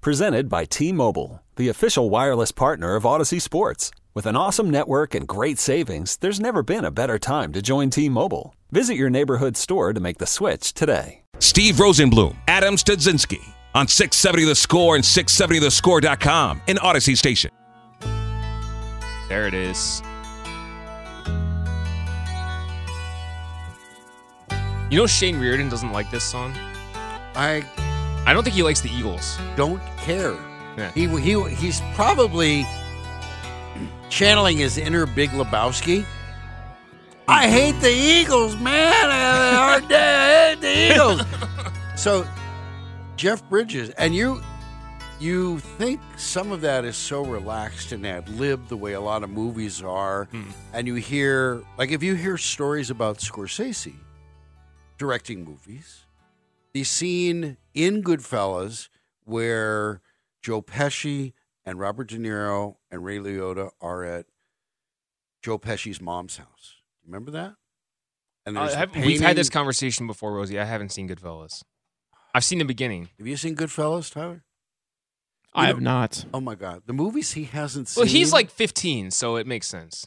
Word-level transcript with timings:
Presented 0.00 0.48
by 0.48 0.64
T 0.64 0.92
Mobile, 0.92 1.42
the 1.56 1.68
official 1.68 2.08
wireless 2.08 2.52
partner 2.52 2.94
of 2.94 3.02
Audacy 3.02 3.42
Sports. 3.42 3.90
With 4.14 4.26
an 4.26 4.36
awesome 4.36 4.70
network 4.70 5.12
and 5.12 5.26
great 5.26 5.58
savings, 5.58 6.16
there's 6.18 6.38
never 6.38 6.62
been 6.62 6.84
a 6.84 6.92
better 6.92 7.18
time 7.18 7.52
to 7.52 7.60
join 7.60 7.90
T 7.90 8.08
Mobile. 8.08 8.54
Visit 8.70 8.94
your 8.94 9.10
neighborhood 9.10 9.56
store 9.56 9.92
to 9.92 9.98
make 9.98 10.18
the 10.18 10.26
switch 10.26 10.72
today. 10.72 11.22
Steve 11.40 11.76
Rosenbloom, 11.76 12.36
Adam 12.46 12.76
Studzinski 12.76 13.42
on 13.74 13.88
670 13.88 14.44
The 14.44 14.54
Score 14.54 14.94
and 14.94 15.04
670thescore.com 15.04 16.62
in 16.68 16.76
Audacy 16.76 17.16
Station. 17.16 17.50
There 19.28 19.48
it 19.48 19.54
is. 19.54 20.00
You 24.90 24.96
know 24.96 25.06
Shane 25.08 25.40
Reardon 25.40 25.68
doesn't 25.68 25.92
like 25.92 26.10
this 26.12 26.24
song? 26.24 26.54
I 27.34 27.64
I 28.28 28.34
don't 28.34 28.44
think 28.44 28.54
he 28.54 28.62
likes 28.62 28.82
the 28.82 28.90
Eagles. 28.90 29.38
don't 29.56 29.80
care. 29.96 30.36
Yeah. 30.76 30.92
He 30.92 31.06
he 31.18 31.42
he's 31.54 31.80
probably 31.94 32.66
channeling 34.10 34.58
his 34.58 34.76
inner 34.76 35.06
Big 35.06 35.30
Lebowski. 35.30 36.04
I 37.26 37.48
hate 37.48 37.80
the 37.80 37.90
Eagles, 37.90 38.54
man. 38.56 38.92
I 38.92 39.78
hate 39.80 39.88
the- 39.88 39.96
I 39.96 40.48
hate 40.50 40.60
the 40.60 40.92
Eagles. 40.92 41.22
so, 41.96 42.28
Jeff 43.16 43.48
Bridges, 43.48 43.88
and 43.96 44.14
you, 44.14 44.42
you 45.18 45.58
think 45.78 45.98
some 46.18 46.52
of 46.52 46.60
that 46.60 46.84
is 46.84 46.96
so 46.98 47.24
relaxed 47.24 47.92
and 47.92 48.06
ad 48.06 48.28
lib 48.28 48.68
the 48.68 48.76
way 48.76 48.92
a 48.92 49.00
lot 49.00 49.22
of 49.22 49.30
movies 49.30 49.82
are, 49.82 50.26
hmm. 50.26 50.50
and 50.74 50.86
you 50.86 50.96
hear 50.96 51.62
like 51.78 51.92
if 51.92 52.02
you 52.02 52.14
hear 52.14 52.36
stories 52.36 52.90
about 52.90 53.20
Scorsese 53.20 53.94
directing 54.98 55.44
movies, 55.44 56.04
the 56.72 56.84
scene 56.84 57.56
in 57.74 58.02
Goodfellas 58.02 58.88
where 59.24 60.00
Joe 60.42 60.62
Pesci 60.62 61.32
and 61.64 61.78
Robert 61.78 62.08
De 62.08 62.16
Niro 62.18 62.76
and 62.90 63.04
Ray 63.04 63.18
Liotta 63.18 63.70
are 63.80 64.04
at 64.04 64.26
Joe 65.42 65.58
Pesci's 65.58 66.00
mom's 66.00 66.36
house. 66.38 66.76
Remember 67.04 67.30
that? 67.30 67.54
And 68.46 68.56
Uh, 68.56 68.74
have- 68.74 68.94
we've 68.96 69.20
had 69.20 69.36
this 69.36 69.50
conversation 69.50 70.06
before, 70.06 70.32
Rosie. 70.32 70.58
I 70.58 70.64
haven't 70.64 70.90
seen 70.90 71.08
Goodfellas. 71.08 71.62
I've 72.34 72.44
seen 72.44 72.58
the 72.58 72.64
beginning. 72.64 73.10
Have 73.18 73.26
you 73.26 73.36
seen 73.36 73.56
Goodfellas, 73.56 74.10
Tyler? 74.12 74.44
I 75.54 75.62
You 75.62 75.66
have 75.68 75.80
know- 75.80 75.90
not. 75.90 76.24
Oh 76.32 76.40
my 76.40 76.54
God, 76.54 76.82
the 76.86 76.92
movies 76.92 77.32
he 77.32 77.44
hasn't 77.44 77.88
seen. 77.88 78.02
Well, 78.02 78.08
he's 78.10 78.32
like 78.32 78.50
15, 78.50 79.10
so 79.10 79.36
it 79.36 79.46
makes 79.46 79.66
sense. 79.66 80.06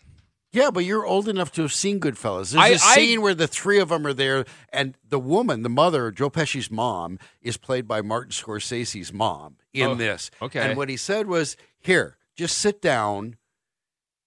Yeah, 0.52 0.70
but 0.72 0.84
you're 0.86 1.06
old 1.06 1.28
enough 1.28 1.52
to 1.54 1.62
have 1.62 1.74
seen 1.74 2.00
Goodfellas. 2.00 2.52
There's 2.52 2.56
I- 2.56 2.68
a 2.70 2.74
I- 2.74 2.96
scene 2.96 3.22
where 3.22 3.34
the 3.36 3.48
three 3.48 3.80
of 3.80 3.90
them 3.90 4.06
are 4.06 4.14
there, 4.14 4.46
and 4.70 4.98
the 5.08 5.20
woman, 5.20 5.64
the 5.64 5.70
mother, 5.70 6.12
Joe 6.12 6.30
Pesci's 6.30 6.70
mom, 6.70 7.20
is 7.42 7.58
played 7.58 7.88
by 7.88 8.02
Martin 8.02 8.32
Scorsese's 8.32 9.12
mom 9.14 9.58
in 9.74 9.88
Oh, 9.90 9.96
this. 9.96 10.30
okay. 10.42 10.60
and 10.62 10.78
what 10.78 10.90
he 10.90 10.98
said 10.98 11.28
was, 11.28 11.56
"Here, 11.80 12.18
just 12.36 12.58
sit 12.58 12.82
down 12.82 13.38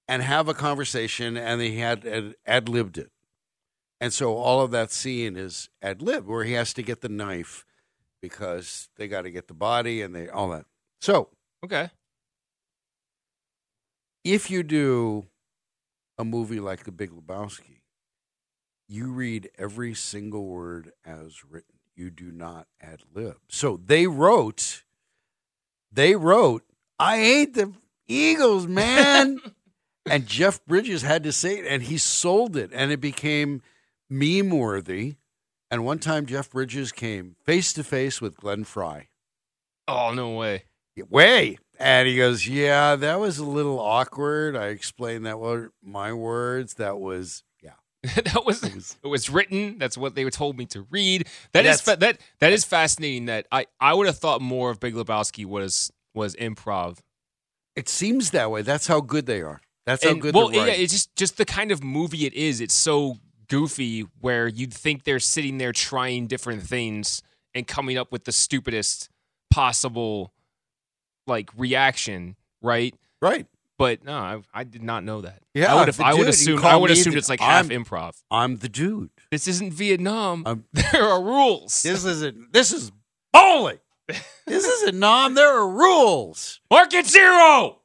and 0.08 0.22
have 0.22 0.48
a 0.48 0.54
conversation," 0.54 1.36
and 1.36 1.60
he 1.60 1.78
had 1.78 2.34
ad 2.46 2.68
libbed 2.68 2.98
it. 2.98 3.10
And 4.00 4.12
so 4.12 4.36
all 4.36 4.60
of 4.60 4.70
that 4.72 4.90
scene 4.90 5.36
is 5.36 5.70
ad 5.80 6.02
lib, 6.02 6.26
where 6.26 6.44
he 6.44 6.52
has 6.54 6.74
to 6.74 6.82
get 6.82 7.00
the 7.00 7.08
knife 7.08 7.64
because 8.20 8.88
they 8.96 9.08
got 9.08 9.22
to 9.22 9.30
get 9.30 9.48
the 9.48 9.54
body 9.54 10.02
and 10.02 10.14
they 10.14 10.28
all 10.28 10.48
that. 10.50 10.66
So 11.00 11.30
Okay. 11.64 11.90
if 14.24 14.50
you 14.50 14.62
do 14.62 15.26
a 16.18 16.24
movie 16.24 16.60
like 16.60 16.84
The 16.84 16.92
Big 16.92 17.10
Lebowski, 17.10 17.80
you 18.88 19.12
read 19.12 19.50
every 19.58 19.94
single 19.94 20.44
word 20.46 20.92
as 21.04 21.44
written. 21.44 21.74
You 21.94 22.10
do 22.10 22.30
not 22.30 22.66
ad 22.80 23.00
lib. 23.14 23.36
So 23.48 23.80
they 23.84 24.06
wrote, 24.06 24.82
they 25.92 26.16
wrote, 26.16 26.64
I 26.98 27.18
hate 27.18 27.54
the 27.54 27.72
Eagles, 28.06 28.66
man. 28.66 29.40
and 30.10 30.26
Jeff 30.26 30.64
Bridges 30.66 31.02
had 31.02 31.22
to 31.24 31.32
say 31.32 31.58
it, 31.58 31.66
and 31.66 31.84
he 31.84 31.98
sold 31.98 32.56
it, 32.56 32.70
and 32.74 32.90
it 32.90 33.00
became 33.00 33.62
meme 34.10 34.50
worthy. 34.50 35.16
And 35.70 35.84
one 35.84 35.98
time, 35.98 36.26
Jeff 36.26 36.50
Bridges 36.50 36.92
came 36.92 37.36
face 37.44 37.72
to 37.72 37.84
face 37.84 38.20
with 38.20 38.36
Glenn 38.36 38.64
Frey. 38.64 39.08
Oh, 39.88 40.12
no 40.12 40.30
way. 40.36 40.64
Way. 41.08 41.58
And 41.78 42.08
he 42.08 42.16
goes, 42.16 42.46
Yeah, 42.46 42.96
that 42.96 43.20
was 43.20 43.38
a 43.38 43.44
little 43.44 43.78
awkward. 43.78 44.56
I 44.56 44.66
explained 44.66 45.26
that 45.26 45.38
were 45.38 45.72
my 45.82 46.12
words. 46.12 46.74
That 46.74 46.98
was, 46.98 47.42
yeah. 47.62 47.72
that 48.02 48.44
was 48.44 48.62
it 49.02 49.06
was 49.06 49.30
written. 49.30 49.78
That's 49.78 49.96
what 49.98 50.14
they 50.14 50.24
were 50.24 50.30
told 50.30 50.56
me 50.56 50.66
to 50.66 50.86
read. 50.90 51.26
That 51.52 51.66
is 51.66 51.80
fa- 51.80 51.96
that 52.00 52.18
that 52.40 52.52
is 52.52 52.64
fascinating. 52.64 53.26
That 53.26 53.46
I 53.50 53.66
I 53.80 53.94
would 53.94 54.06
have 54.06 54.18
thought 54.18 54.40
more 54.40 54.70
of 54.70 54.80
Big 54.80 54.94
Lebowski 54.94 55.46
was 55.46 55.90
was 56.14 56.36
improv. 56.36 56.98
It 57.76 57.88
seems 57.88 58.30
that 58.30 58.50
way. 58.50 58.62
That's 58.62 58.86
how 58.86 59.00
good 59.00 59.26
they 59.26 59.40
are. 59.40 59.60
That's 59.86 60.04
how 60.04 60.14
good 60.14 60.34
well, 60.34 60.52
yeah, 60.52 60.66
it's 60.66 60.92
just 60.92 61.14
just 61.16 61.36
the 61.36 61.44
kind 61.44 61.72
of 61.72 61.82
movie 61.82 62.26
it 62.26 62.34
is. 62.34 62.60
It's 62.60 62.74
so 62.74 63.18
goofy 63.48 64.06
where 64.20 64.48
you'd 64.48 64.72
think 64.72 65.04
they're 65.04 65.18
sitting 65.18 65.58
there 65.58 65.72
trying 65.72 66.26
different 66.26 66.62
things 66.62 67.22
and 67.54 67.66
coming 67.66 67.96
up 67.98 68.10
with 68.10 68.24
the 68.24 68.32
stupidest 68.32 69.08
possible 69.50 70.33
like 71.26 71.50
reaction, 71.56 72.36
right? 72.62 72.94
right. 73.20 73.46
But 73.76 74.04
no, 74.04 74.12
I, 74.16 74.40
I 74.54 74.64
did 74.64 74.82
not 74.84 75.02
know 75.02 75.22
that. 75.22 75.42
Yeah, 75.52 75.74
I 75.74 75.78
would 75.80 75.88
have. 75.88 76.00
I 76.00 76.14
would 76.14 76.28
assume. 76.28 76.64
I 76.64 76.76
would 76.76 76.92
assume 76.92 77.16
it's 77.16 77.28
like 77.28 77.40
half 77.40 77.70
I'm- 77.70 77.84
improv. 77.84 78.22
I'm 78.30 78.58
the 78.58 78.68
dude. 78.68 79.10
This 79.32 79.48
isn't 79.48 79.72
Vietnam. 79.72 80.44
I'm- 80.46 80.64
there 80.92 81.02
are 81.02 81.20
rules. 81.22 81.82
This 81.82 82.04
isn't, 82.04 82.52
this 82.52 82.72
is 82.72 82.92
bowling. 83.32 83.80
this 84.06 84.64
isn't 84.64 84.96
nom. 84.98 85.34
There 85.34 85.52
are 85.58 85.68
rules. 85.68 86.60
Market 86.70 87.06
zero. 87.06 87.80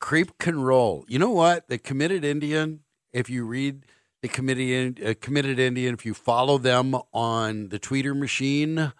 Creep 0.00 0.38
can 0.38 0.60
roll. 0.62 1.04
You 1.08 1.18
know 1.18 1.30
what? 1.30 1.68
The 1.68 1.78
committed 1.78 2.24
Indian, 2.24 2.80
if 3.12 3.28
you 3.28 3.44
read 3.44 3.84
the 4.22 4.28
committed, 4.28 5.02
uh, 5.04 5.14
committed 5.20 5.58
Indian, 5.58 5.92
if 5.94 6.06
you 6.06 6.14
follow 6.14 6.56
them 6.58 6.96
on 7.12 7.68
the 7.68 7.78
tweeter 7.78 8.18
machine, 8.18 8.92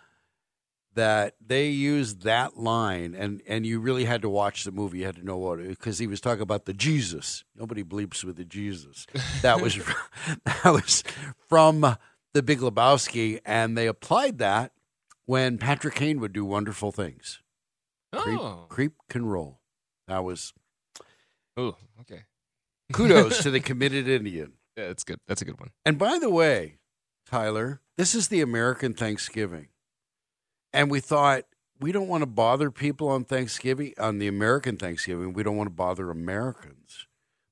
that 0.94 1.34
they 1.44 1.68
use 1.68 2.16
that 2.16 2.56
line, 2.58 3.14
and, 3.14 3.42
and 3.46 3.64
you 3.64 3.78
really 3.80 4.04
had 4.04 4.22
to 4.22 4.28
watch 4.28 4.64
the 4.64 4.72
movie. 4.72 4.98
You 4.98 5.06
had 5.06 5.16
to 5.16 5.24
know 5.24 5.36
what, 5.38 5.58
because 5.66 5.98
he 5.98 6.06
was 6.06 6.20
talking 6.20 6.42
about 6.42 6.64
the 6.64 6.72
Jesus. 6.74 7.44
Nobody 7.56 7.84
bleeps 7.84 8.24
with 8.24 8.36
the 8.36 8.44
Jesus. 8.44 9.06
That 9.42 9.60
was, 9.60 9.76
that 10.44 10.64
was 10.64 11.04
from 11.48 11.96
the 12.34 12.42
Big 12.42 12.58
Lebowski, 12.58 13.40
and 13.44 13.76
they 13.78 13.86
applied 13.86 14.38
that 14.38 14.72
when 15.26 15.58
Patrick 15.58 15.94
Kane 15.94 16.18
would 16.20 16.32
do 16.32 16.44
wonderful 16.44 16.90
things. 16.92 17.40
Creep, 18.12 18.40
Oh. 18.40 18.66
creep 18.68 18.92
can 19.08 19.26
roll. 19.26 19.60
That 20.08 20.24
was 20.24 20.52
Oh, 21.56 21.76
okay. 22.00 22.22
kudos 22.92 23.42
to 23.42 23.50
the 23.50 23.60
committed 23.60 24.08
Indian. 24.08 24.54
Yeah, 24.76 24.88
that's 24.88 25.04
good. 25.04 25.20
That's 25.28 25.42
a 25.42 25.44
good 25.44 25.60
one. 25.60 25.70
And 25.84 25.98
by 25.98 26.18
the 26.18 26.30
way, 26.30 26.78
Tyler, 27.26 27.80
this 27.96 28.14
is 28.14 28.26
the 28.28 28.40
American 28.40 28.94
Thanksgiving. 28.94 29.68
And 30.72 30.90
we 30.90 31.00
thought 31.00 31.44
we 31.80 31.92
don't 31.92 32.08
want 32.08 32.22
to 32.22 32.26
bother 32.26 32.70
people 32.70 33.08
on 33.08 33.24
Thanksgiving, 33.24 33.94
on 33.98 34.18
the 34.18 34.28
American 34.28 34.76
Thanksgiving. 34.76 35.32
We 35.32 35.42
don't 35.42 35.56
want 35.56 35.68
to 35.68 35.74
bother 35.74 36.10
Americans. 36.10 37.06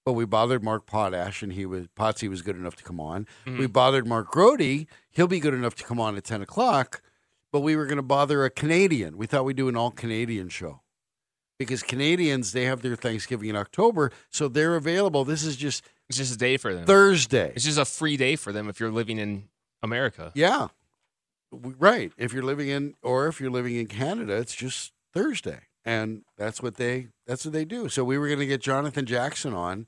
But 0.05 0.13
we 0.13 0.25
bothered 0.25 0.65
Mark 0.65 0.87
Potash, 0.87 1.43
and 1.43 1.53
he 1.53 1.67
was 1.67 1.87
Potsy 1.89 2.31
was 2.31 2.41
good 2.41 2.57
enough 2.57 2.77
to 2.77 2.85
come 2.85 2.99
on. 2.99 3.27
Mm-hmm. 3.45 3.59
We 3.59 3.67
bothered 3.67 4.07
Mark 4.07 4.33
Grody. 4.33 4.87
He'll 5.11 5.27
be 5.27 5.41
good 5.41 5.53
enough 5.53 5.75
to 5.77 5.85
come 5.85 6.01
on 6.01 6.17
at 6.17 6.25
ten 6.25 6.41
o'clock. 6.41 7.03
But 7.53 7.61
we 7.61 7.77
were 7.77 7.85
going 7.87 7.97
to 7.97 8.03
bother 8.03 8.45
a 8.45 8.51
Canadian. 8.51 9.17
We 9.19 9.27
thought 9.27 9.45
we'd 9.45 9.57
do 9.57 9.69
an 9.69 9.77
all 9.77 9.91
Canadian 9.91 10.49
show 10.49 10.81
because 11.59 11.83
Canadians 11.83 12.53
they 12.53 12.65
have 12.65 12.83
their 12.83 12.97
Thanksgiving 12.97 13.51
in 13.51 13.57
October, 13.57 14.11
so 14.31 14.49
they're 14.49 14.77
available. 14.77 15.25
This 15.25 15.45
is 15.45 15.57
just 15.57 15.85
It's 16.09 16.17
just 16.17 16.35
a 16.35 16.39
day 16.39 16.57
for 16.57 16.75
them. 16.75 16.87
Thursday. 16.87 17.53
It's 17.55 17.65
just 17.65 17.79
a 17.79 17.85
free 17.85 18.17
day 18.17 18.37
for 18.37 18.53
them 18.53 18.69
if 18.69 18.81
you're 18.81 18.91
living 18.91 19.19
in 19.19 19.49
America. 19.83 20.33
Yeah. 20.35 20.69
Right. 21.51 22.13
If 22.17 22.33
you're 22.33 22.43
living 22.43 22.69
in 22.69 22.95
or 23.03 23.27
if 23.27 23.41
you're 23.41 23.51
living 23.51 23.77
in 23.77 23.87
Canada, 23.87 24.37
it's 24.37 24.55
just 24.55 24.93
Thursday. 25.13 25.61
And 25.85 26.23
that's 26.37 26.63
what 26.63 26.77
they 26.77 27.09
that's 27.27 27.45
what 27.45 27.53
they 27.53 27.65
do. 27.65 27.89
So 27.89 28.05
we 28.05 28.19
were 28.19 28.27
going 28.27 28.41
to 28.41 28.47
get 28.47 28.61
Jonathan 28.61 29.07
Jackson 29.07 29.55
on 29.55 29.87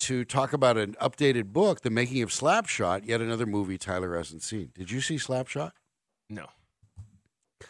to 0.00 0.24
talk 0.24 0.52
about 0.52 0.76
an 0.76 0.94
updated 1.00 1.46
book, 1.46 1.80
The 1.80 1.90
Making 1.90 2.22
of 2.22 2.30
Slapshot, 2.30 3.06
yet 3.06 3.20
another 3.20 3.46
movie 3.46 3.78
Tyler 3.78 4.16
hasn't 4.16 4.42
seen. 4.42 4.70
Did 4.74 4.90
you 4.90 5.00
see 5.00 5.16
Slapshot? 5.16 5.72
No. 6.28 6.46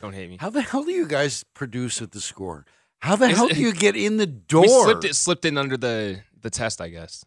Don't 0.01 0.13
hate 0.13 0.29
me. 0.29 0.37
How 0.39 0.51
the 0.51 0.61
hell 0.61 0.85
do 0.85 0.91
you 0.91 1.07
guys 1.07 1.45
produce 1.55 2.03
at 2.03 2.13
the 2.13 2.21
score? 2.21 2.67
How 3.01 3.17
the 3.17 3.29
hell 3.29 3.49
do 3.49 3.61
you 3.61 3.73
get 3.73 3.97
in 3.97 4.17
the 4.17 4.27
door? 4.27 4.63
We 4.63 4.69
slipped 4.69 5.05
it 5.05 5.15
slipped 5.15 5.45
in 5.45 5.57
under 5.57 5.77
the 5.77 6.23
the 6.41 6.51
test, 6.51 6.81
I 6.81 6.89
guess. 6.89 7.25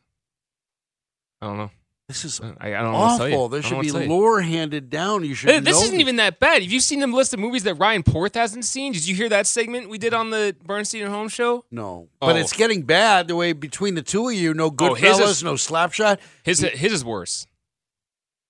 I 1.41 1.47
don't 1.47 1.57
know. 1.57 1.71
This 2.11 2.25
is 2.25 2.41
I, 2.41 2.73
I 2.75 2.81
don't 2.81 2.91
know 2.91 3.17
tell 3.17 3.29
you. 3.29 3.35
awful. 3.35 3.47
There 3.49 3.61
should 3.61 3.69
be 3.69 3.75
what 3.75 3.83
to 3.85 3.91
tell 3.93 4.01
you. 4.01 4.09
lore 4.09 4.41
handed 4.41 4.89
down. 4.89 5.23
You 5.23 5.33
should. 5.33 5.49
Hey, 5.49 5.59
This 5.61 5.81
isn't 5.81 6.01
even 6.01 6.17
that 6.17 6.39
bad. 6.41 6.61
Have 6.61 6.69
you 6.69 6.81
seen 6.81 6.99
the 6.99 7.07
list 7.07 7.33
of 7.33 7.39
movies 7.39 7.63
that 7.63 7.75
Ryan 7.75 8.03
Porth 8.03 8.35
hasn't 8.35 8.65
seen? 8.65 8.91
Did 8.91 9.07
you 9.07 9.15
hear 9.15 9.29
that 9.29 9.47
segment 9.47 9.89
we 9.89 9.97
did 9.97 10.13
on 10.13 10.29
the 10.29 10.53
Bernstein 10.65 11.03
and 11.03 11.13
Holmes 11.13 11.31
show? 11.31 11.63
No, 11.71 12.09
oh. 12.21 12.27
but 12.27 12.35
Oh. 12.35 12.39
it's 12.39 12.51
getting 12.51 12.81
bad 12.81 13.29
the 13.29 13.35
way 13.37 13.53
between 13.53 13.95
the 13.95 14.01
two 14.01 14.27
of 14.27 14.33
you. 14.35 14.53
No 14.53 14.69
good 14.69 14.91
Oh, 14.91 14.93
his 14.95 15.19
is- 15.19 15.41
no 15.43 15.53
Slapshot. 15.53 16.19
His 16.43 16.59
his 16.59 16.91
is 16.91 17.05
worse. 17.05 17.47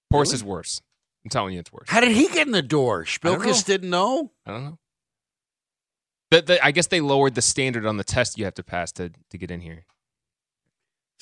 Porth's 0.10 0.31
Really? 0.31 0.38
is 0.40 0.44
worse. 0.44 0.81
I'm 1.24 1.30
telling 1.30 1.54
you, 1.54 1.60
it's 1.60 1.72
worse. 1.72 1.88
How 1.88 2.00
did 2.00 2.13
he 2.13 2.28
get 2.30 2.48
in 2.48 2.52
the 2.52 2.63
door? 2.63 3.06
don't. 3.22 3.40
Spilkus 3.40 3.63
didn't 3.63 3.92
know. 3.92 4.31
I 4.46 4.52
don't 4.52 4.63
know. 4.63 4.78
The, 6.31 6.42
the, 6.42 6.66
I 6.66 6.72
guess 6.72 6.88
they 6.88 7.00
lowered 7.02 7.36
the 7.36 7.42
standard 7.42 7.86
on 7.86 7.98
the 7.98 8.04
test 8.04 8.40
you 8.40 8.46
have 8.46 8.56
to 8.56 8.63
pass 8.63 8.92
to, 8.94 9.12
to 9.30 9.38
get 9.38 9.52
in 9.52 9.60
here. 9.62 9.86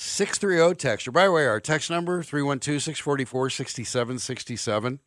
630 0.01 0.75
texture. 0.75 1.12
By 1.12 1.25
the 1.25 1.31
way, 1.34 1.46
our 1.46 1.60
text 1.60 1.90
number 1.90 2.24
312-644-6767. 2.24 5.00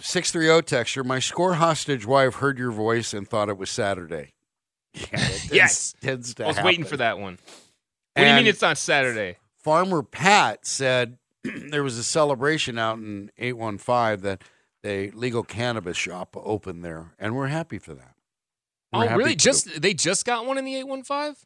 630 0.00 0.62
texture. 0.64 1.02
My 1.04 1.18
score 1.18 1.54
hostage 1.54 2.06
wife 2.06 2.36
heard 2.36 2.56
your 2.58 2.70
voice 2.70 3.12
and 3.12 3.28
thought 3.28 3.48
it 3.48 3.58
was 3.58 3.68
Saturday. 3.70 4.32
Yeah, 4.94 5.06
tends- 5.16 5.52
Yes. 5.52 5.94
tends 6.00 6.34
to 6.36 6.44
I 6.44 6.48
was 6.48 6.60
waiting 6.62 6.84
for 6.84 6.96
that 6.98 7.18
one. 7.18 7.38
What 8.14 8.22
do 8.22 8.28
you 8.28 8.34
mean 8.36 8.46
it's 8.46 8.62
not 8.62 8.78
Saturday? 8.78 9.38
Farmer 9.58 10.04
Pat 10.04 10.64
said 10.66 11.18
there 11.42 11.82
was 11.82 11.98
a 11.98 12.04
celebration 12.04 12.78
out 12.78 12.98
in 12.98 13.32
815 13.38 14.20
that 14.22 14.42
a 14.84 15.10
legal 15.10 15.42
cannabis 15.42 15.96
shop 15.96 16.36
opened 16.36 16.84
there, 16.84 17.12
and 17.18 17.34
we're 17.34 17.48
happy 17.48 17.78
for 17.78 17.92
that. 17.94 18.14
We're 18.92 19.10
Oh, 19.10 19.16
really? 19.16 19.34
Just 19.34 19.82
they 19.82 19.94
just 19.94 20.24
got 20.24 20.46
one 20.46 20.58
in 20.58 20.64
the 20.64 20.76
eight 20.76 20.86
one 20.86 21.02
five? 21.02 21.44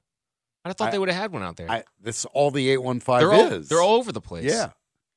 I 0.70 0.72
thought 0.72 0.88
I- 0.88 0.90
they 0.92 0.98
would 0.98 1.08
have 1.08 1.20
had 1.20 1.32
one 1.32 1.42
out 1.42 1.56
there. 1.56 1.70
I, 1.70 1.84
that's 2.02 2.24
all 2.26 2.50
the 2.50 2.68
815 2.70 3.18
they're 3.20 3.32
all 3.32 3.52
is. 3.52 3.68
they're 3.68 3.80
all 3.82 3.96
over 3.96 4.12
the 4.12 4.20
place. 4.20 4.44
Yeah, 4.44 4.70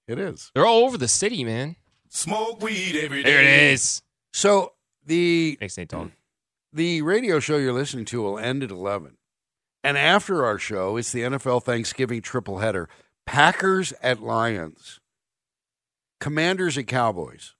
it 0.08 0.20
is. 0.20 0.52
they're 0.54 0.66
all 0.66 0.86
over 0.86 0.98
the 0.98 1.08
city, 1.08 1.44
man. 1.44 1.76
Smoke 2.10 2.62
weed 2.62 2.96
every 3.02 3.24
day. 3.24 3.32
There 3.32 3.42
it 3.42 3.74
is. 3.74 4.02
So 4.34 4.74
the 5.06 5.58
Thanks, 5.60 5.78
Nate 5.78 5.88
Dogg. 5.90 6.12
the 6.74 7.02
radio 7.02 7.40
show 7.40 7.58
you're 7.58 7.72
listening 7.74 8.06
to 8.06 8.22
will 8.22 8.38
end 8.40 8.64
at 8.64 8.72
11. 8.72 9.18
And 9.84 9.98
after 9.98 10.46
our 10.46 10.58
show, 10.60 10.98
it's 10.98 11.12
the 11.12 11.22
NFL 11.22 11.64
Thanksgiving 11.64 12.22
triple 12.22 12.60
header. 12.60 12.88
Packers 13.26 13.94
at 14.04 14.22
Lions. 14.22 15.00
Commanders 16.20 16.78
at 16.78 16.88
Cowboys. 16.88 17.56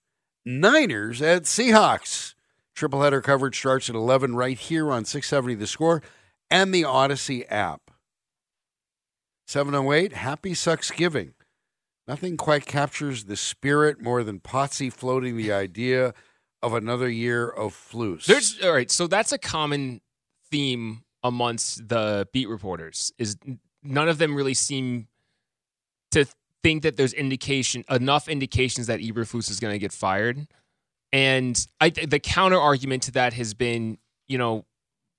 Niners 0.46 1.22
at 1.22 1.44
Seahawks. 1.44 2.36
Triple 2.76 3.02
header 3.02 3.22
coverage 3.22 3.58
starts 3.58 3.90
at 3.90 3.96
11 3.96 4.36
right 4.36 4.58
here 4.58 4.92
on 4.92 5.06
670 5.06 5.56
The 5.56 5.68
Score 5.68 6.02
and 6.50 6.74
the 6.74 6.84
Audacy 6.84 7.46
app. 7.50 7.81
708, 9.48 10.14
Happy 10.14 10.54
Sucksgiving. 10.54 11.34
Nothing 12.08 12.38
quite 12.38 12.66
captures 12.66 13.26
the 13.26 13.38
spirit 13.38 14.02
more 14.02 14.24
than 14.24 14.40
Potsy 14.40 14.92
floating 14.92 15.38
the 15.38 15.52
idea 15.52 16.14
of 16.62 16.74
another 16.74 17.10
year 17.10 17.48
of 17.48 17.74
flus. 17.74 18.26
There's 18.26 18.60
all 18.64 18.74
right. 18.74 18.90
So 18.90 19.08
that's 19.08 19.32
a 19.32 19.38
common 19.38 20.02
theme 20.50 21.04
amongst 21.24 21.88
the 21.88 22.28
beat 22.34 22.50
reporters. 22.50 23.12
Is 23.18 23.38
none 23.84 24.10
of 24.10 24.18
them 24.18 24.36
really 24.36 24.54
seem 24.54 25.08
to 26.12 26.26
think 26.64 26.84
that 26.84 26.98
there's 26.98 27.14
indication 27.14 27.84
enough 27.90 28.28
indications 28.28 28.88
that 28.88 29.00
Eberflus 29.00 29.50
is 29.50 29.60
going 29.60 29.74
to 29.74 29.80
get 29.80 29.92
fired. 29.92 30.48
And 31.14 31.66
I 31.80 31.90
the 31.90 32.20
counter 32.20 32.60
argument 32.60 33.04
to 33.04 33.12
that 33.14 33.34
has 33.34 33.54
been, 33.54 33.98
you 34.28 34.38
know, 34.38 34.66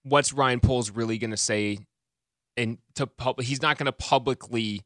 what's 0.04 0.32
Ryan 0.32 0.60
Poles 0.60 0.90
really 0.90 1.18
going 1.18 1.30
to 1.32 1.36
say? 1.36 1.78
And 2.56 2.78
to 2.94 3.06
pub- 3.06 3.40
he's 3.40 3.62
not 3.62 3.78
going 3.78 3.86
to 3.86 3.92
publicly 3.92 4.82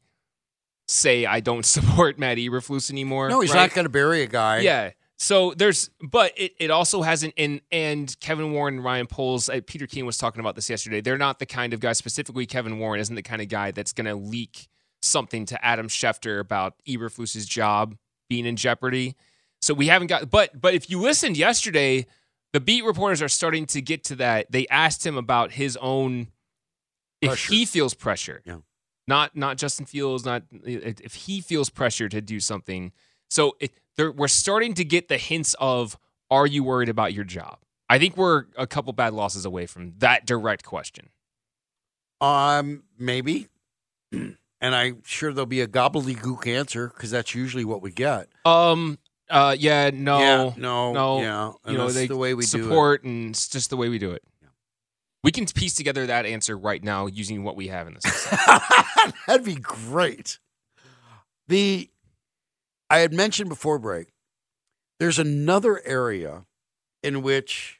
say 0.87 1.25
I 1.25 1.39
don't 1.39 1.65
support 1.65 2.17
Matt 2.17 2.37
Eberflus 2.37 2.91
anymore. 2.91 3.29
No, 3.29 3.41
he's 3.41 3.53
right? 3.53 3.61
not 3.61 3.73
going 3.73 3.85
to 3.85 3.89
bury 3.89 4.21
a 4.21 4.27
guy. 4.27 4.59
Yeah. 4.59 4.91
So 5.19 5.53
there's, 5.55 5.89
but 5.99 6.31
it, 6.37 6.53
it 6.59 6.69
also 6.69 7.01
hasn't, 7.01 7.33
and 7.37 7.61
and 7.71 8.15
Kevin 8.19 8.51
Warren 8.51 8.75
and 8.75 8.83
Ryan 8.83 9.07
Poles, 9.07 9.49
uh, 9.49 9.61
Peter 9.65 9.87
King 9.87 10.05
was 10.05 10.17
talking 10.17 10.39
about 10.39 10.55
this 10.55 10.69
yesterday. 10.69 11.01
They're 11.01 11.17
not 11.17 11.39
the 11.39 11.47
kind 11.47 11.73
of 11.73 11.79
guy, 11.79 11.93
specifically 11.93 12.45
Kevin 12.45 12.77
Warren 12.77 12.99
isn't 12.99 13.15
the 13.15 13.23
kind 13.23 13.41
of 13.41 13.49
guy 13.49 13.71
that's 13.71 13.93
going 13.93 14.05
to 14.05 14.15
leak 14.15 14.67
something 15.01 15.45
to 15.47 15.65
Adam 15.65 15.87
Schefter 15.87 16.39
about 16.39 16.75
Eberflus's 16.87 17.47
job 17.47 17.95
being 18.29 18.45
in 18.45 18.55
jeopardy. 18.55 19.15
So 19.59 19.73
we 19.73 19.87
haven't 19.87 20.07
got, 20.07 20.29
but 20.29 20.59
but 20.59 20.75
if 20.75 20.89
you 20.89 21.01
listened 21.01 21.35
yesterday, 21.35 22.05
the 22.53 22.59
beat 22.59 22.85
reporters 22.85 23.21
are 23.21 23.29
starting 23.29 23.65
to 23.67 23.81
get 23.81 24.03
to 24.05 24.15
that. 24.17 24.51
They 24.51 24.67
asked 24.67 25.05
him 25.05 25.17
about 25.17 25.53
his 25.53 25.77
own, 25.77 26.27
if 27.21 27.45
he 27.47 27.65
feels 27.65 27.93
pressure, 27.93 28.41
Yeah. 28.45 28.57
not 29.07 29.35
not 29.35 29.57
Justin 29.57 29.85
Fields, 29.85 30.25
not 30.25 30.43
if 30.63 31.13
he 31.15 31.41
feels 31.41 31.69
pressure 31.69 32.09
to 32.09 32.21
do 32.21 32.39
something. 32.39 32.91
So 33.29 33.55
it, 33.59 33.71
there, 33.95 34.11
we're 34.11 34.27
starting 34.27 34.73
to 34.75 34.85
get 34.85 35.07
the 35.07 35.17
hints 35.17 35.55
of, 35.59 35.97
are 36.29 36.45
you 36.47 36.63
worried 36.63 36.89
about 36.89 37.13
your 37.13 37.23
job? 37.25 37.57
I 37.89 37.99
think 37.99 38.15
we're 38.17 38.45
a 38.57 38.67
couple 38.67 38.93
bad 38.93 39.13
losses 39.13 39.45
away 39.45 39.65
from 39.65 39.93
that 39.99 40.25
direct 40.25 40.63
question. 40.63 41.09
Um, 42.21 42.83
maybe. 42.97 43.47
and 44.11 44.35
I'm 44.61 45.01
sure 45.05 45.33
there'll 45.33 45.45
be 45.45 45.61
a 45.61 45.67
gobbledygook 45.67 46.47
answer 46.47 46.87
because 46.89 47.11
that's 47.11 47.35
usually 47.35 47.65
what 47.65 47.81
we 47.81 47.91
get. 47.91 48.29
Um. 48.45 48.97
Uh. 49.29 49.55
Yeah. 49.57 49.89
No. 49.93 50.19
yeah, 50.19 50.53
no, 50.57 50.93
no, 50.93 51.21
yeah. 51.21 51.51
And 51.65 51.71
you 51.73 51.77
know, 51.77 51.83
that's 51.85 51.95
they 51.95 52.07
the 52.07 52.17
way 52.17 52.33
we 52.33 52.45
do 52.45 52.59
it. 52.59 52.63
support, 52.63 53.03
and 53.03 53.31
it's 53.31 53.47
just 53.47 53.69
the 53.69 53.77
way 53.77 53.89
we 53.89 53.99
do 53.99 54.11
it. 54.11 54.23
We 55.23 55.31
can 55.31 55.45
piece 55.45 55.75
together 55.75 56.05
that 56.05 56.25
answer 56.25 56.57
right 56.57 56.83
now 56.83 57.07
using 57.07 57.43
what 57.43 57.55
we 57.55 57.67
have 57.67 57.87
in 57.87 57.99
system. 57.99 58.39
That'd 59.27 59.45
be 59.45 59.55
great. 59.55 60.39
The 61.47 61.89
I 62.89 62.99
had 62.99 63.13
mentioned 63.13 63.49
before 63.49 63.79
break. 63.79 64.07
There's 64.99 65.19
another 65.19 65.81
area 65.85 66.45
in 67.03 67.21
which 67.21 67.79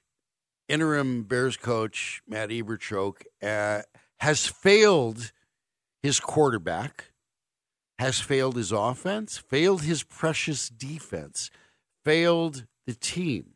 interim 0.68 1.24
Bears 1.24 1.58
coach 1.58 2.22
Matt 2.28 2.50
Eberchoke 2.50 3.24
uh, 3.42 3.84
has 4.20 4.48
failed 4.48 5.32
his 6.04 6.20
quarterback, 6.20 7.12
has 8.00 8.20
failed 8.20 8.56
his 8.56 8.72
offense, 8.72 9.38
failed 9.38 9.84
his 9.84 10.04
precious 10.04 10.70
defense, 10.70 11.50
failed 12.04 12.66
the 12.86 12.94
team. 12.94 13.54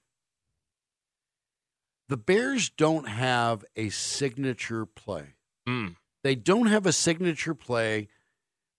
The 2.11 2.17
Bears 2.17 2.69
don't 2.69 3.07
have 3.07 3.63
a 3.77 3.87
signature 3.87 4.86
play. 4.86 5.36
Mm. 5.65 5.95
They 6.25 6.36
don't 6.36 6.65
have 6.65 6.86
a 6.86 6.91
signature 6.91 7.55
play. 7.55 8.09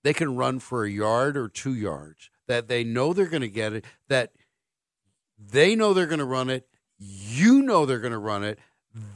They 0.04 0.12
can 0.12 0.36
run 0.36 0.58
for 0.58 0.84
a 0.84 0.90
yard 0.90 1.38
or 1.38 1.48
two 1.48 1.72
yards 1.72 2.28
that 2.46 2.68
they 2.68 2.84
know 2.84 3.14
they're 3.14 3.24
going 3.24 3.40
to 3.40 3.48
get 3.48 3.72
it, 3.72 3.86
that 4.08 4.32
they 5.38 5.74
know 5.74 5.94
they're 5.94 6.04
going 6.04 6.18
to 6.18 6.26
run 6.26 6.50
it. 6.50 6.68
You 6.98 7.62
know 7.62 7.86
they're 7.86 8.00
going 8.00 8.12
to 8.12 8.18
run 8.18 8.44
it. 8.44 8.58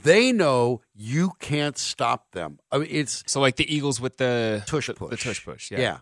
They 0.02 0.32
know 0.32 0.80
you 0.94 1.32
can't 1.38 1.76
stop 1.76 2.30
them. 2.32 2.58
I 2.72 2.78
mean, 2.78 2.88
it's 2.90 3.22
So 3.26 3.42
like 3.42 3.56
the 3.56 3.70
Eagles 3.70 4.00
with 4.00 4.16
the 4.16 4.62
tush 4.64 4.88
push. 4.96 5.10
the 5.10 5.16
tush 5.18 5.44
push. 5.44 5.70
Yeah. 5.70 5.78
yeah. 5.78 5.98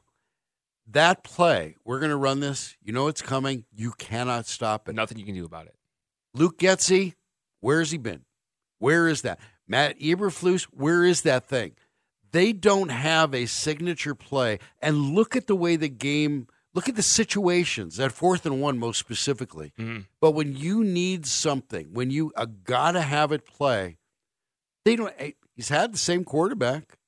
That 0.86 1.24
play, 1.24 1.74
we're 1.84 1.98
going 1.98 2.10
to 2.10 2.16
run 2.16 2.38
this. 2.38 2.76
You 2.80 2.92
know 2.92 3.08
it's 3.08 3.22
coming. 3.22 3.64
You 3.74 3.90
cannot 3.98 4.46
stop 4.46 4.88
it. 4.88 4.94
Nothing 4.94 5.18
you 5.18 5.24
can 5.24 5.34
do 5.34 5.44
about 5.44 5.66
it. 5.66 5.74
Luke 6.32 6.58
Getsy, 6.58 7.14
where's 7.64 7.90
he 7.90 7.98
been? 7.98 8.24
Where 8.78 9.08
is 9.08 9.22
that? 9.22 9.38
Matt 9.66 9.98
Eberflus, 9.98 10.64
where 10.64 11.04
is 11.04 11.22
that 11.22 11.46
thing? 11.48 11.72
They 12.32 12.52
don't 12.52 12.90
have 12.90 13.34
a 13.34 13.46
signature 13.46 14.14
play. 14.14 14.58
And 14.82 15.14
look 15.14 15.34
at 15.36 15.46
the 15.46 15.54
way 15.56 15.76
the 15.76 15.88
game, 15.88 16.48
look 16.74 16.88
at 16.88 16.96
the 16.96 17.02
situations, 17.02 17.96
that 17.96 18.12
fourth 18.12 18.44
and 18.44 18.60
one 18.60 18.78
most 18.78 18.98
specifically. 18.98 19.72
Mhm. 19.78 20.06
But 20.20 20.32
when 20.32 20.54
you 20.56 20.84
need 20.84 21.26
something, 21.26 21.92
when 21.94 22.10
you 22.10 22.32
uh, 22.36 22.46
gotta 22.64 23.00
have 23.00 23.32
it 23.32 23.46
play, 23.46 23.98
they 24.84 24.96
don't. 24.96 25.14
eh, 25.18 25.32
He's 25.56 25.68
had 25.68 25.94
the 25.94 25.98
same 25.98 26.24
quarterback. 26.24 26.98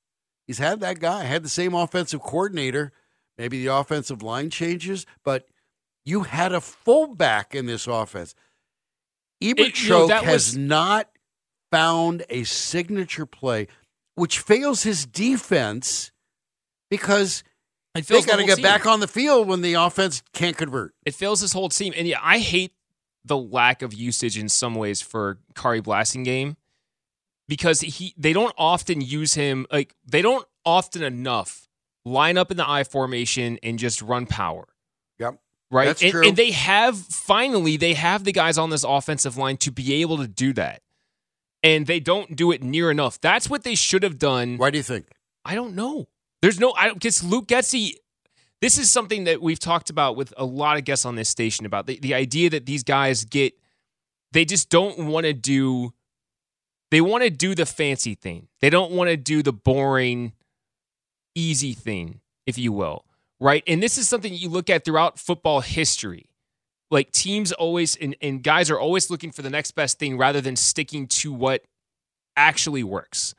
He's 0.47 0.57
had 0.59 0.79
that 0.79 0.99
guy. 0.99 1.25
Had 1.25 1.43
the 1.43 1.49
same 1.49 1.73
offensive 1.75 2.21
coordinator. 2.21 2.93
Maybe 3.37 3.59
the 3.63 3.73
offensive 3.75 4.23
line 4.23 4.49
changes, 4.49 5.05
but 5.23 5.47
you 6.05 6.23
had 6.23 6.53
a 6.53 6.61
fullback 6.61 7.53
in 7.53 7.65
this 7.65 7.85
offense. 7.85 8.33
Ebert 9.41 9.67
It- 9.67 9.83
you 9.83 9.89
know, 9.89 10.07
has 10.07 10.25
was- 10.25 10.57
not 10.57 11.09
found 11.71 12.25
a 12.29 12.43
signature 12.43 13.25
play, 13.25 13.67
which 14.15 14.39
fails 14.39 14.83
his 14.83 15.05
defense 15.05 16.11
because 16.89 17.43
they 17.93 18.01
got 18.01 18.37
to 18.37 18.45
get 18.45 18.55
team. 18.55 18.63
back 18.63 18.85
on 18.85 18.99
the 18.99 19.07
field 19.07 19.47
when 19.47 19.61
the 19.61 19.73
offense 19.73 20.23
can't 20.33 20.55
convert. 20.57 20.93
It 21.05 21.13
fails 21.13 21.41
his 21.41 21.53
whole 21.53 21.69
team. 21.69 21.93
And 21.95 22.07
yeah, 22.07 22.19
I 22.21 22.39
hate 22.39 22.73
the 23.25 23.37
lack 23.37 23.81
of 23.81 23.93
usage 23.93 24.37
in 24.37 24.47
some 24.49 24.75
ways 24.75 25.01
for 25.01 25.39
Khari 25.53 25.81
Blasingame 25.81 26.55
because 27.47 27.81
he 27.81 28.13
they 28.17 28.33
don't 28.33 28.53
often 28.57 29.01
use 29.01 29.33
him 29.33 29.65
like 29.71 29.93
they 30.05 30.21
don't 30.21 30.47
often 30.63 31.03
enough 31.03 31.67
line 32.05 32.37
up 32.37 32.51
in 32.51 32.57
the 32.57 32.69
I 32.69 32.83
formation 32.85 33.59
and 33.61 33.77
just 33.77 34.01
run 34.01 34.25
power. 34.27 34.67
Yep. 35.19 35.41
Right? 35.69 36.01
And, 36.01 36.25
and 36.25 36.37
they 36.37 36.51
have 36.51 36.97
finally 36.97 37.77
they 37.77 37.93
have 37.93 38.23
the 38.23 38.31
guys 38.31 38.57
on 38.57 38.69
this 38.69 38.83
offensive 38.83 39.37
line 39.37 39.57
to 39.57 39.71
be 39.71 40.01
able 40.01 40.17
to 40.17 40.27
do 40.27 40.53
that. 40.53 40.81
And 41.63 41.85
they 41.87 41.99
don't 41.99 42.35
do 42.35 42.51
it 42.51 42.63
near 42.63 42.89
enough. 42.91 43.19
That's 43.19 43.49
what 43.49 43.63
they 43.63 43.75
should 43.75 44.03
have 44.03 44.17
done. 44.17 44.57
Why 44.57 44.69
do 44.69 44.77
you 44.77 44.83
think? 44.83 45.07
I 45.43 45.55
don't 45.55 45.75
know. 45.75 46.07
There's 46.41 46.59
no 46.59 46.73
I 46.73 46.87
don't 46.87 46.93
because 46.95 47.23
Luke 47.23 47.47
Getsy 47.47 47.93
this 48.61 48.77
is 48.77 48.89
something 48.89 49.25
that 49.25 49.41
we've 49.41 49.59
talked 49.59 49.89
about 49.89 50.15
with 50.15 50.33
a 50.37 50.45
lot 50.45 50.77
of 50.77 50.83
guests 50.83 51.05
on 51.05 51.15
this 51.15 51.29
station 51.29 51.65
about 51.65 51.85
the, 51.85 51.99
the 51.99 52.13
idea 52.13 52.49
that 52.49 52.65
these 52.65 52.83
guys 52.83 53.25
get 53.25 53.53
they 54.31 54.45
just 54.45 54.69
don't 54.69 54.97
want 55.07 55.25
to 55.25 55.33
do 55.33 55.93
they 56.91 57.01
want 57.01 57.23
to 57.23 57.29
do 57.29 57.53
the 57.53 57.65
fancy 57.65 58.15
thing. 58.15 58.47
They 58.61 58.69
don't 58.69 58.91
want 58.91 59.09
to 59.09 59.17
do 59.17 59.43
the 59.43 59.53
boring 59.53 60.33
easy 61.35 61.73
thing, 61.73 62.21
if 62.45 62.57
you 62.57 62.71
will. 62.71 63.05
Right? 63.39 63.63
And 63.67 63.81
this 63.83 63.97
is 63.97 64.09
something 64.09 64.33
you 64.33 64.49
look 64.49 64.69
at 64.69 64.83
throughout 64.83 65.19
football 65.19 65.61
history. 65.61 66.29
Like 66.89 67.11
teams 67.11 67.51
always 67.51 67.95
and, 67.97 68.15
and 68.21 68.41
guys 68.41 68.69
are 68.69 68.79
always 68.79 69.09
looking 69.09 69.31
for 69.31 69.41
the 69.41 69.49
next 69.49 69.71
best 69.71 69.99
thing 69.99 70.17
rather 70.17 70.41
than 70.41 70.55
sticking 70.55 71.07
to 71.07 71.33
what 71.33 71.63
actually 72.35 72.83
works. 72.83 73.35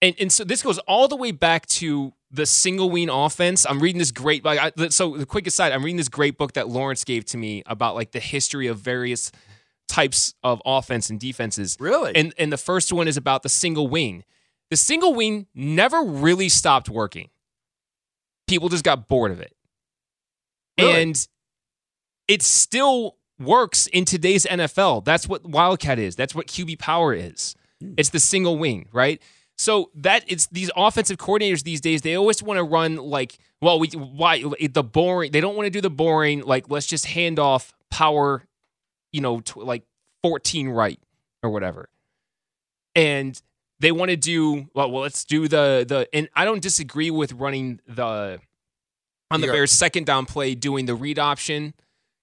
And 0.00 0.14
and 0.18 0.32
so 0.32 0.44
this 0.44 0.62
goes 0.62 0.78
all 0.80 1.06
the 1.06 1.16
way 1.16 1.30
back 1.30 1.66
to 1.66 2.14
the 2.30 2.46
single 2.46 2.90
wing 2.90 3.10
offense. 3.10 3.66
I'm 3.68 3.80
reading 3.80 3.98
this 3.98 4.10
great 4.10 4.44
like 4.44 4.74
I, 4.78 4.88
so 4.88 5.16
the 5.16 5.26
quick 5.26 5.46
aside, 5.46 5.72
I'm 5.72 5.82
reading 5.82 5.96
this 5.96 6.08
great 6.08 6.38
book 6.38 6.54
that 6.54 6.68
Lawrence 6.68 7.04
gave 7.04 7.24
to 7.26 7.36
me 7.36 7.62
about 7.66 7.94
like 7.94 8.12
the 8.12 8.20
history 8.20 8.66
of 8.66 8.78
various 8.78 9.32
types 9.88 10.34
of 10.42 10.62
offense 10.64 11.10
and 11.10 11.18
defenses. 11.18 11.76
Really? 11.80 12.12
And 12.14 12.32
and 12.38 12.52
the 12.52 12.58
first 12.58 12.92
one 12.92 13.08
is 13.08 13.16
about 13.16 13.42
the 13.42 13.48
single 13.48 13.88
wing. 13.88 14.24
The 14.70 14.76
single 14.76 15.14
wing 15.14 15.46
never 15.54 16.02
really 16.02 16.48
stopped 16.48 16.88
working. 16.88 17.30
People 18.48 18.68
just 18.68 18.84
got 18.84 19.08
bored 19.08 19.30
of 19.30 19.40
it. 19.40 19.54
Really? 20.78 21.02
And 21.02 21.28
it 22.26 22.42
still 22.42 23.16
works 23.38 23.86
in 23.88 24.04
today's 24.04 24.44
NFL. 24.44 25.04
That's 25.04 25.28
what 25.28 25.44
Wildcat 25.44 25.98
is. 25.98 26.16
That's 26.16 26.34
what 26.34 26.46
QB 26.46 26.78
power 26.78 27.14
is. 27.14 27.54
Hmm. 27.80 27.94
It's 27.96 28.10
the 28.10 28.20
single 28.20 28.58
wing, 28.58 28.88
right? 28.92 29.20
So 29.56 29.90
that 29.96 30.24
it's 30.28 30.46
these 30.46 30.70
offensive 30.76 31.16
coordinators 31.16 31.64
these 31.64 31.80
days. 31.80 32.02
They 32.02 32.14
always 32.14 32.42
want 32.42 32.58
to 32.58 32.64
run 32.64 32.96
like, 32.96 33.38
well, 33.60 33.80
we 33.80 33.88
why 33.88 34.44
the 34.60 34.84
boring. 34.84 35.32
They 35.32 35.40
don't 35.40 35.56
want 35.56 35.66
to 35.66 35.70
do 35.70 35.80
the 35.80 35.90
boring. 35.90 36.42
Like, 36.42 36.70
let's 36.70 36.86
just 36.86 37.06
hand 37.06 37.40
off 37.40 37.72
power, 37.90 38.44
you 39.12 39.20
know, 39.20 39.40
to 39.40 39.60
like 39.60 39.82
fourteen 40.22 40.68
right 40.68 41.00
or 41.42 41.50
whatever. 41.50 41.88
And 42.94 43.40
they 43.80 43.92
want 43.92 44.10
to 44.10 44.16
do 44.16 44.68
well. 44.74 44.90
Well, 44.90 45.02
let's 45.02 45.24
do 45.24 45.48
the 45.48 45.84
the. 45.86 46.08
And 46.12 46.28
I 46.34 46.44
don't 46.44 46.62
disagree 46.62 47.10
with 47.10 47.32
running 47.32 47.80
the 47.86 48.40
on 49.30 49.40
the 49.40 49.46
Yeah. 49.46 49.52
Bears' 49.54 49.72
second 49.72 50.06
down 50.06 50.26
play, 50.26 50.54
doing 50.54 50.86
the 50.86 50.94
read 50.94 51.18
option 51.18 51.74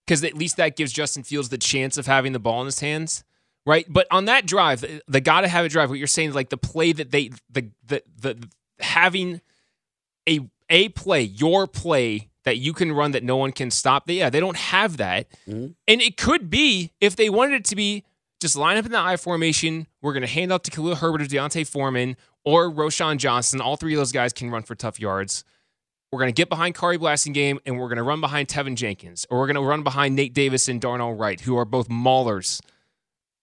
because 0.06 0.24
at 0.24 0.34
least 0.36 0.58
that 0.58 0.76
gives 0.76 0.92
Justin 0.92 1.24
Fields 1.24 1.50
the 1.50 1.58
chance 1.58 1.98
of 1.98 2.06
having 2.08 2.32
the 2.34 2.40
ball 2.40 2.62
in 2.62 2.66
his 2.66 2.80
hands, 2.80 3.24
right? 3.66 3.86
But 3.90 4.08
on 4.12 4.26
that 4.26 4.46
drive, 4.46 4.82
the, 4.82 5.02
the 5.08 5.22
gotta 5.22 5.48
have 5.48 5.66
a 5.66 5.70
drive. 5.70 5.90
What 5.90 5.98
you're 6.00 6.08
saying 6.08 6.30
is 6.30 6.36
like 6.36 6.50
the 6.50 6.58
play 6.58 6.92
that 6.94 7.12
they 7.12 7.32
the 7.50 7.70
the 7.86 8.02
the 8.20 8.50
having 8.80 9.42
a 10.28 10.40
a 10.70 10.90
play, 10.90 11.22
your 11.22 11.68
play 11.68 12.30
that 12.44 12.58
you 12.58 12.74
can 12.74 12.92
run 12.92 13.12
that 13.12 13.24
no 13.24 13.38
one 13.38 13.52
can 13.52 13.72
stop. 13.72 14.06
They, 14.08 14.16
yeah, 14.16 14.30
they 14.30 14.40
don't 14.40 14.58
have 14.58 14.98
that, 14.98 15.28
Mm-hmm. 15.48 15.68
and 15.88 16.02
it 16.02 16.18
could 16.18 16.50
be 16.50 16.92
if 17.02 17.16
they 17.16 17.30
wanted 17.30 17.56
it 17.62 17.66
to 17.66 17.76
be 17.76 18.04
just 18.42 18.56
line 18.56 18.78
up 18.78 18.86
in 18.86 18.92
the 18.92 19.00
I 19.00 19.18
formation. 19.18 19.88
We're 20.02 20.14
going 20.14 20.22
to 20.22 20.28
hand 20.28 20.52
out 20.52 20.64
to 20.66 20.72
Khalil 20.72 20.96
Herbert 20.96 21.22
or 21.22 21.28
D'Onta 21.28 21.66
Foreman 21.68 22.18
or 22.44 22.70
Roschon 22.72 23.18
Johnson. 23.18 23.62
All 23.62 23.78
three 23.78 23.94
of 23.94 23.98
those 23.98 24.12
guys 24.12 24.34
can 24.34 24.50
run 24.50 24.64
for 24.64 24.76
tough 24.76 25.00
yards. 25.00 25.44
We're 26.12 26.20
going 26.20 26.34
to 26.34 26.40
get 26.40 26.50
behind 26.50 26.76
Khari 26.76 26.98
Blasingame 26.98 27.60
and 27.66 27.80
we're 27.80 27.88
going 27.88 27.98
to 27.98 28.04
run 28.04 28.22
behind 28.22 28.48
Teven 28.48 28.76
Jenkins, 28.76 29.26
or 29.30 29.40
we're 29.40 29.48
going 29.48 29.56
to 29.56 29.62
run 29.62 29.84
behind 29.84 30.16
Nate 30.16 30.34
Davis 30.34 30.68
and 30.68 30.80
Darnell 30.80 31.14
Wright, 31.14 31.42
who 31.42 31.58
are 31.58 31.66
both 31.66 31.90
maulers 31.90 32.62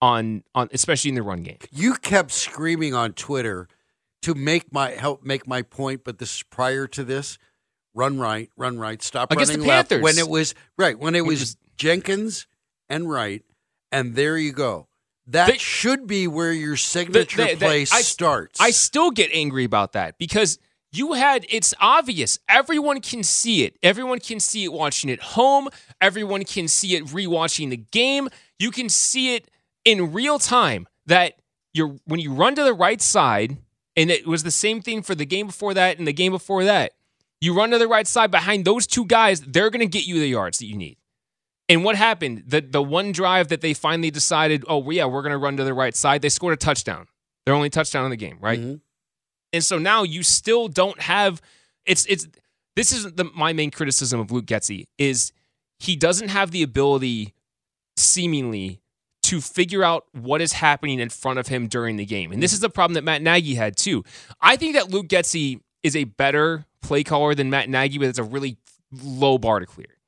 on 0.01 0.43
on 0.55 0.69
especially 0.73 1.11
in 1.11 1.15
the 1.15 1.23
run 1.23 1.43
game. 1.43 1.59
You 1.71 1.95
kept 1.95 2.33
screaming 2.33 2.95
on 2.95 3.13
Twitter 3.13 3.69
to 4.23 4.35
make 4.35 4.73
my 4.73 4.91
help 4.91 5.23
make 5.23 5.47
my 5.47 5.63
point, 5.63 6.03
but 6.05 6.19
this 6.19 6.37
is 6.37 6.43
prior 6.45 6.87
to 6.89 7.05
this. 7.05 7.39
Run 7.95 8.19
right, 8.19 8.49
run 8.57 8.79
right, 8.79 9.03
stop 9.03 9.31
Against 9.31 9.51
running 9.51 9.63
the 9.63 9.69
left. 9.69 9.91
Panthers. 9.91 10.03
When 10.03 10.19
it 10.19 10.29
was 10.29 10.55
right, 10.79 10.99
when 10.99 11.15
it 11.15 11.27
Which 11.27 11.41
was 11.41 11.57
Jenkins 11.77 12.47
and 12.89 13.11
Wright, 13.11 13.43
and 13.93 14.15
there 14.17 14.37
you 14.39 14.53
go. 14.53 14.89
That 15.29 15.47
They- 15.47 15.59
should 15.59 16.07
be 16.09 16.27
where 16.27 16.53
your 16.53 16.77
signature 16.77 17.37
the- 17.47 17.55
the- 17.55 17.57
play 17.65 17.83
I- 17.93 18.03
starts. 18.03 18.61
I 18.61 18.71
still 18.73 19.11
get 19.13 19.31
angry 19.33 19.63
about 19.65 19.93
that 19.93 20.19
because 20.19 20.59
you 20.91 21.13
had 21.13 21.47
it's 21.49 21.73
obvious. 21.81 22.39
Everyone 22.49 23.01
can 23.01 23.23
see 23.23 23.63
it. 23.65 23.77
Everyone 23.83 24.19
can 24.19 24.41
see 24.41 24.65
it 24.65 24.73
watching 24.73 25.09
it 25.11 25.21
home. 25.23 25.69
Everyone 26.01 26.45
can 26.45 26.67
see 26.69 26.97
it 26.97 27.05
rewatching 27.07 27.71
the 27.71 27.77
game. 27.77 28.29
You 28.59 28.71
can 28.73 28.89
see 28.89 29.35
it 29.37 29.49
in 29.85 30.13
real 30.13 30.39
time 30.39 30.89
that 31.07 31.35
you're 31.73 31.97
when 32.05 32.21
you 32.21 32.33
run 32.33 32.55
to 32.57 32.65
the 32.65 32.75
right 32.75 33.01
side, 33.01 33.57
and 33.97 34.11
it 34.11 34.27
was 34.27 34.43
the 34.43 34.51
same 34.51 34.83
thing 34.83 35.03
for 35.03 35.15
the 35.15 35.25
game 35.25 35.47
before 35.47 35.73
that 35.75 35.99
and 35.99 36.07
the 36.07 36.13
game 36.13 36.33
before 36.33 36.65
that. 36.65 36.93
You 37.41 37.55
run 37.55 37.71
to 37.71 37.79
the 37.79 37.89
right 37.89 38.07
side 38.07 38.31
behind 38.31 38.65
those 38.65 38.87
two 38.87 39.05
guys, 39.07 39.41
they're 39.41 39.71
gonna 39.71 39.87
get 39.87 40.05
you 40.07 40.19
the 40.21 40.29
yards 40.29 40.59
that 40.59 40.67
you 40.67 40.77
need. 40.77 40.97
And 41.69 41.85
what 41.85 41.97
happened? 41.97 42.45
The 42.47 42.61
the 42.61 42.83
one 42.83 43.13
drive 43.13 43.49
that 43.49 43.61
they 43.61 43.73
finally 43.75 44.11
decided, 44.11 44.65
oh 44.69 44.91
yeah, 44.91 45.05
we're 45.07 45.23
gonna 45.23 45.39
run 45.39 45.57
to 45.57 45.65
the 45.65 45.75
right 45.75 45.95
side. 45.95 46.23
They 46.23 46.29
scored 46.29 46.53
a 46.55 46.57
touchdown. 46.57 47.07
Their 47.47 47.55
only 47.55 47.71
touchdown 47.71 48.05
in 48.05 48.11
the 48.11 48.17
game, 48.17 48.39
right? 48.41 48.61
Mhm. 48.61 48.81
And 49.53 49.65
so 49.65 49.79
now 49.79 50.03
you 50.03 50.23
still 50.23 50.69
don't 50.69 51.01
have. 51.01 51.41
It's 51.87 52.05
it's. 52.07 52.27
This 52.75 52.91
is 52.93 53.13
the, 53.13 53.25
my 53.35 53.53
main 53.53 53.71
criticism 53.71 54.19
of 54.19 54.31
Luke 54.31 54.47
Getsy 54.47 54.87
is 54.97 55.33
he 55.79 55.95
doesn't 55.95 56.29
have 56.29 56.53
the 56.53 56.63
ability, 56.63 57.35
seemingly, 57.97 58.81
to 59.25 59.41
figure 59.41 59.85
out 59.85 60.07
what 60.13 60.41
is 60.41 60.53
happening 60.53 60.99
in 60.99 61.09
front 61.11 61.39
of 61.39 61.49
him 61.49 61.69
during 61.69 61.97
the 61.97 62.07
game. 62.07 62.33
And 62.33 62.43
this 62.43 62.53
is 62.53 62.61
the 62.61 62.71
problem 62.71 62.95
that 62.95 63.05
Matt 63.05 63.21
Nagy 63.23 63.55
had 63.55 63.77
too. 63.77 64.05
I 64.41 64.57
think 64.57 64.75
that 64.75 64.91
Luke 64.91 65.09
Getsy 65.09 65.61
is 65.83 65.95
a 65.97 66.05
better 66.05 66.65
play 66.81 67.05
caller 67.05 67.35
than 67.35 67.51
Matt 67.51 67.69
Nagy, 67.69 67.99
but 67.99 68.09
it's 68.09 68.19
a 68.19 68.25
really 68.25 68.57
low 68.91 69.37
bar 69.39 69.61
to 69.61 69.67
clear. 69.67 69.99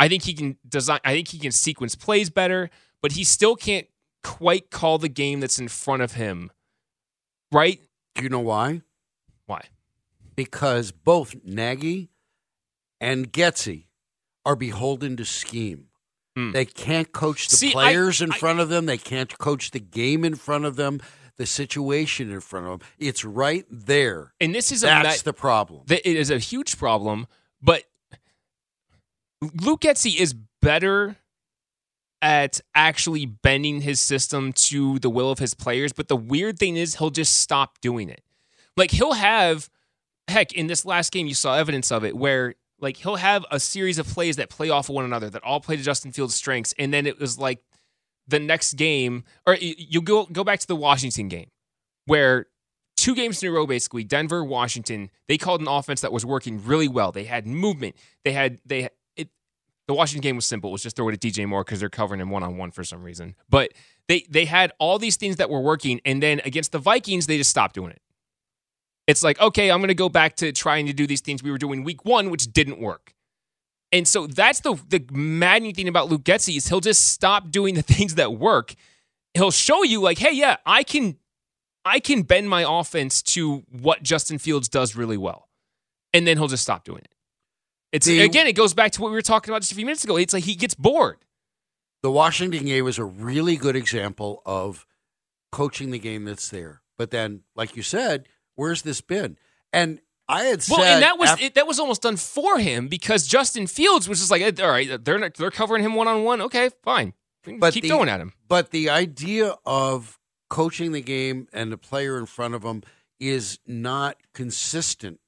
I 0.00 0.08
think 0.08 0.24
he 0.24 0.34
can 0.34 0.56
design. 0.68 1.00
I 1.04 1.12
think 1.14 1.28
he 1.28 1.38
can 1.38 1.52
sequence 1.52 1.94
plays 1.94 2.30
better, 2.30 2.70
but 3.02 3.12
he 3.12 3.24
still 3.24 3.56
can't 3.56 3.86
quite 4.22 4.70
call 4.70 4.98
the 4.98 5.08
game 5.08 5.40
that's 5.40 5.58
in 5.58 5.68
front 5.68 6.02
of 6.02 6.12
him. 6.12 6.50
Right? 7.52 7.80
Do 8.14 8.22
you 8.22 8.28
know 8.28 8.40
why? 8.40 8.82
Why? 9.46 9.62
Because 10.36 10.90
both 10.92 11.34
Nagy 11.44 12.10
and 13.00 13.32
Getsy 13.32 13.84
are 14.44 14.56
beholden 14.56 15.16
to 15.16 15.24
scheme. 15.24 15.86
Hmm. 16.36 16.50
They 16.52 16.64
can't 16.64 17.12
coach 17.12 17.48
the 17.48 17.56
See, 17.56 17.68
I- 17.70 17.72
players 17.72 18.20
in 18.20 18.32
I- 18.32 18.38
front 18.38 18.58
of 18.60 18.68
them. 18.68 18.86
They 18.86 18.98
can't 18.98 19.36
coach 19.38 19.70
the 19.70 19.80
game 19.80 20.24
in 20.24 20.34
front 20.34 20.64
of 20.64 20.74
them, 20.76 21.00
the 21.36 21.46
situation 21.46 22.30
in 22.32 22.40
front 22.40 22.66
of 22.66 22.80
them. 22.80 22.88
It's 22.98 23.24
right 23.24 23.64
there. 23.70 24.34
And 24.40 24.52
this 24.54 24.72
is 24.72 24.82
a 24.82 24.86
That's 24.86 25.24
ma- 25.24 25.30
the 25.30 25.32
problem. 25.32 25.82
it 25.88 26.04
is 26.06 26.30
a 26.30 26.38
huge 26.38 26.76
problem, 26.76 27.26
but 27.62 27.84
Luke 29.60 29.80
Getsy 29.82 30.18
is 30.18 30.34
better 30.62 31.16
at 32.22 32.60
actually 32.74 33.26
bending 33.26 33.82
his 33.82 34.00
system 34.00 34.52
to 34.52 34.98
the 34.98 35.10
will 35.10 35.30
of 35.30 35.38
his 35.38 35.54
players. 35.54 35.92
But 35.92 36.08
the 36.08 36.16
weird 36.16 36.58
thing 36.58 36.76
is, 36.76 36.96
he'll 36.96 37.10
just 37.10 37.36
stop 37.38 37.80
doing 37.80 38.08
it. 38.08 38.22
Like 38.76 38.90
he'll 38.90 39.12
have, 39.12 39.68
heck, 40.28 40.52
in 40.52 40.66
this 40.66 40.84
last 40.84 41.12
game, 41.12 41.26
you 41.26 41.34
saw 41.34 41.54
evidence 41.54 41.92
of 41.92 42.04
it 42.04 42.16
where. 42.16 42.54
Like 42.80 42.98
he'll 42.98 43.16
have 43.16 43.46
a 43.50 43.60
series 43.60 43.98
of 43.98 44.06
plays 44.06 44.36
that 44.36 44.50
play 44.50 44.68
off 44.68 44.90
of 44.90 44.96
one 44.96 45.06
another 45.06 45.30
that 45.30 45.42
all 45.42 45.60
play 45.60 45.76
to 45.76 45.82
Justin 45.82 46.12
Fields' 46.12 46.34
strengths, 46.34 46.74
and 46.76 46.92
then 46.92 47.06
it 47.06 47.18
was 47.18 47.38
like 47.38 47.62
the 48.26 48.40
next 48.40 48.74
game, 48.74 49.24
or 49.46 49.56
you 49.58 50.02
go 50.02 50.26
go 50.26 50.44
back 50.44 50.58
to 50.58 50.66
the 50.66 50.76
Washington 50.76 51.28
game, 51.28 51.50
where 52.04 52.46
two 52.96 53.14
games 53.14 53.42
in 53.42 53.48
a 53.48 53.52
row, 53.52 53.64
basically, 53.64 54.04
Denver, 54.04 54.44
Washington, 54.44 55.08
they 55.28 55.38
called 55.38 55.62
an 55.62 55.68
offense 55.68 56.02
that 56.02 56.12
was 56.12 56.26
working 56.26 56.62
really 56.62 56.88
well. 56.88 57.12
They 57.12 57.24
had 57.24 57.46
movement. 57.46 57.94
They 58.24 58.32
had 58.32 58.58
they. 58.66 58.90
The 59.86 59.94
Washington 59.94 60.22
game 60.22 60.36
was 60.36 60.46
simple. 60.46 60.70
It 60.70 60.72
was 60.72 60.82
just 60.82 60.96
throw 60.96 61.08
it 61.08 61.12
at 61.12 61.20
DJ 61.20 61.46
Moore 61.46 61.62
because 61.62 61.80
they're 61.80 61.90
covering 61.90 62.20
him 62.20 62.30
one 62.30 62.42
on 62.42 62.56
one 62.56 62.70
for 62.70 62.84
some 62.84 63.02
reason. 63.02 63.34
But 63.50 63.72
they 64.08 64.24
they 64.30 64.44
had 64.46 64.72
all 64.78 64.98
these 64.98 65.16
things 65.16 65.36
that 65.36 65.50
were 65.50 65.60
working, 65.60 66.00
and 66.04 66.22
then 66.22 66.40
against 66.44 66.72
the 66.72 66.78
Vikings, 66.78 67.26
they 67.26 67.36
just 67.36 67.50
stopped 67.50 67.74
doing 67.74 67.90
it. 67.90 68.00
It's 69.06 69.22
like 69.22 69.40
okay, 69.40 69.70
I'm 69.70 69.80
going 69.80 69.88
to 69.88 69.94
go 69.94 70.08
back 70.08 70.36
to 70.36 70.52
trying 70.52 70.86
to 70.86 70.92
do 70.92 71.06
these 71.06 71.20
things 71.20 71.42
we 71.42 71.50
were 71.50 71.58
doing 71.58 71.84
week 71.84 72.04
one, 72.04 72.30
which 72.30 72.52
didn't 72.52 72.80
work. 72.80 73.14
And 73.92 74.08
so 74.08 74.26
that's 74.26 74.60
the 74.60 74.74
the 74.88 75.04
maddening 75.12 75.74
thing 75.74 75.88
about 75.88 76.08
Luke 76.08 76.24
Getsy 76.24 76.56
is 76.56 76.66
he'll 76.68 76.80
just 76.80 77.10
stop 77.10 77.50
doing 77.50 77.74
the 77.74 77.82
things 77.94 78.16
that 78.16 78.32
work. 78.32 78.74
He'll 79.34 79.50
show 79.50 79.82
you 79.82 80.00
like, 80.00 80.18
hey, 80.18 80.32
yeah, 80.32 80.56
I 80.64 80.82
can 80.82 81.16
I 81.84 82.00
can 82.00 82.22
bend 82.22 82.48
my 82.48 82.64
offense 82.66 83.22
to 83.22 83.58
what 83.70 84.02
Justin 84.02 84.38
Fields 84.38 84.68
does 84.68 84.96
really 84.96 85.16
well. 85.16 85.48
And 86.12 86.26
then 86.26 86.38
he'll 86.38 86.48
just 86.48 86.62
stop 86.62 86.84
doing 86.84 87.02
it. 87.04 87.13
It's 87.94 88.06
The- 88.06 88.20
again, 88.22 88.46
it 88.48 88.54
goes 88.54 88.74
back 88.74 88.90
to 88.92 89.00
what 89.02 89.08
we 89.10 89.14
were 89.14 89.22
talking 89.22 89.52
about 89.52 89.62
just 89.62 89.72
a 89.72 89.74
few 89.76 89.86
minutes 89.86 90.02
ago. 90.04 90.16
It's 90.16 90.32
like 90.34 90.44
he 90.44 90.54
gets 90.56 90.74
bored. 90.74 91.18
The 92.02 92.10
Washington 92.10 92.64
game 92.66 92.84
was 92.84 92.98
a 92.98 93.04
really 93.04 93.56
good 93.56 93.76
example 93.76 94.42
of 94.44 94.84
coaching 95.52 95.90
the 95.92 95.98
game 95.98 96.24
that's 96.24 96.48
there. 96.48 96.82
But 96.98 97.10
then, 97.10 97.42
like 97.54 97.76
you 97.76 97.82
said, 97.82 98.26
where's 98.56 98.82
this 98.82 99.00
been? 99.00 99.38
And 99.72 100.00
I 100.28 100.44
had 100.44 100.62
said. 100.62 100.76
Well, 100.76 100.84
and 100.84 101.02
that 101.02 101.18
was 101.18 101.30
af- 101.30 101.40
it, 101.42 101.54
that 101.54 101.66
was 101.66 101.78
almost 101.78 102.02
done 102.02 102.16
for 102.16 102.58
him 102.58 102.88
because 102.88 103.26
Justin 103.28 103.66
Fields 103.68 104.08
was 104.08 104.18
just 104.18 104.30
like, 104.30 104.42
all 104.60 104.68
right, 104.70 105.02
they're 105.04 105.18
not, 105.18 105.34
they're 105.34 105.50
covering 105.50 105.82
him 105.84 105.94
one 105.94 106.08
on 106.08 106.24
one. 106.24 106.40
Okay, 106.42 106.70
fine, 106.82 107.12
But 107.58 107.74
keep 107.74 107.84
the- 107.84 107.88
going 107.90 108.08
at 108.08 108.20
him. 108.20 108.32
But 108.48 108.70
the 108.70 108.90
idea 108.90 109.54
of 109.64 110.18
coaching 110.50 110.92
the 110.92 111.00
game 111.00 111.46
and 111.52 111.70
the 111.72 111.78
player 111.78 112.18
in 112.18 112.26
front 112.26 112.54
of 112.54 112.64
him 112.64 112.82
is 113.20 113.58
not 113.66 114.16
consistent 114.34 115.20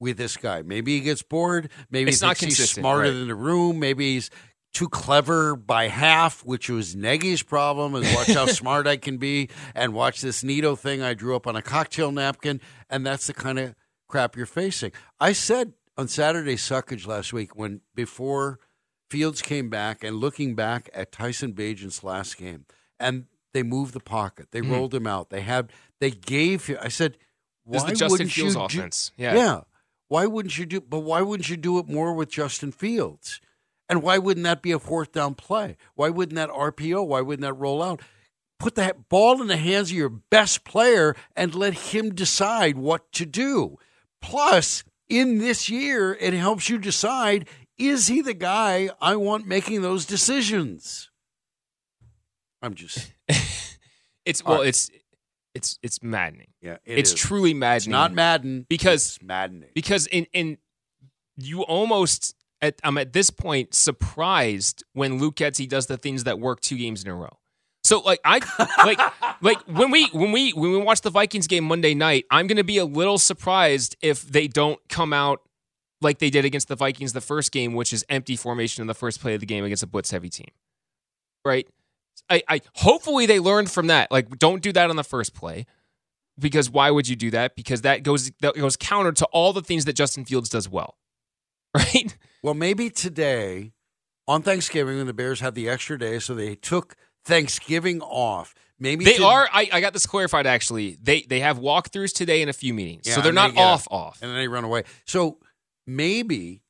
with 0.00 0.16
this 0.16 0.36
guy. 0.36 0.62
Maybe 0.62 0.96
he 0.96 1.00
gets 1.00 1.22
bored. 1.22 1.70
Maybe 1.90 2.10
It's 2.10 2.20
he 2.20 2.26
thinks 2.34 2.58
he's 2.58 2.70
smarter 2.70 3.04
right. 3.04 3.10
than 3.10 3.28
the 3.28 3.34
room. 3.34 3.78
Maybe 3.78 4.14
he's 4.14 4.30
too 4.72 4.88
clever 4.88 5.56
by 5.56 5.88
half, 5.88 6.44
which 6.44 6.68
was 6.68 6.94
Nagy's 6.94 7.42
problem. 7.42 7.94
Is 7.94 8.14
watch 8.14 8.28
how 8.28 8.46
smart 8.46 8.86
I 8.86 8.96
can 8.96 9.16
be 9.16 9.48
and 9.74 9.94
watch 9.94 10.20
this 10.20 10.44
Nito 10.44 10.76
thing 10.76 11.02
I 11.02 11.14
drew 11.14 11.34
up 11.34 11.46
on 11.46 11.56
a 11.56 11.62
cocktail 11.62 12.12
napkin, 12.12 12.60
and 12.90 13.06
that's 13.06 13.26
the 13.26 13.34
kind 13.34 13.58
of 13.58 13.74
crap 14.08 14.36
you're 14.36 14.46
facing. 14.46 14.92
I 15.18 15.32
said 15.32 15.72
on 15.96 16.08
Saturday 16.08 16.56
suckage 16.56 17.06
last 17.06 17.32
week 17.32 17.56
when 17.56 17.80
before 17.94 18.58
Fields 19.10 19.40
came 19.40 19.70
back 19.70 20.04
and 20.04 20.16
looking 20.16 20.54
back 20.54 20.90
at 20.92 21.12
Tyson 21.12 21.52
Bagent's 21.52 22.04
last 22.04 22.36
game, 22.36 22.66
and 23.00 23.26
they 23.54 23.62
moved 23.62 23.94
the 23.94 24.00
pocket, 24.00 24.48
they 24.50 24.60
hmm. 24.60 24.72
rolled 24.72 24.94
him 24.94 25.06
out, 25.06 25.30
they 25.30 25.40
had, 25.40 25.72
they 26.00 26.10
gave 26.10 26.66
him. 26.66 26.76
I 26.82 26.88
said, 26.88 27.16
This 27.64 27.82
why 27.82 27.88
is 27.88 27.92
the 27.92 27.98
Justin 27.98 28.10
wouldn't 28.10 28.32
Fields 28.32 28.56
offense. 28.56 29.12
Yeah. 29.16 29.34
yeah. 29.34 29.60
Why 30.08 30.26
wouldn't 30.26 30.56
you 30.58 30.66
do? 30.66 30.80
But 30.80 31.00
why 31.00 31.22
wouldn't 31.22 31.48
you 31.48 31.56
do 31.56 31.78
it 31.78 31.88
more 31.88 32.12
with 32.14 32.30
Justin 32.30 32.72
Fields? 32.72 33.40
And 33.88 34.02
why 34.02 34.18
wouldn't 34.18 34.44
that 34.44 34.62
be 34.62 34.72
a 34.72 34.78
fourth 34.78 35.12
down 35.12 35.34
play? 35.34 35.76
Why 35.94 36.10
wouldn't 36.10 36.36
that 36.36 36.50
RPO? 36.50 37.06
Why 37.06 37.20
wouldn't 37.20 37.46
that 37.46 37.54
roll 37.54 37.82
out? 37.82 38.02
Put 38.58 38.74
that 38.76 39.08
ball 39.08 39.40
in 39.40 39.48
the 39.48 39.56
hands 39.56 39.90
of 39.90 39.96
your 39.96 40.08
best 40.08 40.64
player 40.64 41.14
and 41.36 41.54
let 41.54 41.74
him 41.74 42.14
decide 42.14 42.78
what 42.78 43.12
to 43.12 43.26
do. 43.26 43.78
Plus, 44.22 44.82
in 45.08 45.38
this 45.38 45.68
year, 45.68 46.14
it 46.20 46.34
helps 46.34 46.68
you 46.68 46.78
decide 46.78 47.48
is 47.78 48.06
he 48.06 48.22
the 48.22 48.34
guy 48.34 48.88
I 49.00 49.16
want 49.16 49.46
making 49.46 49.82
those 49.82 50.06
decisions? 50.06 51.10
I'm 52.62 52.74
just, 52.74 53.12
It's 54.26 54.44
well, 54.44 54.58
right. 54.58 54.68
it's 54.68 54.90
it's 55.56 55.78
it's 55.82 56.02
maddening. 56.02 56.48
yeah, 56.60 56.76
it 56.84 56.98
it's 56.98 57.12
is. 57.12 57.18
truly 57.18 57.54
maddening. 57.54 57.76
It's 57.76 57.86
not 57.88 58.12
Madden 58.12 58.66
Because- 58.68 59.16
it's 59.16 59.22
maddening. 59.22 59.70
because 59.74 60.06
in 60.06 60.26
in 60.32 60.58
you 61.36 61.62
almost 61.62 62.34
at, 62.62 62.80
I'm 62.82 62.96
at 62.98 63.12
this 63.12 63.28
point 63.30 63.74
surprised 63.74 64.82
when 64.94 65.18
Luke 65.18 65.36
Getsy 65.36 65.68
does 65.68 65.86
the 65.86 65.96
things 65.98 66.24
that 66.24 66.38
work 66.38 66.60
two 66.60 66.76
games 66.78 67.04
in 67.04 67.10
a 67.10 67.14
row. 67.14 67.36
So 67.84 68.00
like 68.00 68.20
I 68.24 68.40
like 68.84 68.98
like 69.42 69.60
when 69.64 69.90
we 69.90 70.06
when 70.08 70.32
we 70.32 70.52
when 70.52 70.70
we 70.72 70.78
watch 70.78 71.02
the 71.02 71.10
Vikings 71.10 71.46
game 71.46 71.64
Monday 71.64 71.94
night, 71.94 72.24
I'm 72.30 72.46
going 72.46 72.56
to 72.56 72.64
be 72.64 72.78
a 72.78 72.84
little 72.84 73.18
surprised 73.18 73.96
if 74.00 74.22
they 74.22 74.48
don't 74.48 74.80
come 74.88 75.12
out 75.12 75.40
like 76.00 76.18
they 76.18 76.30
did 76.30 76.44
against 76.44 76.68
the 76.68 76.76
Vikings 76.76 77.12
the 77.12 77.20
first 77.20 77.52
game, 77.52 77.74
which 77.74 77.92
is 77.92 78.04
empty 78.08 78.36
formation 78.36 78.80
in 78.80 78.86
the 78.86 78.94
first 78.94 79.20
play 79.20 79.34
of 79.34 79.40
the 79.40 79.46
game 79.46 79.64
against 79.64 79.82
a 79.82 79.86
blitz 79.86 80.10
heavy 80.10 80.28
team. 80.30 80.48
Right? 81.44 81.68
I, 82.28 82.42
I 82.48 82.60
hopefully 82.74 83.26
they 83.26 83.38
learned 83.40 83.70
from 83.70 83.86
that. 83.88 84.10
Like 84.10 84.38
don't 84.38 84.62
do 84.62 84.72
that 84.72 84.90
on 84.90 84.96
the 84.96 85.04
first 85.04 85.34
play 85.34 85.66
because 86.38 86.68
why 86.70 86.90
would 86.90 87.08
you 87.08 87.16
do 87.16 87.30
that? 87.30 87.56
Because 87.56 87.82
that 87.82 88.02
goes 88.02 88.30
that 88.40 88.54
goes 88.56 88.76
counter 88.76 89.12
to 89.12 89.26
all 89.26 89.52
the 89.52 89.62
things 89.62 89.84
that 89.86 89.94
Justin 89.94 90.24
Fields 90.24 90.48
does 90.48 90.68
well. 90.68 90.96
Right? 91.76 92.16
Well, 92.42 92.54
maybe 92.54 92.88
today 92.88 93.72
on 94.26 94.40
Thanksgiving 94.42 94.96
when 94.96 95.06
the 95.06 95.12
Bears 95.12 95.40
had 95.40 95.54
the 95.54 95.68
extra 95.68 95.98
day, 95.98 96.18
so 96.20 96.34
they 96.34 96.54
took 96.54 96.96
Thanksgiving 97.26 98.00
off. 98.00 98.54
Maybe 98.78 99.04
They 99.04 99.18
are 99.18 99.48
I, 99.52 99.68
I 99.72 99.80
got 99.80 99.92
this 99.92 100.06
clarified 100.06 100.46
actually. 100.46 100.96
They 101.02 101.22
they 101.22 101.40
have 101.40 101.58
walkthroughs 101.58 102.12
today 102.14 102.40
in 102.42 102.48
a 102.48 102.52
few 102.54 102.72
meetings. 102.72 103.06
Yeah, 103.06 103.14
so 103.16 103.20
they're 103.20 103.32
they 103.32 103.36
not 103.36 103.54
a- 103.56 103.58
off 103.60 103.86
off. 103.90 104.18
and 104.22 104.30
then 104.30 104.36
they 104.38 104.48
run 104.48 104.64
away. 104.64 104.84
So 105.06 105.38
maybe 105.86 106.62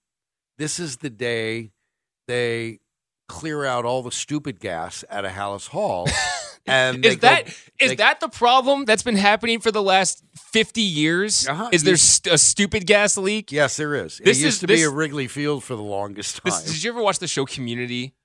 this 0.59 0.79
is 0.81 0.97
the 0.99 1.11
day 1.11 1.71
they 2.27 2.81
clear 3.29 3.65
out 3.65 3.85
all 3.85 4.03
the 4.03 4.11
stupid 4.13 4.61
gas 4.61 5.05
at 5.11 5.25
a 5.25 5.29
Halas 5.29 5.69
Hall. 5.69 6.09
And 6.69 7.05
Is 7.07 7.19
that 7.19 7.45
go- 7.47 7.53
is 7.79 7.91
they- 7.91 7.95
that 7.95 8.19
the 8.19 8.29
problem 8.29 8.87
that's 8.87 9.05
been 9.05 9.15
happening 9.15 9.61
for 9.61 9.71
the 9.71 9.81
last 9.85 10.25
50 10.51 10.81
years? 10.81 11.47
Uh-huh. 11.47 11.69
Is 11.71 11.85
there 11.85 11.97
st- 11.97 12.35
a 12.35 12.39
stupid 12.39 12.89
gas 12.89 13.17
leak? 13.17 13.53
Yes, 13.53 13.77
there 13.77 13.95
is. 13.95 14.19
This 14.19 14.39
it 14.41 14.43
used 14.47 14.55
is- 14.55 14.59
to 14.63 14.67
be 14.67 14.83
a 14.83 14.91
Wrigley 14.91 15.29
Field 15.29 15.63
for 15.63 15.77
the 15.77 15.83
longest 15.83 16.43
time. 16.43 16.51
This, 16.51 16.65
did 16.65 16.83
you 16.83 16.91
ever 16.91 17.01
watch 17.01 17.21
the 17.21 17.29
show 17.29 17.47
Community? 17.47 18.17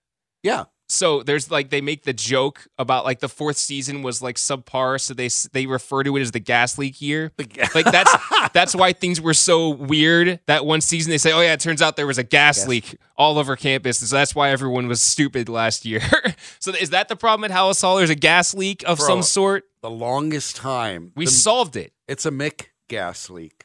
yeah. 0.41 0.63
So 0.91 1.23
there's 1.23 1.49
like 1.49 1.69
they 1.69 1.79
make 1.79 2.03
the 2.03 2.11
joke 2.11 2.67
about 2.77 3.05
like 3.05 3.19
the 3.19 3.29
fourth 3.29 3.55
season 3.55 4.03
was 4.03 4.21
like 4.21 4.35
subpar, 4.35 4.99
so 4.99 5.13
they 5.13 5.29
they 5.53 5.65
refer 5.65 6.03
to 6.03 6.17
it 6.17 6.21
as 6.21 6.31
the 6.31 6.39
gas 6.41 6.77
leak 6.77 7.01
year. 7.01 7.31
Like 7.37 7.85
that's 7.85 8.13
that's 8.53 8.75
why 8.75 8.91
things 8.91 9.21
were 9.21 9.33
so 9.33 9.69
weird 9.69 10.41
that 10.47 10.65
one 10.65 10.81
season. 10.81 11.09
They 11.11 11.17
say, 11.17 11.31
"Oh 11.31 11.39
yeah, 11.39 11.53
it 11.53 11.61
turns 11.61 11.81
out 11.81 11.95
there 11.95 12.07
was 12.07 12.17
a 12.17 12.23
gas 12.23 12.57
Yes. 12.59 12.67
leak 12.67 12.97
all 13.17 13.37
over 13.39 13.55
campus, 13.55 14.01
and 14.01 14.09
so 14.09 14.17
that's 14.17 14.35
why 14.35 14.49
everyone 14.49 14.89
was 14.89 14.99
stupid 14.99 15.47
last 15.47 15.85
year." 15.85 16.01
so 16.59 16.71
is 16.73 16.89
that 16.89 17.07
the 17.07 17.15
problem 17.15 17.49
at 17.49 17.55
Halas 17.57 17.81
Hall? 17.81 17.95
There's 17.95 18.09
a 18.09 18.15
gas 18.15 18.53
leak 18.53 18.83
of 18.85 18.97
Bro. 18.97 19.07
some 19.07 19.21
sort. 19.23 19.63
The 19.81 19.89
longest 19.89 20.57
time. 20.57 21.13
We 21.15 21.23
the- 21.23 21.31
solved 21.31 21.77
it. 21.77 21.93
It's 22.09 22.25
a 22.25 22.31
Mick 22.31 22.65
gas 22.89 23.29
leak. 23.29 23.63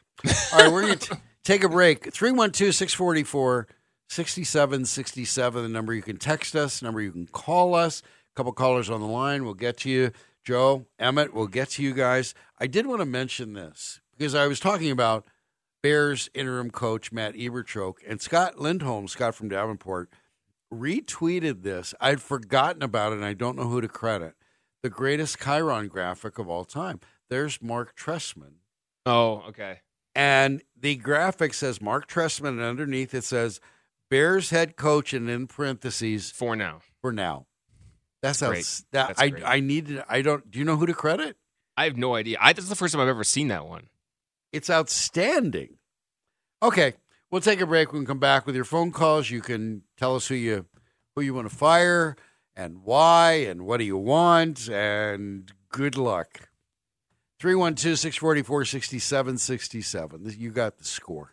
All 0.53 0.61
right, 0.61 0.73
we're 0.73 0.83
going 0.83 0.99
to 1.11 1.19
take 1.43 1.65
a 1.65 1.69
break. 1.69 2.13
312 2.13 2.73
644 2.73 3.67
6767, 4.09 5.63
the 5.63 5.69
number 5.69 5.93
you 5.95 6.03
can 6.03 6.17
text 6.17 6.55
us, 6.55 6.83
number 6.83 7.01
you 7.01 7.13
can 7.13 7.27
call 7.27 7.75
us. 7.75 8.03
A 8.03 8.37
couple 8.37 8.53
callers 8.53 8.91
on 8.91 9.01
the 9.01 9.07
line. 9.07 9.45
We'll 9.45 9.55
get 9.55 9.79
to 9.79 9.91
you. 9.91 10.13
Joe, 10.45 10.87
Emmett, 10.99 11.35
we'll 11.35 11.49
get 11.49 11.71
to 11.71 11.83
you 11.83 11.93
guys. 11.93 12.35
I 12.59 12.69
did 12.69 12.87
want 12.87 13.01
to 13.01 13.07
mention 13.07 13.55
this 13.55 14.01
because 14.17 14.35
I 14.35 14.47
was 14.47 14.61
talking 14.61 14.93
about 14.93 15.27
Bears 15.83 16.31
interim 16.35 16.71
coach 16.71 17.11
Matt 17.11 17.35
Eberchoke 17.35 17.97
and 18.07 18.21
Scott 18.21 18.61
Lindholm, 18.61 19.09
Scott 19.09 19.35
from 19.35 19.49
Davenport, 19.49 20.11
retweeted 20.73 21.63
this. 21.63 21.95
I'd 22.01 22.23
forgotten 22.23 22.83
about 22.83 23.13
it 23.13 23.17
and 23.17 23.25
I 23.25 23.35
don't 23.35 23.57
know 23.57 23.69
who 23.69 23.81
to 23.81 23.89
credit. 23.89 24.35
The 24.83 24.91
greatest 24.91 25.41
Chiron 25.43 25.89
graphic 25.89 26.39
of 26.39 26.49
all 26.49 26.65
time. 26.65 27.01
There's 27.29 27.61
Marc 27.61 27.97
Trestman. 27.97 28.55
Oh, 29.05 29.43
okay. 29.49 29.81
And 30.15 30.63
the 30.79 30.97
graphic 30.97 31.55
says 31.55 31.81
Marc 31.81 32.09
Trestman, 32.09 32.51
and 32.51 32.63
underneath 32.63 33.15
it 33.15 33.25
says 33.25 33.61
Bears 34.09 34.51
head 34.51 34.77
coach, 34.77 35.13
and 35.13 35.29
in 35.29 35.47
parentheses 35.47 36.31
For 36.31 36.55
now, 36.57 36.81
for 37.01 37.13
now. 37.13 37.47
That's 38.23 38.41
Great. 38.41 38.59
outs- 38.59 38.85
that 38.93 39.09
That's 39.09 39.21
I 39.21 39.29
great. 39.31 39.43
I 39.45 39.61
needed. 39.61 40.03
I 40.09 40.23
don't. 40.23 40.51
Do 40.51 40.59
you 40.59 40.65
know 40.65 40.77
who 40.77 40.87
to 40.87 40.95
credit? 40.95 41.37
I 41.77 41.85
have 41.85 41.97
no 41.97 42.15
idea. 42.15 42.39
I, 42.41 42.53
this 42.53 42.65
is 42.65 42.71
the 42.71 42.77
first 42.77 42.95
time 42.95 43.03
I've 43.03 43.09
ever 43.09 43.25
seen 43.25 43.49
that 43.49 43.67
one. 43.67 43.89
It's 44.53 44.71
outstanding. 44.71 45.77
Okay, 46.63 46.95
we'll 47.31 47.43
take 47.43 47.61
a 47.61 47.67
break. 47.67 47.93
We 47.93 47.99
can 47.99 48.07
come 48.07 48.19
back 48.19 48.47
with 48.47 48.55
your 48.57 48.65
phone 48.65 48.91
calls. 48.93 49.31
You 49.31 49.43
can 49.43 49.83
tell 49.99 50.17
us 50.17 50.27
who 50.29 50.35
you 50.35 50.67
who 51.15 51.23
you 51.23 51.35
want 51.35 51.49
to 51.51 51.55
fire 51.55 52.17
and 52.55 52.83
why 52.85 53.33
and 53.33 53.67
what 53.67 53.77
do 53.79 53.85
you 53.85 53.99
want 53.99 54.69
and 54.71 55.53
good 55.69 55.97
luck. 55.97 56.49
312 57.39 57.99
644 57.99 58.65
6767. 58.65 60.35
You 60.39 60.51
got 60.51 60.79
the 60.79 60.85
score. 60.85 61.33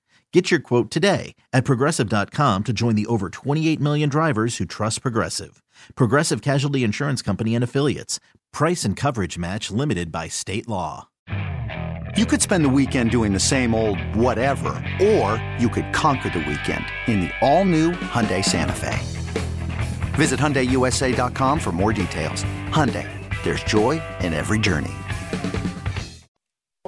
Get 0.33 0.49
your 0.49 0.61
quote 0.61 0.89
today 0.89 1.35
at 1.51 1.65
progressive.com 1.65 2.63
to 2.63 2.71
join 2.71 2.95
the 2.95 3.05
over 3.07 3.29
28 3.29 3.81
million 3.81 4.07
drivers 4.07 4.57
who 4.57 4.65
trust 4.65 5.01
Progressive. 5.01 5.61
Progressive 5.95 6.41
Casualty 6.41 6.85
Insurance 6.85 7.21
Company 7.21 7.53
and 7.53 7.63
Affiliates. 7.63 8.19
Price 8.53 8.85
and 8.85 8.95
coverage 8.95 9.37
match 9.37 9.71
limited 9.71 10.09
by 10.09 10.29
state 10.29 10.69
law. 10.69 11.09
You 12.17 12.25
could 12.25 12.41
spend 12.41 12.65
the 12.65 12.69
weekend 12.69 13.11
doing 13.11 13.31
the 13.31 13.39
same 13.39 13.73
old 13.73 13.97
whatever, 14.15 14.69
or 15.01 15.41
you 15.57 15.69
could 15.69 15.93
conquer 15.93 16.29
the 16.29 16.39
weekend 16.39 16.85
in 17.07 17.21
the 17.21 17.31
all-new 17.41 17.91
Hyundai 17.91 18.43
Santa 18.43 18.75
Fe. 18.75 18.99
Visit 20.15 20.37
HyundaiUSA.com 20.39 21.59
for 21.59 21.71
more 21.71 21.93
details. 21.93 22.43
Hyundai, 22.67 23.07
there's 23.43 23.63
joy 23.63 24.01
in 24.19 24.33
every 24.33 24.59
journey. 24.59 24.91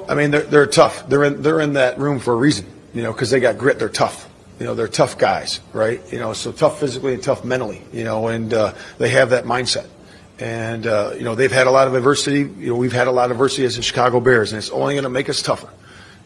I 0.10 0.15
mean, 0.15 0.32
they're, 0.32 0.41
they're 0.43 0.67
tough. 0.67 1.08
They're 1.08 1.23
in, 1.23 1.41
they're 1.41 1.62
in 1.62 1.73
that 1.73 1.97
room 1.97 2.19
for 2.19 2.34
a 2.34 2.38
reason, 2.38 2.65
you 2.93 3.01
know, 3.01 3.12
because 3.12 3.29
they 3.32 3.39
got 3.39 3.58
grit. 3.58 3.79
They're 3.79 3.89
tough. 3.89 4.29
You 4.60 4.67
know, 4.67 4.75
they're 4.75 4.88
tough 4.88 5.17
guys, 5.17 5.60
right? 5.73 6.01
You 6.12 6.19
know, 6.19 6.34
so 6.34 6.51
tough 6.51 6.79
physically 6.79 7.13
and 7.15 7.23
tough 7.23 7.43
mentally, 7.43 7.82
you 7.91 8.03
know, 8.03 8.27
and 8.27 8.53
uh, 8.53 8.73
they 8.97 9.10
have 9.10 9.32
that 9.32 9.45
mindset. 9.45 9.88
And, 10.39 10.86
uh, 10.86 11.13
you 11.17 11.23
know, 11.23 11.36
they've 11.36 11.51
had 11.51 11.67
a 11.67 11.71
lot 11.71 11.88
of 11.88 11.95
adversity. 11.95 12.39
You 12.39 12.69
know, 12.69 12.75
we've 12.75 12.93
had 12.93 13.08
a 13.08 13.12
lot 13.12 13.25
of 13.25 13.32
adversity 13.32 13.65
as 13.65 13.75
the 13.75 13.82
Chicago 13.82 14.19
Bears, 14.19 14.51
and 14.51 14.60
it's 14.60 14.69
only 14.69 14.93
going 14.93 15.03
to 15.03 15.10
make 15.10 15.29
us 15.29 15.41
tougher. 15.41 15.69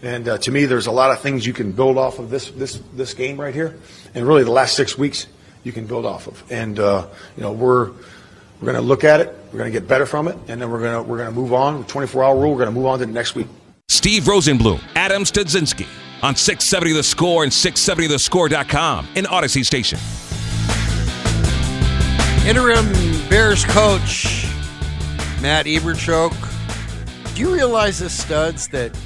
And 0.01 0.27
uh, 0.27 0.37
to 0.39 0.51
me, 0.51 0.65
there's 0.65 0.87
a 0.87 0.91
lot 0.91 1.11
of 1.11 1.21
things 1.21 1.45
you 1.45 1.53
can 1.53 1.71
build 1.71 1.97
off 1.97 2.19
of 2.19 2.29
this, 2.29 2.51
this, 2.51 2.79
this 2.93 3.13
game 3.13 3.39
right 3.39 3.53
here. 3.53 3.77
And 4.13 4.27
really, 4.27 4.43
the 4.43 4.51
last 4.51 4.75
six 4.75 4.97
weeks, 4.97 5.27
you 5.63 5.71
can 5.71 5.87
build 5.87 6.05
off 6.05 6.27
of. 6.27 6.43
And, 6.51 6.79
uh, 6.79 7.07
you 7.35 7.43
know, 7.43 7.51
we're, 7.51 7.87
we're 7.87 8.71
going 8.71 8.75
to 8.75 8.81
look 8.81 9.03
at 9.03 9.21
it. 9.21 9.35
We're 9.51 9.59
going 9.59 9.71
to 9.71 9.79
get 9.79 9.87
better 9.87 10.05
from 10.05 10.27
it. 10.27 10.37
And 10.47 10.61
then 10.61 10.69
we're 10.69 10.81
going 10.81 11.03
to, 11.03 11.09
we're 11.09 11.17
going 11.17 11.29
to 11.29 11.35
move 11.35 11.53
on. 11.53 11.83
24 11.85 12.23
hour 12.23 12.35
rule, 12.35 12.51
we're 12.51 12.63
going 12.63 12.73
to 12.73 12.75
move 12.75 12.85
on 12.85 12.99
to 12.99 13.05
the 13.05 13.11
next 13.11 13.35
week. 13.35 13.47
Steve 13.87 14.23
Rosenbloom, 14.23 14.81
Adam 14.95 15.23
Studzinski 15.23 15.87
on 16.23 16.35
670 16.35 16.93
The 16.93 17.03
Score 17.03 17.43
and 17.43 17.51
670thescore.com 17.51 19.07
in 19.15 19.25
Audacy 19.25 19.65
Station. 19.65 19.99
Interim 22.47 22.85
Bears 23.29 23.65
coach 23.65 24.45
Matt 25.41 25.65
Eberchok. 25.65 26.33
Do 27.35 27.41
you 27.41 27.53
realize 27.53 27.99
this, 27.99 28.17
studs, 28.17 28.67
that 28.69 28.97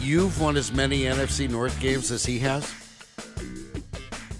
you've 0.00 0.40
won 0.40 0.56
as 0.56 0.72
many 0.72 1.02
NFC 1.02 1.48
North 1.48 1.78
games 1.80 2.10
as 2.10 2.24
he 2.24 2.38
has? 2.40 2.74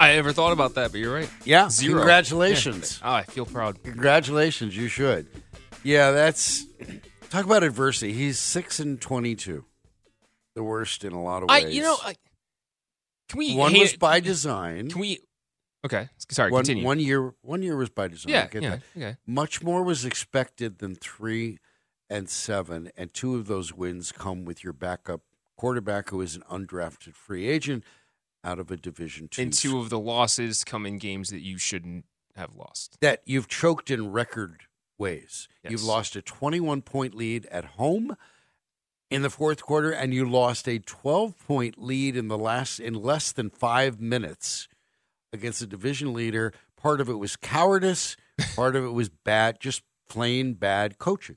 I 0.00 0.14
never 0.14 0.33
thought 0.33 0.52
about 0.52 0.74
that, 0.76 0.92
but 0.92 1.00
you're 1.00 1.14
right. 1.14 1.28
Yeah. 1.44 1.68
Zero. 1.68 1.98
Congratulations. 1.98 3.00
Yeah. 3.02 3.11
Oh, 3.11 3.12
I 3.12 3.22
feel 3.24 3.44
proud. 3.44 3.83
Congratulations. 3.83 4.74
You 4.74 4.88
should. 4.88 5.28
Yeah, 5.85 6.11
that's 6.11 6.64
talk 7.28 7.44
about 7.44 7.62
adversity. 7.62 8.14
He's 8.14 8.38
six 8.38 8.80
and 8.80 8.98
twenty-two, 9.00 9.64
the 10.61 10.64
worst 10.64 11.05
in 11.05 11.12
a 11.12 11.23
lot 11.23 11.42
of 11.42 11.49
I, 11.51 11.64
ways. 11.64 11.75
you 11.75 11.83
know, 11.83 11.96
I, 12.05 12.14
can 13.31 13.38
we? 13.38 13.55
one 13.55 13.73
was 13.73 13.94
it- 13.94 13.99
by 13.99 14.20
design. 14.20 14.90
Can 14.90 15.01
we? 15.01 15.20
Okay, 15.87 16.09
sorry. 16.29 16.51
one, 16.51 16.61
continue. 16.64 16.85
one 16.85 17.01
year, 17.01 17.33
one 17.40 17.62
year 17.62 17.75
was 17.75 17.88
by 17.88 18.09
design. 18.09 18.31
Yeah, 18.31 18.46
get 18.49 18.62
yeah, 18.62 18.70
that. 18.70 18.83
okay. 18.96 19.16
Much 19.27 19.62
more 19.62 19.83
was 19.83 20.05
expected 20.05 20.79
than 20.79 20.94
three 20.94 21.59
and 22.11 22.29
seven, 22.29 22.90
and 22.99 23.14
two 23.14 23.37
of 23.37 23.46
those 23.46 23.73
wins 23.73 24.12
come 24.12 24.44
with 24.44 24.62
your 24.62 24.75
backup 24.75 25.23
quarterback, 25.57 26.11
who 26.11 26.20
is 26.20 26.37
an 26.37 26.42
undrafted 26.51 27.14
free 27.14 27.49
agent 27.49 27.83
out 28.44 28.59
of 28.59 28.70
a 28.70 28.77
Division 28.77 29.29
two. 29.29 29.40
and 29.40 29.53
two 29.55 29.79
of 29.79 29.88
the 29.88 29.99
losses 29.99 30.64
come 30.64 30.85
in 30.85 30.99
games 30.99 31.31
that 31.31 31.40
you 31.40 31.57
shouldn't 31.57 32.05
have 32.37 32.55
lost. 32.55 32.99
that 33.01 33.23
you've 33.25 33.49
choked 33.49 33.90
in 33.90 34.12
record 34.12 34.64
ways. 34.99 35.49
Yes. 35.64 35.70
You've 35.73 35.85
lost 35.85 36.14
a 36.14 36.20
21 36.20 36.83
point 36.83 37.14
lead 37.14 37.46
at 37.46 37.64
home 37.64 38.16
in 39.11 39.23
the 39.23 39.31
fourth 39.31 39.62
quarter, 39.62 39.90
and 39.90 40.14
you 40.14 40.29
lost 40.29 40.68
a 40.68 40.79
12 40.79 41.37
point 41.46 41.83
lead 41.83 42.16
in 42.16 42.29
the 42.29 42.38
last 42.38 42.79
in 42.79 42.94
less 42.94 43.33
than 43.33 43.51
five 43.51 44.01
minutes 44.01 44.68
against 45.33 45.61
a 45.62 45.66
division 45.66 46.12
leader. 46.12 46.53
Part 46.77 47.01
of 47.01 47.09
it 47.09 47.14
was 47.14 47.37
cowardice. 47.37 48.16
Part 48.57 48.77
of 48.77 48.85
it 48.85 48.90
was 48.90 49.09
bad, 49.11 49.61
just 49.61 49.83
plain 50.09 50.55
bad 50.55 50.99
coaching. 50.99 51.37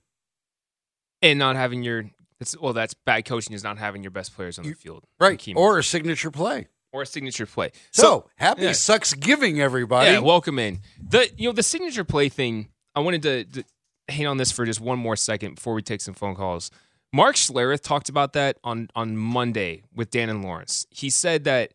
And 1.21 1.39
not 1.39 1.55
having 1.55 1.83
your 1.83 2.05
that's 2.39 2.57
well, 2.59 2.73
that's 2.73 2.93
bad 2.93 3.25
coaching 3.25 3.53
is 3.53 3.63
not 3.63 3.77
having 3.77 4.03
your 4.03 4.11
best 4.11 4.35
players 4.35 4.59
on 4.59 4.65
the 4.65 4.73
field, 4.73 5.05
Right. 5.19 5.41
Or 5.55 5.79
a 5.79 5.83
signature 5.83 6.31
play. 6.31 6.67
or 6.91 7.01
a 7.01 7.05
signature 7.05 7.45
play. 7.45 7.71
So, 7.91 8.29
happy 8.35 8.63
yeah. 8.63 8.71
sucks 8.73 9.13
giving, 9.13 9.59
everybody. 9.61 10.11
Yeah, 10.11 10.19
welcome 10.19 10.59
in. 10.59 10.79
The 11.01 11.29
you 11.37 11.47
know 11.49 11.53
the 11.53 11.63
signature 11.63 12.03
play 12.03 12.29
thing. 12.29 12.69
I 12.95 12.99
wanted 12.99 13.23
to, 13.23 13.43
to 13.45 13.63
hang 14.07 14.27
on 14.27 14.37
this 14.37 14.51
for 14.51 14.65
just 14.65 14.79
one 14.79 14.99
more 14.99 15.15
second 15.15 15.55
before 15.55 15.73
we 15.73 15.81
take 15.81 16.01
some 16.01 16.13
phone 16.13 16.35
calls. 16.35 16.69
Mark 17.15 17.35
Schlereth 17.35 17.81
talked 17.83 18.09
about 18.09 18.33
that 18.33 18.57
on 18.63 18.89
on 18.95 19.15
Monday 19.15 19.83
with 19.93 20.09
Dan 20.09 20.29
and 20.29 20.43
Lawrence. 20.43 20.87
He 20.89 21.11
said 21.11 21.43
that 21.43 21.71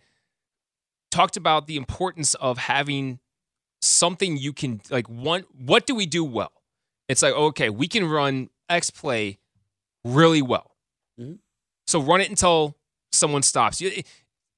talked 1.13 1.37
about 1.37 1.69
the 1.69 1.77
importance 1.77 2.35
of 2.35 2.59
having 2.59 3.21
something 3.81 4.37
you 4.37 4.53
can 4.53 4.81
like. 4.91 5.09
One, 5.09 5.45
what 5.57 5.87
do 5.87 5.95
we 5.95 6.07
do 6.07 6.25
well? 6.25 6.53
It's 7.09 7.23
like 7.23 7.35
okay, 7.35 7.71
we 7.71 7.87
can 7.87 8.05
run 8.05 8.51
X 8.69 8.91
play 8.91 9.39
really 10.05 10.43
well. 10.43 10.73
Mhm. 11.19 11.39
So 11.87 12.03
run 12.03 12.21
it 12.21 12.29
until 12.29 12.77
someone 13.13 13.43
stops 13.43 13.81
you. 13.81 14.03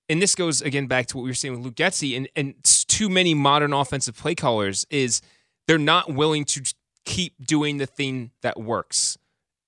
And 0.08 0.20
this 0.20 0.34
goes 0.34 0.62
again 0.62 0.86
back 0.86 1.06
to 1.08 1.18
what 1.18 1.24
we 1.24 1.30
were 1.30 1.34
saying 1.34 1.54
with 1.54 1.62
Luke 1.62 1.74
Getsy, 1.74 2.16
and 2.16 2.26
and 2.34 2.54
too 2.64 3.10
many 3.10 3.34
modern 3.34 3.74
offensive 3.74 4.16
play 4.16 4.34
callers 4.34 4.86
is 4.88 5.20
they're 5.68 5.78
not 5.78 6.12
willing 6.12 6.46
to 6.46 6.62
keep 7.04 7.34
doing 7.44 7.76
the 7.76 7.86
thing 7.86 8.30
that 8.40 8.58
works 8.58 9.18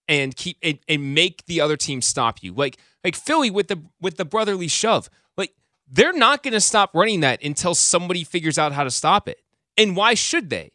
and 0.09 0.35
keep 0.37 0.59
and, 0.62 0.79
and 0.88 1.15
make 1.15 1.47
the 1.47 1.61
other 1.61 1.77
team 1.77 2.03
stop 2.03 2.43
you. 2.43 2.53
Like 2.53 2.79
like 3.05 3.17
Philly 3.17 3.51
with 3.51 3.69
the 3.69 3.83
with 4.01 4.17
the 4.17 4.25
brotherly 4.25 4.69
shove. 4.69 5.09
Like 5.37 5.55
they're 5.91 6.12
not 6.12 6.43
going 6.43 6.53
to 6.53 6.61
stop 6.61 6.95
running 6.95 7.21
that 7.21 7.43
until 7.43 7.75
somebody 7.75 8.25
figures 8.25 8.59
out 8.59 8.73
how 8.73 8.85
to 8.85 8.91
stop 8.91 9.29
it. 9.29 9.41
And 9.77 9.97
why 9.97 10.15
should 10.15 10.51
they? 10.51 10.73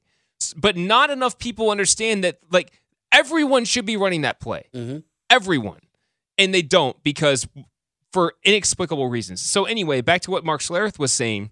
But 0.55 0.77
not 0.77 1.09
enough 1.09 1.37
people 1.37 1.69
understand 1.69 2.23
that 2.23 2.39
like 2.51 2.71
everyone 3.11 3.65
should 3.65 3.85
be 3.85 3.97
running 3.97 4.21
that 4.21 4.39
play. 4.39 4.65
Mm-hmm. 4.73 4.99
Everyone. 5.29 5.79
And 6.37 6.53
they 6.53 6.61
don't 6.61 7.01
because 7.03 7.47
for 8.13 8.33
inexplicable 8.43 9.09
reasons. 9.09 9.41
So 9.41 9.65
anyway, 9.65 10.01
back 10.01 10.21
to 10.21 10.31
what 10.31 10.45
Mark 10.45 10.61
Schlereth 10.61 10.99
was 10.99 11.11
saying. 11.11 11.51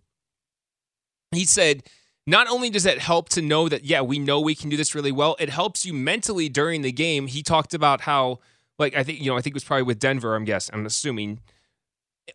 He 1.31 1.45
said, 1.45 1.83
not 2.27 2.47
only 2.47 2.69
does 2.69 2.85
it 2.85 2.99
help 2.99 3.29
to 3.29 3.41
know 3.41 3.69
that, 3.69 3.85
yeah, 3.85 4.01
we 4.01 4.19
know 4.19 4.39
we 4.39 4.55
can 4.55 4.69
do 4.69 4.77
this 4.77 4.95
really 4.95 5.11
well, 5.11 5.35
it 5.39 5.49
helps 5.49 5.85
you 5.85 5.93
mentally 5.93 6.49
during 6.49 6.81
the 6.81 6.91
game. 6.91 7.27
He 7.27 7.43
talked 7.43 7.73
about 7.73 8.01
how, 8.01 8.39
like, 8.79 8.95
I 8.95 9.03
think, 9.03 9.19
you 9.19 9.27
know, 9.27 9.37
I 9.37 9.41
think 9.41 9.53
it 9.53 9.57
was 9.57 9.63
probably 9.63 9.83
with 9.83 9.99
Denver, 9.99 10.35
I'm 10.35 10.45
guessing, 10.45 10.75
I'm 10.75 10.85
assuming, 10.85 11.39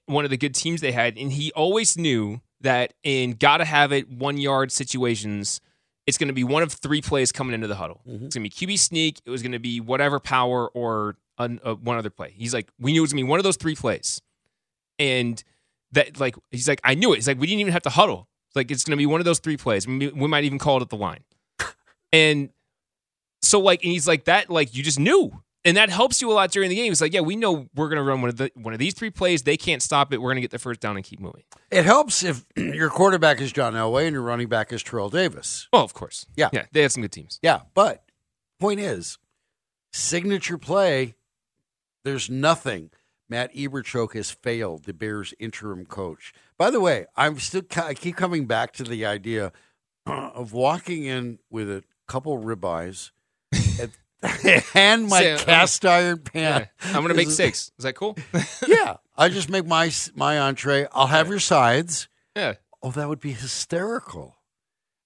one 0.07 0.25
of 0.25 0.31
the 0.31 0.37
good 0.37 0.55
teams 0.55 0.81
they 0.81 0.93
had. 0.93 1.19
And 1.19 1.33
he 1.33 1.51
always 1.53 1.99
knew 1.99 2.41
that 2.61 2.95
in 3.03 3.33
gotta 3.33 3.65
have 3.65 3.91
it 3.93 4.09
one 4.09 4.37
yard 4.37 4.71
situations, 4.71 5.61
it's 6.07 6.19
going 6.19 6.29
to 6.29 6.35
be 6.35 6.45
one 6.45 6.63
of 6.63 6.73
three 6.73 7.01
plays 7.01 7.31
coming 7.31 7.55
into 7.55 7.69
the 7.69 7.77
huddle. 7.77 8.01
It's 8.27 8.35
going 8.35 8.51
to 8.51 8.51
be 8.51 8.51
QB 8.51 8.79
sneak. 8.81 9.21
It 9.25 9.31
was 9.31 9.43
going 9.43 9.53
to 9.53 9.61
be 9.61 9.81
whatever 9.81 10.19
power 10.19 10.69
or 10.69 11.17
an, 11.39 11.61
uh, 11.63 11.75
one 11.75 11.99
other 11.99 12.11
play. 12.11 12.33
He's 12.35 12.53
like, 12.53 12.69
we 12.81 12.93
knew 12.93 13.01
it 13.01 13.03
was 13.03 13.13
going 13.13 13.23
to 13.23 13.27
be 13.27 13.31
one 13.31 13.39
of 13.39 13.45
those 13.45 13.57
three 13.57 13.77
plays. 13.77 14.21
And 14.99 15.43
that, 15.93 16.19
like, 16.19 16.35
he's 16.51 16.69
like, 16.69 16.81
I 16.83 16.95
knew 16.95 17.13
it. 17.13 17.17
He's 17.17 17.29
like, 17.29 17.39
we 17.39 17.47
didn't 17.47 17.61
even 17.61 17.73
have 17.73 17.83
to 17.83 17.91
huddle. 17.91 18.29
It's 18.51 18.57
like, 18.57 18.71
it's 18.73 18.83
going 18.83 18.93
to 18.93 18.97
be 18.97 19.07
one 19.07 19.21
of 19.21 19.25
those 19.25 19.39
three 19.39 19.57
plays. 19.57 19.87
We 19.87 20.11
might 20.11 20.43
even 20.43 20.59
call 20.59 20.79
it 20.79 20.83
at 20.83 20.89
the 20.89 20.97
line. 20.97 21.21
and 22.13 22.51
so, 23.43 23.61
like, 23.61 23.85
and 23.85 23.93
he's 23.93 24.09
like, 24.09 24.25
that, 24.25 24.51
like, 24.51 24.75
you 24.75 24.83
just 24.83 24.99
knew. 24.99 25.41
And 25.65 25.77
that 25.77 25.89
helps 25.89 26.21
you 26.21 26.33
a 26.33 26.35
lot 26.35 26.51
during 26.51 26.69
the 26.69 26.75
game. 26.75 26.91
It's 26.91 27.01
like, 27.01 27.13
yeah, 27.13 27.21
we 27.21 27.37
know 27.37 27.69
we're 27.77 27.89
going 27.89 27.99
to 27.99 28.03
run 28.03 28.23
one 28.23 28.31
of 28.31 28.39
the 28.39 28.51
one 28.55 28.73
of 28.73 28.79
these 28.79 28.95
three 28.95 29.11
plays. 29.11 29.43
They 29.43 29.59
can't 29.59 29.83
stop 29.83 30.13
it. 30.13 30.17
We're 30.19 30.31
going 30.31 30.37
to 30.37 30.41
get 30.41 30.51
the 30.51 30.59
first 30.59 30.81
down 30.81 30.97
and 30.97 31.05
keep 31.05 31.21
moving. 31.21 31.43
It 31.71 31.85
helps 31.85 32.23
if 32.23 32.45
your 32.57 32.89
quarterback 32.89 33.41
is 33.41 33.53
John 33.53 33.75
Elway 33.75 34.07
and 34.07 34.15
your 34.15 34.23
running 34.23 34.49
back 34.49 34.73
is 34.73 34.83
Terrell 34.83 35.11
Davis. 35.11 35.69
Well, 35.73 35.85
of 35.85 35.93
course. 35.93 36.25
Yeah. 36.35 36.49
Yeah. 36.53 36.65
They 36.73 36.83
had 36.83 36.93
some 36.93 37.03
good 37.03 37.13
teams. 37.13 37.39
Yeah, 37.43 37.61
but 37.75 38.03
point 38.59 38.81
is, 38.81 39.19
signature 39.93 40.59
play. 40.59 41.15
There's 42.05 42.31
nothing. 42.31 42.91
Matt 43.31 43.55
Eberchok 43.55 44.13
has 44.15 44.31
failed, 44.31 44.85
the 44.85 44.93
Bears' 44.93 45.33
interim 45.39 45.87
coach. 45.87 46.35
By 46.59 46.71
the 46.71 46.81
way, 46.81 47.07
I'm 47.17 47.39
still 47.39 47.63
I 47.77 47.95
keep 47.95 48.17
coming 48.17 48.47
back 48.47 48.73
to 48.75 48.85
the 48.85 49.07
idea 49.07 49.53
of 50.07 50.53
walking 50.53 51.05
in 51.05 51.39
with 51.49 51.71
a 51.71 51.83
couple 52.09 52.37
ribeyes 52.43 53.13
and, 53.81 53.91
and 54.75 55.07
my 55.09 55.25
I'm- 55.25 55.39
cast 55.39 55.87
iron 55.87 56.23
Yeah. 56.35 56.59
pan. 56.59 56.69
I'm 56.89 56.95
going 57.03 57.09
to 57.09 57.15
make 57.15 57.31
six. 57.31 57.71
Is 57.79 57.85
that 57.85 57.95
cool? 57.95 58.19
yeah, 58.67 58.97
I 59.17 59.29
just 59.29 59.49
make 59.49 59.65
my 59.67 59.91
my 60.15 60.39
entree. 60.39 60.87
I'll 60.93 61.07
have 61.07 61.29
your 61.29 61.39
sides. 61.41 62.09
yeah. 62.37 62.55
Oh, 62.83 62.91
that 62.93 63.09
would 63.11 63.21
be 63.21 63.33
hysterical. 63.33 64.37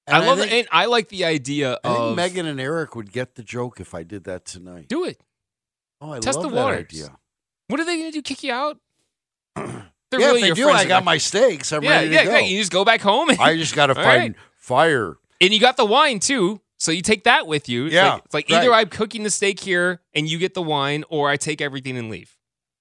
And 0.07 0.17
I 0.17 0.27
love 0.27 0.39
think, 0.39 0.53
it. 0.53 0.59
And 0.61 0.69
I 0.71 0.87
like 0.87 1.09
the 1.09 1.25
idea 1.25 1.79
I 1.83 1.89
think 1.89 1.99
of 1.99 2.17
Megan 2.17 2.47
and 2.47 2.61
Eric 2.61 2.95
would 2.95 3.11
get 3.11 3.35
the 3.35 3.43
joke 3.43 3.81
if 3.81 3.95
I 3.95 4.03
did 4.05 4.25
that 4.25 4.45
tonight. 4.45 4.87
do 4.89 5.05
it. 5.05 5.21
Oh, 6.01 6.13
I 6.13 6.21
Test 6.21 6.39
love 6.39 6.51
the 6.51 6.55
that 6.57 6.63
waters. 6.65 6.79
idea. 6.81 7.17
What 7.69 7.81
are 7.81 7.85
they 7.85 7.97
going 7.99 8.11
to 8.13 8.19
do? 8.19 8.23
Kick 8.23 8.43
you 8.43 8.53
out? 8.53 8.79
They're 9.57 10.21
yeah, 10.21 10.27
really 10.27 10.43
if 10.49 10.55
they 10.55 10.61
your 10.61 10.71
do, 10.71 10.77
I 10.77 10.85
got 10.85 11.05
my 11.05 11.13
point. 11.15 11.23
steaks. 11.23 11.73
I'm 11.73 11.83
yeah, 11.83 11.91
ready 11.91 12.09
to 12.09 12.15
yeah, 12.15 12.25
go. 12.25 12.31
yeah. 12.33 12.39
You 12.41 12.59
just 12.59 12.71
go 12.73 12.85
back 12.85 13.01
home. 13.01 13.31
And, 13.31 13.41
I 13.41 13.57
just 13.57 13.75
got 13.75 13.87
to 13.87 13.95
All 13.99 14.05
find 14.05 14.35
right. 14.35 14.43
fire. 14.55 15.17
and 15.41 15.53
you 15.53 15.61
got 15.61 15.77
the 15.77 15.85
wine 15.85 16.21
too. 16.21 16.61
So 16.77 16.93
you 16.93 17.03
take 17.03 17.25
that 17.25 17.47
with 17.47 17.69
you. 17.69 17.87
It's 17.87 17.95
Yeah, 17.95 18.15
like, 18.15 18.23
it's 18.27 18.35
like 18.35 18.51
right. 18.51 18.63
either 18.63 18.73
I'm 18.75 18.89
cooking 18.89 19.23
the 19.23 19.31
steak 19.31 19.61
here 19.61 20.01
and 20.15 20.29
you 20.29 20.39
get 20.39 20.55
the 20.55 20.63
wine, 20.63 21.05
or 21.09 21.31
I 21.31 21.37
take 21.37 21.61
everything 21.61 21.97
and 21.97 22.11
leave. 22.11 22.37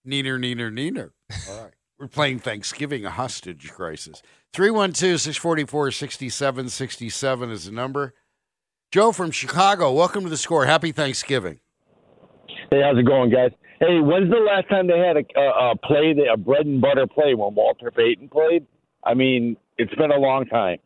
Neener, 0.05 0.37
neener, 0.37 0.71
neener. 0.71 1.11
All 1.49 1.63
right. 1.63 1.71
We're 1.97 2.07
playing 2.07 2.39
Thanksgiving, 2.39 3.05
a 3.05 3.11
hostage 3.11 3.71
crisis. 3.71 4.21
312 4.53 5.21
644 5.21 5.91
6767 5.91 7.49
is 7.51 7.65
the 7.65 7.71
number. 7.71 8.13
Joe 8.91 9.11
from 9.11 9.31
Chicago, 9.31 9.91
welcome 9.93 10.23
to 10.23 10.29
the 10.29 10.37
score. 10.37 10.65
Happy 10.65 10.91
Thanksgiving. 10.91 11.59
Hey, 12.69 12.81
how's 12.83 12.97
it 12.97 13.03
going, 13.05 13.29
guys? 13.31 13.51
Hey, 13.85 13.99
when's 13.99 14.31
the 14.31 14.37
last 14.37 14.69
time 14.69 14.87
they 14.87 14.97
had 14.97 15.17
a, 15.17 15.25
a, 15.37 15.71
a 15.71 15.75
play, 15.75 16.15
a 16.31 16.37
bread 16.37 16.65
and 16.65 16.79
butter 16.79 17.05
play 17.05 17.33
when 17.33 17.53
Walter 17.53 17.91
Payton 17.91 18.29
played? 18.29 18.65
I 19.03 19.13
mean, 19.13 19.57
it's 19.77 19.93
been 19.95 20.11
a 20.11 20.17
long 20.17 20.45
time. 20.45 20.77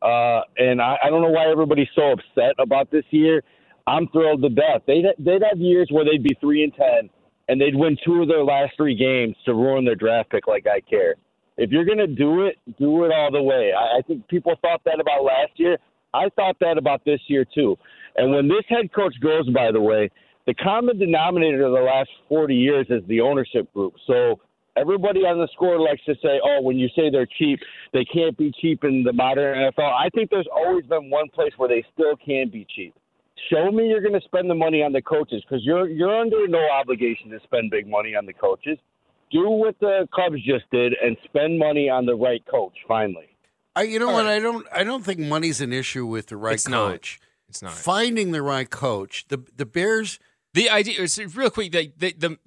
Uh, 0.00 0.40
and 0.56 0.80
I, 0.80 0.96
I 1.04 1.10
don't 1.10 1.20
know 1.20 1.28
why 1.28 1.50
everybody's 1.50 1.92
so 1.94 2.12
upset 2.12 2.54
about 2.58 2.90
this 2.90 3.04
year. 3.10 3.42
I'm 3.86 4.08
thrilled 4.08 4.40
to 4.40 4.48
death. 4.48 4.80
They'd, 4.86 5.04
they'd 5.18 5.42
have 5.50 5.58
years 5.58 5.88
where 5.90 6.06
they'd 6.06 6.22
be 6.22 6.34
3 6.40 6.64
and 6.64 6.72
10, 6.74 7.10
and 7.50 7.60
they'd 7.60 7.76
win 7.76 7.98
two 8.06 8.22
of 8.22 8.28
their 8.28 8.42
last 8.42 8.72
three 8.74 8.96
games 8.96 9.36
to 9.44 9.52
ruin 9.52 9.84
their 9.84 9.94
draft 9.94 10.30
pick 10.30 10.46
like 10.46 10.66
I 10.66 10.80
care. 10.80 11.16
If 11.58 11.70
you're 11.70 11.84
going 11.84 11.98
to 11.98 12.06
do 12.06 12.46
it, 12.46 12.56
do 12.78 13.04
it 13.04 13.12
all 13.12 13.30
the 13.30 13.42
way. 13.42 13.72
I, 13.78 13.98
I 13.98 14.02
think 14.06 14.26
people 14.28 14.54
thought 14.62 14.80
that 14.86 14.98
about 14.98 15.24
last 15.24 15.52
year. 15.56 15.76
I 16.14 16.30
thought 16.36 16.56
that 16.60 16.78
about 16.78 17.04
this 17.04 17.20
year, 17.26 17.44
too. 17.54 17.76
And 18.16 18.32
when 18.32 18.48
this 18.48 18.64
head 18.66 18.94
coach 18.94 19.14
goes, 19.20 19.46
by 19.50 19.72
the 19.72 19.80
way, 19.80 20.10
the 20.50 20.54
common 20.54 20.98
denominator 20.98 21.64
of 21.66 21.72
the 21.72 21.80
last 21.80 22.10
40 22.28 22.56
years 22.56 22.86
is 22.90 23.02
the 23.06 23.20
ownership 23.20 23.72
group. 23.72 23.94
So 24.08 24.40
everybody 24.76 25.20
on 25.20 25.38
the 25.38 25.46
score 25.54 25.78
likes 25.78 26.02
to 26.06 26.14
say, 26.20 26.40
oh, 26.44 26.60
when 26.60 26.76
you 26.76 26.88
say 26.96 27.08
they're 27.08 27.28
cheap, 27.38 27.60
they 27.92 28.04
can't 28.04 28.36
be 28.36 28.52
cheap 28.60 28.82
in 28.82 29.04
the 29.04 29.12
modern 29.12 29.56
NFL. 29.56 29.92
I 29.92 30.08
think 30.12 30.28
there's 30.28 30.48
always 30.52 30.84
been 30.86 31.08
one 31.08 31.28
place 31.28 31.52
where 31.56 31.68
they 31.68 31.84
still 31.94 32.16
can 32.16 32.50
be 32.50 32.66
cheap. 32.74 32.94
Show 33.48 33.70
me 33.70 33.86
you're 33.86 34.00
going 34.00 34.18
to 34.18 34.24
spend 34.26 34.50
the 34.50 34.54
money 34.56 34.82
on 34.82 34.92
the 34.92 35.00
coaches 35.00 35.40
because 35.48 35.64
you're 35.64 35.88
you're 35.88 36.14
under 36.20 36.48
no 36.48 36.66
obligation 36.72 37.30
to 37.30 37.38
spend 37.44 37.70
big 37.70 37.86
money 37.88 38.16
on 38.16 38.26
the 38.26 38.32
coaches. 38.32 38.76
Do 39.30 39.48
what 39.48 39.78
the 39.78 40.08
Cubs 40.14 40.42
just 40.44 40.64
did 40.72 40.94
and 41.00 41.16
spend 41.26 41.60
money 41.60 41.88
on 41.88 42.06
the 42.06 42.14
right 42.16 42.42
coach. 42.50 42.74
Finally, 42.88 43.28
I, 43.76 43.82
you 43.82 44.00
know 44.00 44.10
what? 44.10 44.26
I 44.26 44.40
don't. 44.40 44.66
I 44.72 44.82
don't 44.82 45.04
think 45.04 45.20
money's 45.20 45.60
an 45.60 45.72
issue 45.72 46.04
with 46.06 46.26
the 46.26 46.36
right 46.36 46.54
It's 46.54 46.68
not. 46.68 46.90
coach. 46.90 47.20
It's 47.48 47.62
not. 47.62 47.72
Finding 47.72 48.32
the 48.32 48.42
right 48.42 48.68
coach. 48.68 49.26
The 49.28 49.38
the 49.56 49.64
Bears. 49.64 50.18
The 50.54 50.68
idea, 50.70 51.02
it's 51.02 51.18
real 51.18 51.50
quick, 51.50 51.72
the, 51.72 51.92
the, 51.96 52.12
the, 52.12 52.38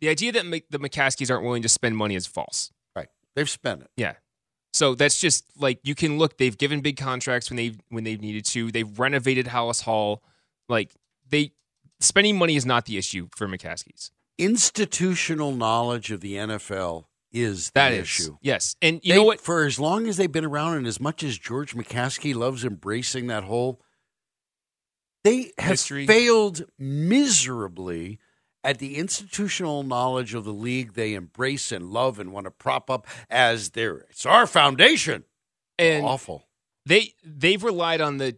the 0.00 0.08
idea 0.08 0.32
that 0.32 0.44
the 0.70 0.78
McCaskeys 0.78 1.30
aren't 1.30 1.44
willing 1.44 1.62
to 1.62 1.68
spend 1.68 1.96
money 1.96 2.14
is 2.14 2.26
false. 2.26 2.72
Right. 2.96 3.08
They've 3.36 3.48
spent 3.50 3.82
it. 3.82 3.90
Yeah. 3.96 4.14
So 4.72 4.94
that's 4.94 5.20
just 5.20 5.44
like 5.58 5.80
you 5.82 5.94
can 5.94 6.16
look. 6.18 6.38
They've 6.38 6.56
given 6.56 6.80
big 6.80 6.96
contracts 6.96 7.50
when 7.50 7.56
they 7.56 7.74
when 7.88 8.04
they've 8.04 8.20
needed 8.20 8.44
to. 8.46 8.70
They've 8.70 8.98
renovated 8.98 9.46
Halas 9.46 9.82
Hall. 9.82 10.22
Like 10.68 10.94
they 11.28 11.52
spending 11.98 12.38
money 12.38 12.54
is 12.56 12.64
not 12.64 12.86
the 12.86 12.96
issue 12.96 13.28
for 13.36 13.48
McCaskeys. 13.48 14.10
Institutional 14.38 15.52
knowledge 15.52 16.10
of 16.12 16.20
the 16.20 16.34
NFL 16.36 17.04
is 17.32 17.66
the 17.70 17.72
That 17.74 17.92
is 17.92 18.00
issue. 18.02 18.36
yes. 18.42 18.76
And 18.80 19.00
you 19.02 19.12
They- 19.12 19.18
know 19.18 19.24
what? 19.24 19.40
For 19.40 19.64
as 19.66 19.78
long 19.80 20.06
as 20.06 20.16
they've 20.16 20.30
been 20.30 20.44
around, 20.44 20.76
and 20.78 20.86
as 20.86 21.00
much 21.00 21.22
as 21.22 21.36
George 21.36 21.74
McCaskey 21.74 22.34
loves 22.34 22.64
embracing 22.64 23.26
that 23.26 23.44
whole, 23.44 23.80
they 25.24 25.52
have 25.58 25.70
History. 25.70 26.06
failed 26.06 26.64
miserably 26.78 28.18
at 28.62 28.78
the 28.78 28.96
institutional 28.96 29.82
knowledge 29.82 30.34
of 30.34 30.44
the 30.44 30.52
league 30.52 30.94
they 30.94 31.14
embrace 31.14 31.72
and 31.72 31.90
love 31.90 32.18
and 32.18 32.32
want 32.32 32.44
to 32.44 32.50
prop 32.50 32.90
up 32.90 33.06
as 33.28 33.70
their 33.70 33.98
it's 34.10 34.26
our 34.26 34.46
foundation. 34.46 35.24
And 35.78 36.04
Awful. 36.04 36.44
they 36.84 37.14
they've 37.24 37.62
relied 37.62 38.00
on 38.00 38.18
the 38.18 38.36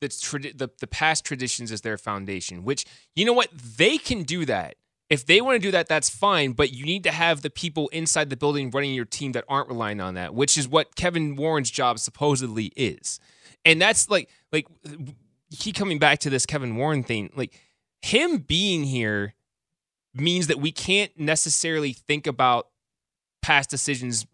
the, 0.00 0.08
tradi- 0.08 0.56
the 0.56 0.68
the 0.80 0.86
past 0.86 1.24
traditions 1.24 1.72
as 1.72 1.80
their 1.80 1.96
foundation. 1.96 2.64
Which 2.64 2.84
you 3.14 3.24
know 3.24 3.32
what 3.32 3.50
they 3.50 3.98
can 3.98 4.24
do 4.24 4.44
that. 4.44 4.76
If 5.08 5.24
they 5.24 5.40
want 5.40 5.54
to 5.54 5.60
do 5.60 5.70
that, 5.70 5.86
that's 5.86 6.10
fine. 6.10 6.52
But 6.52 6.72
you 6.72 6.84
need 6.84 7.04
to 7.04 7.12
have 7.12 7.42
the 7.42 7.48
people 7.50 7.88
inside 7.88 8.28
the 8.28 8.36
building 8.36 8.70
running 8.70 8.92
your 8.92 9.04
team 9.04 9.32
that 9.32 9.44
aren't 9.48 9.68
relying 9.68 10.00
on 10.00 10.14
that, 10.14 10.34
which 10.34 10.58
is 10.58 10.66
what 10.68 10.96
Kevin 10.96 11.36
Warren's 11.36 11.70
job 11.70 11.98
supposedly 12.00 12.72
is. 12.76 13.20
And 13.64 13.80
that's 13.80 14.10
like 14.10 14.28
like 14.52 14.66
keep 15.52 15.76
coming 15.76 15.98
back 15.98 16.18
to 16.20 16.30
this 16.30 16.46
Kevin 16.46 16.76
Warren 16.76 17.02
thing. 17.02 17.30
Like 17.36 17.58
him 18.02 18.38
being 18.38 18.84
here 18.84 19.34
means 20.14 20.46
that 20.46 20.58
we 20.58 20.72
can't 20.72 21.12
necessarily 21.18 21.92
think 21.92 22.26
about 22.26 22.68
past 23.42 23.70
decisions 23.70 24.26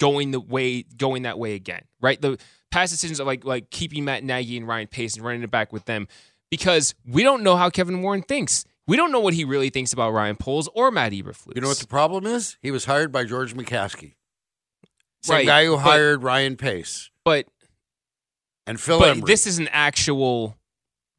going 0.00 0.30
the 0.30 0.40
way 0.40 0.82
going 0.82 1.22
that 1.22 1.38
way 1.38 1.54
again, 1.54 1.82
right? 2.00 2.20
The 2.20 2.38
past 2.70 2.92
decisions 2.92 3.18
of 3.20 3.26
like 3.26 3.44
like 3.44 3.70
keeping 3.70 4.04
Matt 4.04 4.22
Nagy 4.24 4.56
and 4.56 4.66
Ryan 4.66 4.86
Pace 4.86 5.16
and 5.16 5.24
running 5.24 5.42
it 5.42 5.50
back 5.50 5.72
with 5.72 5.84
them 5.86 6.06
because 6.50 6.94
we 7.06 7.22
don't 7.22 7.42
know 7.42 7.56
how 7.56 7.68
Kevin 7.70 8.00
Warren 8.02 8.22
thinks. 8.22 8.64
We 8.86 8.96
don't 8.96 9.12
know 9.12 9.20
what 9.20 9.34
he 9.34 9.44
really 9.44 9.68
thinks 9.68 9.92
about 9.92 10.12
Ryan 10.12 10.36
Poles 10.36 10.66
or 10.74 10.90
Matt 10.90 11.12
Eberflus. 11.12 11.54
You 11.54 11.60
know 11.60 11.68
what 11.68 11.76
the 11.78 11.86
problem 11.86 12.24
is? 12.24 12.56
He 12.62 12.70
was 12.70 12.86
hired 12.86 13.12
by 13.12 13.24
George 13.24 13.54
McCaskey. 13.54 14.14
Same 15.22 15.34
Right, 15.36 15.46
guy 15.46 15.64
who 15.66 15.72
but- 15.72 15.80
hired 15.82 16.22
Ryan 16.22 16.56
Pace 16.56 17.10
but 17.24 17.46
and 18.68 18.80
Phil 18.80 18.98
but 18.98 19.26
this 19.26 19.46
is 19.46 19.58
an 19.58 19.68
actual 19.72 20.56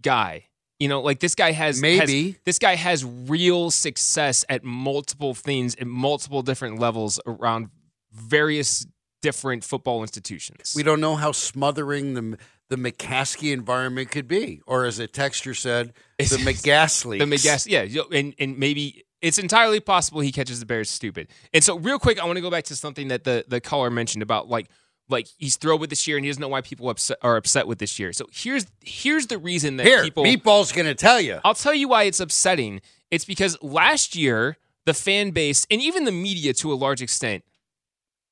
guy. 0.02 0.46
You 0.80 0.88
know, 0.88 1.02
like 1.02 1.20
this 1.20 1.36
guy 1.36 1.52
has 1.52 1.82
Maybe. 1.82 2.30
has- 2.30 2.36
this 2.46 2.60
guy 2.60 2.76
has 2.76 3.04
real 3.04 3.70
success 3.70 4.46
at 4.48 4.64
multiple 4.64 5.34
things 5.34 5.76
at 5.76 5.88
multiple 5.88 6.42
different 6.42 6.80
levels 6.80 7.20
around 7.26 7.70
various 8.14 8.86
different 9.22 9.64
football 9.64 10.02
institutions. 10.02 10.74
We 10.76 10.84
don't 10.84 11.02
know 11.02 11.16
how 11.16 11.32
smothering 11.34 12.14
the 12.14 12.38
the 12.70 12.76
McCaskey 12.76 13.52
environment 13.52 14.12
could 14.12 14.28
be, 14.28 14.62
or 14.68 14.86
as 14.86 15.00
a 15.00 15.08
texture 15.08 15.56
said, 15.56 15.92
the 16.20 16.26
McGasley. 16.26 17.18
The 17.18 17.26
McGass, 17.26 17.68
yeah, 17.68 18.02
and 18.16 18.34
and 18.40 18.58
maybe 18.58 19.04
it's 19.22 19.38
entirely 19.38 19.80
possible 19.80 20.22
he 20.22 20.32
catches 20.32 20.60
the 20.60 20.66
Bears 20.66 20.90
stupid. 20.90 21.28
And 21.54 21.64
so, 21.64 21.78
real 21.78 22.00
quick, 22.00 22.20
I 22.20 22.26
want 22.26 22.38
to 22.38 22.42
go 22.42 22.52
back 22.52 22.66
to 22.66 22.76
something 22.76 23.10
that 23.10 23.24
the 23.24 23.44
the 23.48 23.60
caller 23.60 23.90
mentioned 23.90 24.24
about 24.24 24.48
like 24.48 24.70
like 25.10 25.28
he's 25.38 25.56
thrilled 25.56 25.82
with 25.82 25.89
this 25.89 26.08
year 26.08 26.17
and 26.17 26.26
he 26.26 26.30
doesn't 26.30 26.41
know 26.41 26.48
why 26.48 26.62
people 26.62 26.89
upset, 26.89 27.17
are 27.22 27.36
upset 27.36 27.67
with 27.67 27.80
this 27.80 28.00
year. 28.00 28.13
So 28.13 28.26
here's 28.32 28.65
here's 28.82 29.28
the 29.28 29.38
reason 29.38 29.78
that 29.78 29.86
Here, 29.86 30.04
people 30.04 30.24
Meatball's 30.24 30.72
going 30.72 30.86
to 30.86 30.95
tell 30.95 31.19
you. 31.19 31.39
I'll 31.43 31.56
tell 31.56 31.74
you 31.74 31.88
why 31.88 32.04
it's 32.04 32.19
upsetting. 32.19 32.82
It's 33.12 33.26
because 33.26 33.58
last 33.62 34.15
year 34.15 34.58
the 34.86 34.93
fan 34.93 35.32
base 35.32 35.65
and 35.69 35.82
even 35.82 36.04
the 36.06 36.12
media 36.12 36.54
to 36.54 36.72
a 36.72 36.76
large 36.76 37.02
extent 37.02 37.43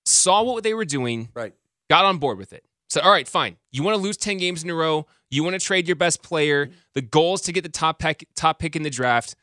saw 0.05 0.41
what 0.43 0.63
they 0.63 0.73
were 0.73 0.85
doing, 0.85 1.29
Right. 1.33 1.53
got 1.89 2.05
on 2.05 2.17
board 2.17 2.37
with 2.37 2.53
it. 2.53 2.63
So, 2.89 3.01
all 3.01 3.11
right, 3.11 3.27
fine. 3.27 3.57
You 3.71 3.83
want 3.83 3.95
to 3.95 4.01
lose 4.01 4.15
10 4.15 4.37
games 4.37 4.63
in 4.63 4.69
a 4.69 4.73
row. 4.75 5.05
You 5.29 5.43
want 5.43 5.55
to 5.55 5.59
trade 5.59 5.87
your 5.87 5.97
best 5.97 6.23
player. 6.23 6.69
The 6.93 7.01
goal 7.01 7.33
is 7.33 7.41
to 7.41 7.51
get 7.51 7.63
the 7.63 7.69
top 7.69 7.99
pick, 7.99 8.25
top 8.33 8.59
pick 8.59 8.75
in 8.77 8.83
the 8.83 8.89
draft. 8.89 9.35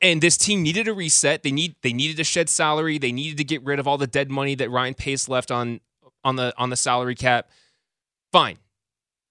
And 0.00 0.20
this 0.20 0.36
team 0.36 0.62
needed 0.62 0.86
a 0.86 0.94
reset. 0.94 1.42
They 1.42 1.52
need 1.52 1.74
they 1.82 1.92
needed 1.92 2.16
to 2.18 2.24
shed 2.24 2.48
salary. 2.48 2.98
They 2.98 3.12
needed 3.12 3.36
to 3.38 3.44
get 3.44 3.62
rid 3.64 3.78
of 3.78 3.86
all 3.88 3.96
the 3.98 4.06
dead 4.08 4.30
money 4.30 4.54
that 4.56 4.70
Ryan 4.70 4.94
Pace 4.94 5.28
left 5.28 5.50
on 5.50 5.80
on 6.24 6.36
the 6.36 6.52
on 6.56 6.70
the 6.70 6.76
salary 6.76 7.14
cap. 7.14 7.48
Fine. 8.32 8.58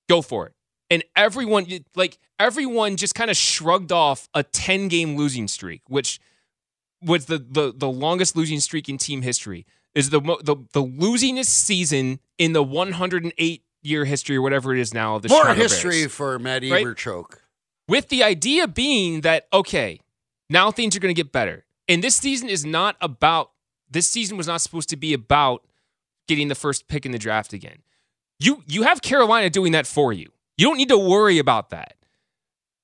Go 0.08 0.22
for 0.22 0.48
it. 0.48 0.54
And 0.90 1.04
everyone 1.16 1.66
like 1.96 2.18
everyone 2.40 2.98
just 2.98 3.16
kind 3.16 3.32
of 3.32 3.38
shrugged 3.38 3.92
off 3.92 4.30
a 4.34 4.44
10 4.44 4.88
game 4.88 5.16
losing 5.16 5.48
streak, 5.48 5.82
which 5.88 6.20
was 7.02 7.26
the 7.26 7.38
the 7.38 7.74
the 7.76 7.90
longest 7.90 8.36
losing 8.36 8.60
streak 8.60 8.88
in 8.90 8.98
team 8.98 9.22
history. 9.22 9.66
Is 9.96 10.10
the 10.10 10.22
the 10.22 10.56
the 10.74 10.84
losingest 10.84 11.46
season 11.50 12.20
in 12.38 12.54
the 12.54 12.64
108 12.64 13.64
year 13.84 14.06
history 14.06 14.36
or 14.36 14.42
whatever 14.42 14.74
it 14.74 14.80
is 14.80 14.94
now 14.94 15.16
of 15.16 15.22
the 15.22 15.30
More 15.30 15.42
Chicago 15.42 15.62
history 15.62 16.02
Bears. 16.02 16.12
for 16.12 16.40
Matt 16.40 16.64
Right? 16.64 16.84
With 17.88 18.10
the 18.10 18.24
idea 18.24 18.68
being 18.68 19.22
that 19.22 19.48
okay, 19.52 20.00
now 20.50 20.72
things 20.72 20.96
are 20.96 21.00
going 21.00 21.14
to 21.14 21.20
get 21.20 21.32
better. 21.32 21.66
And 21.88 22.04
this 22.04 22.16
season 22.16 22.50
is 22.50 22.66
not 22.66 22.96
about 23.02 23.52
this 23.90 24.08
season 24.08 24.38
was 24.38 24.48
not 24.48 24.62
supposed 24.62 24.90
to 24.90 24.98
be 24.98 25.14
about 25.14 25.64
getting 26.28 26.48
the 26.48 26.56
first 26.56 26.88
pick 26.88 27.06
in 27.06 27.12
the 27.12 27.18
draft 27.18 27.54
again. 27.54 27.80
You 28.40 28.64
you 28.68 28.84
have 28.84 29.02
Carolina 29.02 29.50
doing 29.50 29.72
that 29.74 29.88
for 29.88 30.14
you. 30.14 30.30
You 30.58 30.68
don't 30.68 30.78
need 30.78 30.90
to 30.90 30.98
worry 30.98 31.40
about 31.40 31.70
that. 31.70 31.96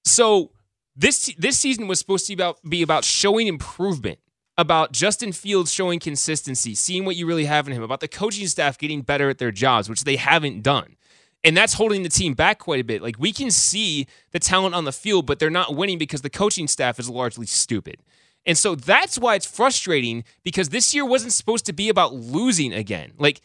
So 0.04 0.52
this 0.96 1.34
this 1.38 1.58
season 1.58 1.88
was 1.88 2.00
supposed 2.00 2.26
to 2.28 2.36
be 2.36 2.42
about 2.42 2.58
be 2.68 2.82
about 2.82 3.04
showing 3.04 3.48
improvement, 3.48 4.20
about 4.58 4.92
Justin 4.92 5.32
Fields 5.32 5.72
showing 5.72 6.00
consistency, 6.00 6.76
seeing 6.76 7.06
what 7.06 7.16
you 7.16 7.26
really 7.26 7.46
have 7.46 7.68
in 7.68 7.74
him, 7.74 7.84
about 7.84 8.00
the 8.00 8.08
coaching 8.08 8.48
staff 8.48 8.78
getting 8.78 9.02
better 9.02 9.30
at 9.30 9.38
their 9.38 9.52
jobs, 9.52 9.90
which 9.90 10.04
they 10.04 10.18
haven't 10.18 10.62
done. 10.62 10.96
And 11.44 11.56
that's 11.56 11.74
holding 11.74 12.04
the 12.04 12.10
team 12.10 12.34
back 12.34 12.60
quite 12.60 12.82
a 12.82 12.84
bit. 12.84 13.02
Like 13.02 13.16
we 13.18 13.32
can 13.32 13.50
see 13.50 14.08
the 14.32 14.40
talent 14.40 14.76
on 14.76 14.84
the 14.84 14.92
field, 14.92 15.26
but 15.26 15.40
they're 15.40 15.50
not 15.50 15.76
winning 15.76 15.98
because 15.98 16.22
the 16.22 16.30
coaching 16.30 16.68
staff 16.68 17.00
is 17.00 17.10
largely 17.10 17.46
stupid. 17.46 18.02
And 18.50 18.58
so 18.58 18.74
that's 18.74 19.20
why 19.20 19.36
it's 19.36 19.46
frustrating 19.46 20.24
because 20.44 20.70
this 20.70 20.92
year 20.96 21.06
wasn't 21.06 21.34
supposed 21.34 21.68
to 21.68 21.74
be 21.74 21.88
about 21.88 22.16
losing 22.16 22.74
again. 22.74 23.12
Like 23.20 23.42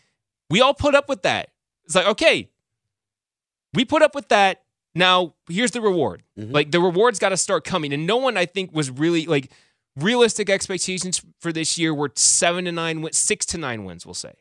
we 0.48 0.62
all 0.62 0.72
put 0.72 0.94
up 0.94 1.10
with 1.10 1.24
that. 1.24 1.50
It's 1.84 1.94
like, 1.94 2.06
okay, 2.06 2.48
we 3.74 3.84
put 3.84 4.00
up 4.00 4.14
with 4.14 4.28
that. 4.28 4.62
Now 4.94 5.34
here's 5.46 5.72
the 5.72 5.82
reward. 5.82 6.22
Mm-hmm. 6.38 6.52
Like 6.52 6.70
the 6.70 6.80
reward's 6.80 7.18
got 7.18 7.28
to 7.28 7.36
start 7.36 7.64
coming. 7.64 7.92
And 7.92 8.06
no 8.06 8.16
one, 8.16 8.38
I 8.38 8.46
think, 8.46 8.74
was 8.74 8.90
really 8.90 9.26
like 9.26 9.50
realistic 9.94 10.48
expectations 10.48 11.20
for 11.38 11.52
this 11.52 11.76
year 11.76 11.92
were 11.92 12.10
seven 12.14 12.64
to 12.64 12.72
nine, 12.72 13.02
win- 13.02 13.12
six 13.12 13.44
to 13.44 13.58
nine 13.58 13.84
wins. 13.84 14.06
We'll 14.06 14.14
say 14.14 14.32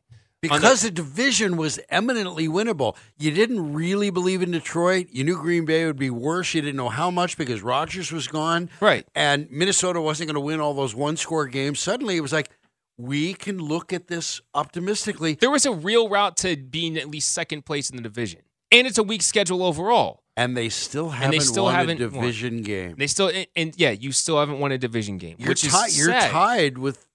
Because 0.43 0.81
the, 0.81 0.91
division 0.91 1.57
was 1.57 1.79
eminently 1.89 2.47
winnable. 2.47 2.95
You 3.17 3.31
didn't 3.31 3.73
really 3.73 4.09
believe 4.09 4.41
in 4.41 4.51
Detroit. 4.51 5.07
You 5.11 5.23
knew 5.23 5.37
Green 5.37 5.65
Bay 5.65 5.85
would 5.85 5.97
be 5.97 6.09
worse. 6.09 6.53
You 6.53 6.61
didn't 6.61 6.77
know 6.77 6.89
how 6.89 7.09
much 7.09 7.37
because 7.37 7.61
Rodgers 7.63 8.11
was 8.11 8.27
gone. 8.27 8.69
Right. 8.79 9.07
And 9.15 9.49
Minnesota 9.49 9.99
wasn't 10.01 10.27
going 10.27 10.35
to 10.35 10.41
win 10.41 10.59
all 10.59 10.73
those 10.73 10.93
one 10.93 11.17
score 11.17 11.47
games. 11.47 11.79
Suddenly 11.79 12.17
it 12.17 12.21
was 12.21 12.33
like, 12.33 12.49
we 12.97 13.33
can 13.33 13.57
look 13.57 13.91
at 13.91 14.07
this 14.07 14.39
optimistically. 14.53 15.33
there 15.33 15.49
was 15.49 15.65
a 15.65 15.71
real 15.73 16.09
route 16.09 16.37
to 16.37 16.55
being 16.55 16.97
at 16.97 17.09
least 17.09 17.31
second 17.31 17.65
place 17.65 17.89
in 17.89 17.95
the 17.97 18.03
division, 18.03 18.41
and 18.71 18.85
it's 18.85 18.99
a 18.99 19.03
weak 19.03 19.23
schedule 19.23 19.63
overall. 19.63 20.21
and 20.37 20.55
they 20.55 20.69
still 20.69 21.09
haven't 21.09 21.31
they 21.31 21.39
still 21.39 21.63
won 21.65 21.73
haven't 21.73 22.01
a 22.01 22.09
won. 22.09 22.21
division 22.21 22.61
game. 22.61 22.95
They 22.97 23.07
still 23.07 23.29
and, 23.29 23.47
and 23.55 23.73
yeah, 23.77 23.89
you 23.91 24.11
still 24.11 24.37
haven't 24.39 24.59
won 24.59 24.71
a 24.71 24.77
division 24.77 25.17
game, 25.17 25.37
You're, 25.39 25.49
which 25.49 25.61
ti- 25.61 25.69
is 25.69 25.97
you're 25.97 26.11
tied 26.11 26.77
with 26.77 27.07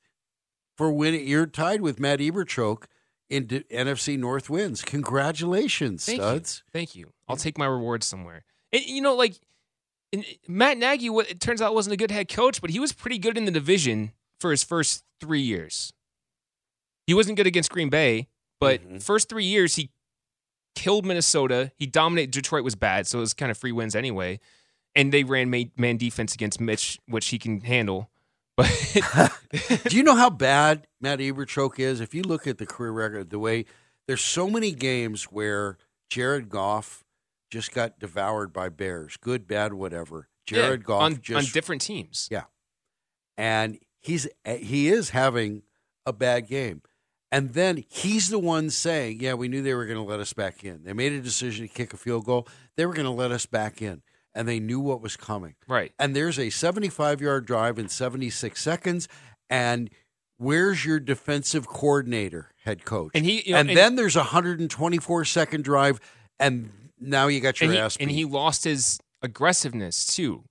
for 0.76 0.90
winning. 0.90 1.26
You're 1.28 1.46
tied 1.46 1.80
with 1.80 2.00
Matt 2.00 2.18
Eberchoke 2.18 2.84
in 3.30 3.46
D- 3.46 3.64
NFC 3.70 4.18
North 4.18 4.48
wins. 4.50 4.82
Congratulations, 4.82 6.04
Thank 6.06 6.20
studs. 6.20 6.62
you. 6.66 6.70
Thank 6.72 6.94
you. 6.96 7.12
I'll 7.28 7.36
take 7.36 7.58
my 7.58 7.66
reward 7.66 8.02
somewhere. 8.02 8.44
And, 8.72 8.84
you 8.84 9.00
know, 9.02 9.14
like 9.14 9.34
Matt 10.46 10.78
Nagy, 10.78 11.10
what 11.10 11.30
it 11.30 11.40
turns 11.40 11.60
out 11.60 11.74
wasn't 11.74 11.94
a 11.94 11.96
good 11.96 12.10
head 12.10 12.28
coach, 12.28 12.60
but 12.60 12.70
he 12.70 12.80
was 12.80 12.92
pretty 12.92 13.18
good 13.18 13.36
in 13.36 13.44
the 13.44 13.50
division 13.50 14.12
for 14.40 14.50
his 14.50 14.64
first 14.64 15.04
three 15.20 15.40
years. 15.40 15.92
He 17.06 17.14
wasn't 17.14 17.36
good 17.36 17.46
against 17.46 17.70
Green 17.70 17.88
Bay, 17.90 18.28
but 18.60 18.80
Mm-hmm. 18.82 18.98
first 18.98 19.28
three 19.28 19.44
years 19.44 19.76
he 19.76 19.90
killed 20.74 21.04
Minnesota. 21.06 21.72
He 21.76 21.86
dominated. 21.86 22.30
Detroit 22.30 22.64
was 22.64 22.74
bad, 22.74 23.06
so 23.06 23.18
it 23.18 23.20
was 23.22 23.34
kind 23.34 23.50
of 23.50 23.58
free 23.58 23.72
wins 23.72 23.94
anyway. 23.94 24.40
And 24.94 25.12
they 25.12 25.24
ran 25.24 25.50
man 25.76 25.96
defense 25.96 26.34
against 26.34 26.60
Mitch, 26.60 26.98
which 27.06 27.28
he 27.28 27.38
can 27.38 27.60
handle. 27.60 28.10
But 28.58 29.30
Do 29.84 29.96
you 29.96 30.02
know 30.02 30.16
how 30.16 30.30
bad 30.30 30.88
Matt 31.00 31.20
Eberchoke 31.20 31.78
is? 31.78 32.00
If 32.00 32.12
you 32.12 32.22
look 32.24 32.48
at 32.48 32.58
the 32.58 32.66
career 32.66 32.90
record, 32.90 33.30
the 33.30 33.38
way 33.38 33.66
there's 34.08 34.20
so 34.20 34.50
many 34.50 34.72
games 34.72 35.24
where 35.24 35.78
Jared 36.10 36.48
Goff 36.48 37.04
just 37.52 37.72
got 37.72 38.00
devoured 38.00 38.52
by 38.52 38.68
Bears, 38.68 39.16
good, 39.16 39.46
bad, 39.46 39.74
whatever. 39.74 40.28
Jared 40.44 40.80
yeah, 40.80 40.86
Goff 40.86 41.02
on, 41.02 41.20
just 41.20 41.46
on 41.46 41.52
different 41.52 41.82
teams. 41.82 42.26
Yeah. 42.32 42.44
And 43.36 43.78
he's 44.00 44.26
he 44.44 44.88
is 44.88 45.10
having 45.10 45.62
a 46.04 46.12
bad 46.12 46.48
game. 46.48 46.82
And 47.30 47.52
then 47.52 47.84
he's 47.88 48.28
the 48.28 48.40
one 48.40 48.70
saying, 48.70 49.20
"Yeah, 49.20 49.34
we 49.34 49.46
knew 49.46 49.62
they 49.62 49.74
were 49.74 49.86
going 49.86 49.98
to 49.98 50.02
let 50.02 50.18
us 50.18 50.32
back 50.32 50.64
in. 50.64 50.82
They 50.82 50.94
made 50.94 51.12
a 51.12 51.20
decision 51.20 51.68
to 51.68 51.72
kick 51.72 51.92
a 51.92 51.96
field 51.96 52.24
goal. 52.24 52.48
They 52.76 52.86
were 52.86 52.94
going 52.94 53.06
to 53.06 53.12
let 53.12 53.30
us 53.30 53.46
back 53.46 53.80
in, 53.82 54.02
and 54.38 54.48
they 54.48 54.60
knew 54.60 54.80
what 54.80 55.00
was 55.02 55.16
coming." 55.16 55.54
Right. 55.66 55.92
And 55.98 56.14
there's 56.16 56.38
a 56.38 56.46
75-yard 56.48 57.44
drive 57.46 57.78
in 57.78 57.88
76 57.88 58.60
seconds, 58.62 59.08
and 59.50 59.90
where's 60.38 60.84
your 60.84 61.00
defensive 61.00 61.66
coordinator, 61.66 62.52
head 62.64 62.84
coach? 62.84 63.10
And 63.14 63.24
he- 63.24 63.42
you 63.46 63.52
know, 63.52 63.58
and, 63.58 63.68
and- 63.70 63.76
then 63.76 63.96
there's 63.96 64.16
a 64.16 64.20
124 64.20 65.24
second 65.24 65.64
drive, 65.64 66.00
and 66.38 66.70
now 67.00 67.26
you 67.26 67.40
got 67.40 67.60
your 67.60 67.68
and 67.70 67.74
he, 67.76 67.80
ass 67.80 67.96
beat. 67.96 68.04
and 68.04 68.10
he 68.12 68.24
lost 68.24 68.64
his 68.64 68.98
aggressiveness 69.22 70.06
too. 70.06 70.44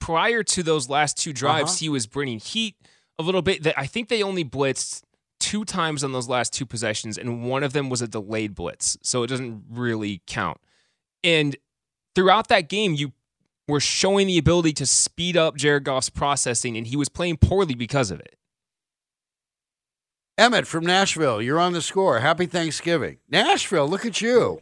Prior 0.00 0.42
to 0.42 0.62
those 0.62 0.88
last 0.88 1.16
two 1.18 1.32
drives, 1.32 1.70
Uh-huh. 1.72 1.78
he 1.78 1.88
was 1.88 2.06
bringing 2.06 2.40
heat 2.40 2.74
a 3.18 3.22
little 3.22 3.42
bit. 3.42 3.62
That 3.64 3.78
I 3.78 3.86
think 3.86 4.08
they 4.08 4.22
only 4.22 4.44
blitzed 4.44 5.02
two 5.38 5.64
times 5.64 6.02
on 6.04 6.12
those 6.12 6.28
last 6.28 6.52
two 6.52 6.64
possessions, 6.66 7.16
and 7.18 7.44
one 7.44 7.62
of 7.62 7.72
them 7.72 7.88
was 7.88 8.02
a 8.02 8.08
delayed 8.08 8.54
blitz, 8.54 8.96
so 9.02 9.22
it 9.22 9.26
doesn't 9.28 9.64
really 9.70 10.22
count. 10.26 10.58
And 11.22 11.56
throughout 12.14 12.48
that 12.48 12.68
game, 12.68 12.94
you 12.94 13.12
were 13.68 13.80
showing 13.80 14.26
the 14.26 14.38
ability 14.38 14.72
to 14.74 14.86
speed 14.86 15.36
up 15.36 15.56
Jared 15.56 15.84
Goff's 15.84 16.10
processing, 16.10 16.76
and 16.76 16.86
he 16.86 16.96
was 16.96 17.08
playing 17.08 17.36
poorly 17.38 17.74
because 17.74 18.10
of 18.10 18.20
it. 18.20 18.36
Emmett 20.38 20.66
from 20.66 20.84
Nashville, 20.86 21.42
you're 21.42 21.60
on 21.60 21.72
the 21.72 21.82
score. 21.82 22.20
Happy 22.20 22.46
Thanksgiving. 22.46 23.18
Nashville, 23.28 23.86
look 23.88 24.06
at 24.06 24.20
you. 24.20 24.60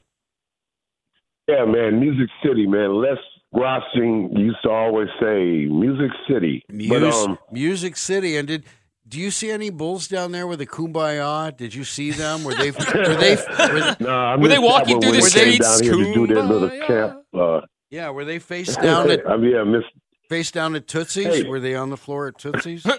Yeah, 1.47 1.65
man, 1.65 2.01
Music 2.01 2.29
City, 2.45 2.67
man. 2.67 3.01
Les 3.01 3.17
Grobstein 3.55 4.37
used 4.37 4.59
to 4.65 4.71
always 4.71 5.09
say 5.21 5.65
Music 5.67 6.11
City. 6.29 6.63
Mus- 6.69 6.89
But 6.91 7.03
um 7.05 7.39
Music 7.53 7.97
City. 7.97 8.37
And 8.37 8.47
did 8.49 8.65
do 9.07 9.19
you 9.19 9.31
see 9.31 9.51
any 9.51 9.71
bulls 9.71 10.09
down 10.09 10.33
there 10.33 10.47
with 10.47 10.61
a 10.61 10.67
kumbaya? 10.67 11.57
Did 11.57 11.75
you 11.75 11.85
see 11.85 12.11
them? 12.11 12.45
Were 12.45 12.55
they 12.55 12.73
were 12.73 12.79
they 13.17 13.37
were 13.73 13.81
they, 13.81 13.95
no, 14.01 14.11
I 14.11 14.37
Were 14.37 14.49
they 14.49 14.59
walking 14.59 15.01
through 15.01 15.13
the 15.13 15.19
they 15.19 15.57
streets? 15.57 15.81
down 15.81 15.83
here 15.85 15.93
to 16.05 16.13
do 16.15 16.27
their 16.27 16.43
little 16.43 16.69
camp. 16.87 17.23
Uh, 17.33 17.61
yeah, 17.91 18.11
were 18.11 18.25
they 18.25 18.39
face 18.39 18.77
down 18.83 19.11
at 19.11 19.29
I 19.29 19.37
mean, 19.37 19.53
yeah, 19.53 19.65
miss 19.65 19.85
face 20.29 20.51
down 20.51 20.75
at 20.75 20.87
Tootsie's? 20.87 21.43
Hey. 21.43 21.49
Were 21.49 21.61
they 21.61 21.75
on 21.75 21.91
the 21.91 21.97
floor 21.97 22.29
at 22.29 22.39
Tootsie's? 22.39 22.87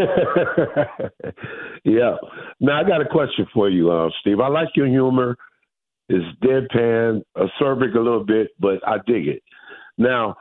yeah. 1.83 2.15
Now 2.59 2.79
I 2.79 2.83
got 2.83 3.01
a 3.01 3.07
question 3.09 3.45
for 3.53 3.69
you, 3.69 3.91
uh, 3.91 4.09
Steve. 4.21 4.39
I 4.39 4.47
like 4.47 4.69
your 4.75 4.87
humor. 4.87 5.35
It's 6.09 6.25
deadpan, 6.41 7.21
acerbic 7.35 7.95
a 7.95 7.99
little 7.99 8.23
bit, 8.23 8.49
but 8.59 8.79
I 8.87 8.97
dig 9.05 9.27
it. 9.27 9.43
Now, 9.97 10.35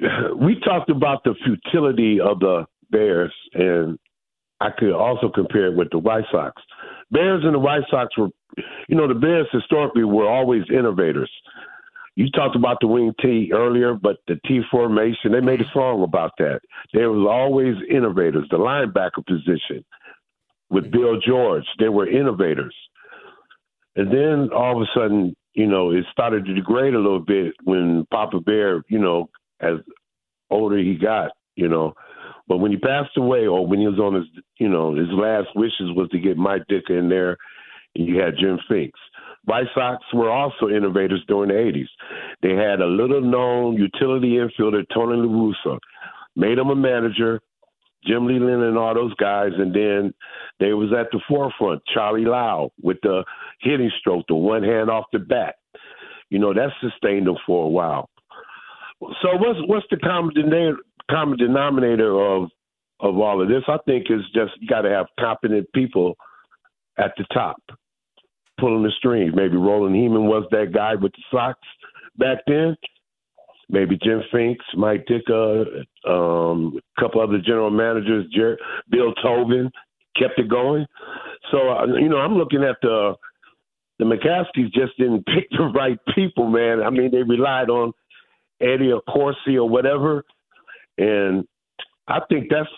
we 0.40 0.58
talked 0.60 0.90
about 0.90 1.22
the 1.24 1.34
futility 1.44 2.18
of 2.20 2.40
the 2.40 2.64
Bears, 2.90 3.34
and 3.54 3.98
I 4.60 4.70
could 4.76 4.92
also 4.92 5.28
compare 5.28 5.66
it 5.66 5.76
with 5.76 5.88
the 5.90 5.98
White 5.98 6.24
Sox. 6.32 6.60
Bears 7.10 7.42
and 7.44 7.54
the 7.54 7.58
White 7.58 7.82
Sox 7.90 8.16
were, 8.16 8.28
you 8.88 8.96
know, 8.96 9.06
the 9.06 9.14
Bears 9.14 9.46
historically 9.52 10.04
were 10.04 10.28
always 10.28 10.62
innovators. 10.70 11.30
You 12.18 12.28
talked 12.32 12.56
about 12.56 12.78
the 12.80 12.88
wing 12.88 13.14
T 13.22 13.52
earlier, 13.54 13.94
but 13.94 14.16
the 14.26 14.40
T 14.44 14.60
formation, 14.72 15.30
they 15.30 15.40
made 15.40 15.60
a 15.60 15.70
song 15.72 16.02
about 16.02 16.32
that. 16.38 16.62
There 16.92 17.12
was 17.12 17.24
always 17.30 17.76
innovators. 17.88 18.48
The 18.50 18.56
linebacker 18.56 19.24
position 19.24 19.84
with 20.68 20.86
mm-hmm. 20.86 21.00
Bill 21.00 21.20
George, 21.24 21.62
they 21.78 21.88
were 21.88 22.10
innovators. 22.10 22.74
And 23.94 24.10
then 24.10 24.48
all 24.52 24.76
of 24.76 24.82
a 24.82 24.98
sudden, 24.98 25.36
you 25.54 25.68
know, 25.68 25.92
it 25.92 26.06
started 26.10 26.44
to 26.46 26.54
degrade 26.54 26.94
a 26.94 26.98
little 26.98 27.20
bit 27.20 27.54
when 27.62 28.04
Papa 28.10 28.40
Bear, 28.40 28.82
you 28.88 28.98
know, 28.98 29.30
as 29.60 29.74
older 30.50 30.76
he 30.76 30.96
got, 30.96 31.30
you 31.54 31.68
know. 31.68 31.94
But 32.48 32.56
when 32.56 32.72
he 32.72 32.78
passed 32.78 33.16
away, 33.16 33.46
or 33.46 33.64
when 33.64 33.78
he 33.78 33.86
was 33.86 34.00
on 34.00 34.14
his, 34.14 34.24
you 34.58 34.68
know, 34.68 34.92
his 34.92 35.06
last 35.12 35.50
wishes 35.54 35.94
was 35.94 36.08
to 36.10 36.18
get 36.18 36.36
Mike 36.36 36.64
Ditka 36.68 36.98
in 36.98 37.08
there, 37.08 37.36
and 37.94 38.08
you 38.08 38.18
had 38.18 38.34
Jim 38.40 38.58
Finks. 38.68 38.98
White 39.44 39.66
Sox 39.74 40.04
were 40.12 40.30
also 40.30 40.68
innovators 40.68 41.24
during 41.26 41.48
the 41.48 41.54
80s. 41.54 41.88
They 42.42 42.54
had 42.54 42.80
a 42.80 42.86
little 42.86 43.20
known 43.20 43.74
utility 43.74 44.36
infielder, 44.36 44.84
Tony 44.92 45.16
La 45.16 45.26
Russa, 45.26 45.78
made 46.36 46.58
him 46.58 46.68
a 46.68 46.76
manager, 46.76 47.40
Jim 48.04 48.26
Leyland 48.26 48.62
and 48.62 48.78
all 48.78 48.94
those 48.94 49.14
guys, 49.14 49.52
and 49.56 49.74
then 49.74 50.14
they 50.60 50.72
was 50.72 50.92
at 50.92 51.10
the 51.12 51.20
forefront, 51.28 51.82
Charlie 51.92 52.24
Lau 52.24 52.70
with 52.82 52.98
the 53.02 53.24
hitting 53.60 53.90
stroke, 53.98 54.26
the 54.28 54.34
one 54.34 54.62
hand 54.62 54.90
off 54.90 55.06
the 55.12 55.18
bat. 55.18 55.56
You 56.30 56.38
know, 56.38 56.52
that 56.52 56.70
sustained 56.80 57.26
them 57.26 57.36
for 57.46 57.64
a 57.64 57.68
while. 57.68 58.10
So 59.00 59.36
what's 59.36 59.58
what's 59.66 59.86
the 59.90 59.96
common 59.96 60.34
denominator, 60.34 60.76
common 61.10 61.38
denominator 61.38 62.20
of 62.20 62.50
of 63.00 63.16
all 63.18 63.40
of 63.40 63.48
this? 63.48 63.62
I 63.68 63.78
think 63.86 64.06
is 64.10 64.24
just 64.34 64.52
you 64.60 64.68
got 64.68 64.82
to 64.82 64.90
have 64.90 65.06
competent 65.18 65.72
people 65.72 66.16
at 66.98 67.12
the 67.16 67.24
top 67.32 67.62
pulling 68.58 68.82
the 68.82 68.92
strings. 68.98 69.32
Maybe 69.34 69.56
Roland 69.56 69.94
Hemond 69.94 70.28
was 70.28 70.44
that 70.50 70.72
guy 70.72 70.94
with 70.94 71.12
the 71.12 71.22
Sox 71.30 71.58
back 72.16 72.38
then. 72.46 72.76
Maybe 73.70 73.98
Jim 74.02 74.22
Finks, 74.32 74.64
Mike 74.74 75.06
Ditka, 75.06 75.84
um, 76.08 76.78
a 76.96 77.00
couple 77.00 77.20
other 77.20 77.38
general 77.38 77.70
managers, 77.70 78.26
Jer- 78.34 78.58
Bill 78.90 79.12
Tobin 79.22 79.70
kept 80.16 80.38
it 80.38 80.48
going. 80.48 80.86
So 81.50 81.58
uh, 81.70 81.86
you 81.86 82.08
know, 82.08 82.16
I'm 82.18 82.34
looking 82.34 82.64
at 82.64 82.76
the 82.82 83.14
the 83.98 84.04
McCaskeys 84.04 84.72
just 84.72 84.96
didn't 84.98 85.26
pick 85.34 85.48
the 85.50 85.64
right 85.74 85.98
people, 86.14 86.48
man. 86.48 86.82
I 86.82 86.90
mean, 86.90 87.10
they 87.10 87.22
relied 87.22 87.68
on 87.68 87.92
Eddie 88.60 88.92
Accorsi 88.92 89.56
or 89.56 89.68
whatever, 89.68 90.24
and 90.96 91.46
I 92.06 92.20
think 92.28 92.48
that's 92.50 92.68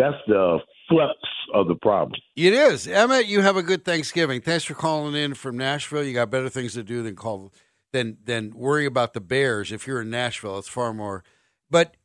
that's 0.00 0.16
the 0.26 0.58
flux 0.88 1.12
of 1.54 1.68
the 1.68 1.74
problem. 1.76 2.20
It 2.36 2.52
is. 2.52 2.88
Emmett, 2.88 3.26
you 3.26 3.40
have 3.42 3.56
a 3.56 3.62
good 3.62 3.84
Thanksgiving. 3.84 4.40
Thanks 4.40 4.64
for 4.64 4.74
calling 4.74 5.14
in 5.14 5.34
from 5.34 5.56
Nashville. 5.56 6.02
You 6.04 6.14
got 6.14 6.30
better 6.30 6.48
things 6.48 6.74
to 6.74 6.82
do 6.82 7.02
than 7.02 7.16
call 7.16 7.52
than 7.92 8.18
than 8.24 8.52
worry 8.54 8.86
about 8.86 9.14
the 9.14 9.20
Bears. 9.20 9.70
If 9.72 9.86
you're 9.86 10.00
in 10.02 10.10
Nashville, 10.10 10.58
it's 10.58 10.68
far 10.68 10.92
more. 10.94 11.22
But 11.70 11.96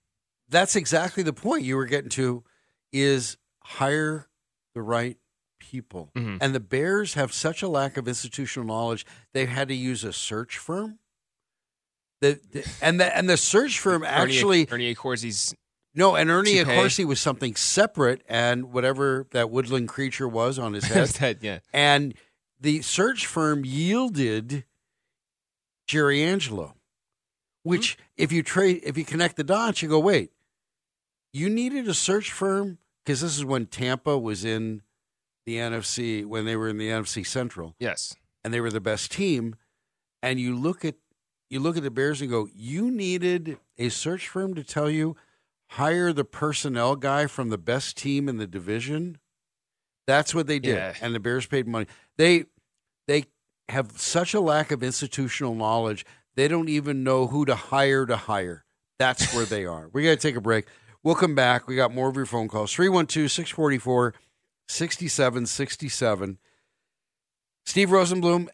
that's 0.49 0.75
exactly 0.75 1.23
the 1.23 1.33
point 1.33 1.63
you 1.63 1.75
were 1.75 1.85
getting 1.85 2.09
to 2.11 2.43
is 2.91 3.37
hire 3.63 4.27
the 4.75 4.81
right 4.81 5.17
people. 5.59 6.11
Mhm. 6.15 6.37
And 6.41 6.53
the 6.53 6.59
Bears 6.59 7.15
have 7.15 7.33
such 7.33 7.63
a 7.63 7.67
lack 7.67 7.97
of 7.97 8.07
institutional 8.07 8.67
knowledge, 8.67 9.05
they've 9.33 9.49
had 9.49 9.67
to 9.69 9.73
use 9.75 10.03
a 10.03 10.13
search 10.13 10.57
firm. 10.59 10.99
The, 12.21 12.39
the- 12.51 12.67
and 12.81 12.99
the 12.99 13.15
and 13.17 13.29
the 13.29 13.37
search 13.37 13.79
firm 13.79 14.03
actually 14.03 14.61
Ernie, 14.71 14.71
Ernie 14.71 14.95
Accorsi's 14.95 15.53
no, 15.95 16.15
and 16.15 16.29
Ernie 16.29 16.55
Toupee. 16.55 16.71
Accorsi 16.71 17.05
was 17.05 17.19
something 17.19 17.55
separate, 17.55 18.21
and 18.27 18.71
whatever 18.71 19.27
that 19.31 19.49
woodland 19.49 19.87
creature 19.87 20.27
was 20.27 20.59
on 20.59 20.73
his 20.73 20.83
head. 20.85 21.15
head, 21.17 21.37
yeah. 21.41 21.59
And 21.73 22.13
the 22.59 22.81
search 22.81 23.25
firm 23.25 23.63
yielded 23.65 24.65
Jerry 25.87 26.21
Angelo, 26.21 26.75
which 27.63 27.95
hmm. 27.95 28.01
if 28.17 28.31
you 28.31 28.43
trade, 28.43 28.81
if 28.83 28.97
you 28.97 29.05
connect 29.05 29.37
the 29.37 29.43
dots, 29.43 29.81
you 29.81 29.89
go, 29.89 29.99
wait, 29.99 30.31
you 31.33 31.49
needed 31.49 31.87
a 31.87 31.93
search 31.93 32.31
firm 32.31 32.77
because 33.03 33.21
this 33.21 33.37
is 33.37 33.45
when 33.45 33.65
Tampa 33.65 34.17
was 34.17 34.45
in 34.45 34.81
the 35.45 35.57
NFC 35.57 36.25
when 36.25 36.45
they 36.45 36.55
were 36.55 36.69
in 36.69 36.77
the 36.77 36.89
NFC 36.89 37.25
Central 37.25 37.75
Yes. 37.79 38.15
and 38.43 38.53
they 38.53 38.61
were 38.61 38.71
the 38.71 38.81
best 38.81 39.11
team. 39.11 39.55
And 40.23 40.39
you 40.39 40.55
look 40.55 40.83
at 40.83 40.95
you 41.49 41.59
look 41.59 41.77
at 41.77 41.83
the 41.83 41.91
Bears 41.91 42.21
and 42.21 42.29
go, 42.29 42.47
you 42.55 42.89
needed 42.89 43.59
a 43.77 43.89
search 43.89 44.27
firm 44.27 44.55
to 44.55 44.63
tell 44.63 44.89
you 44.89 45.15
hire 45.75 46.11
the 46.13 46.25
personnel 46.25 46.95
guy 46.95 47.27
from 47.27 47.49
the 47.49 47.57
best 47.57 47.97
team 47.97 48.27
in 48.29 48.37
the 48.37 48.47
division. 48.47 49.17
That's 50.07 50.35
what 50.35 50.47
they 50.47 50.59
did, 50.59 50.75
Yeah. 50.75 50.93
and 51.01 51.15
the 51.15 51.19
Bears 51.19 51.45
paid 51.47 51.67
money. 51.67 51.87
They 52.17 52.45
they 53.07 53.25
have 53.69 53.93
such 53.99 54.33
a 54.33 54.39
lack 54.39 54.71
of 54.71 54.83
institutional 54.83 55.55
knowledge, 55.55 56.05
they 56.35 56.47
don't 56.47 56.69
even 56.69 57.03
know 57.03 57.27
who 57.27 57.45
to 57.45 57.55
hire 57.55 58.05
to 58.05 58.15
hire. 58.17 58.65
That's 58.99 59.33
where 59.33 59.45
they 59.45 59.65
are. 59.65 59.89
We 59.91 60.03
got 60.03 60.11
to 60.11 60.15
take 60.17 60.35
a 60.35 60.41
break. 60.41 60.65
We'll 61.03 61.15
come 61.15 61.35
back. 61.35 61.67
We 61.67 61.75
got 61.75 61.93
more 61.93 62.07
of 62.09 62.15
your 62.15 62.25
phone 62.25 62.47
calls 62.47 62.71
312 62.73 63.29
644 63.31 64.13
6767. 64.67 66.37
Steve 67.65 67.89
Rosenbloom, 67.89 68.47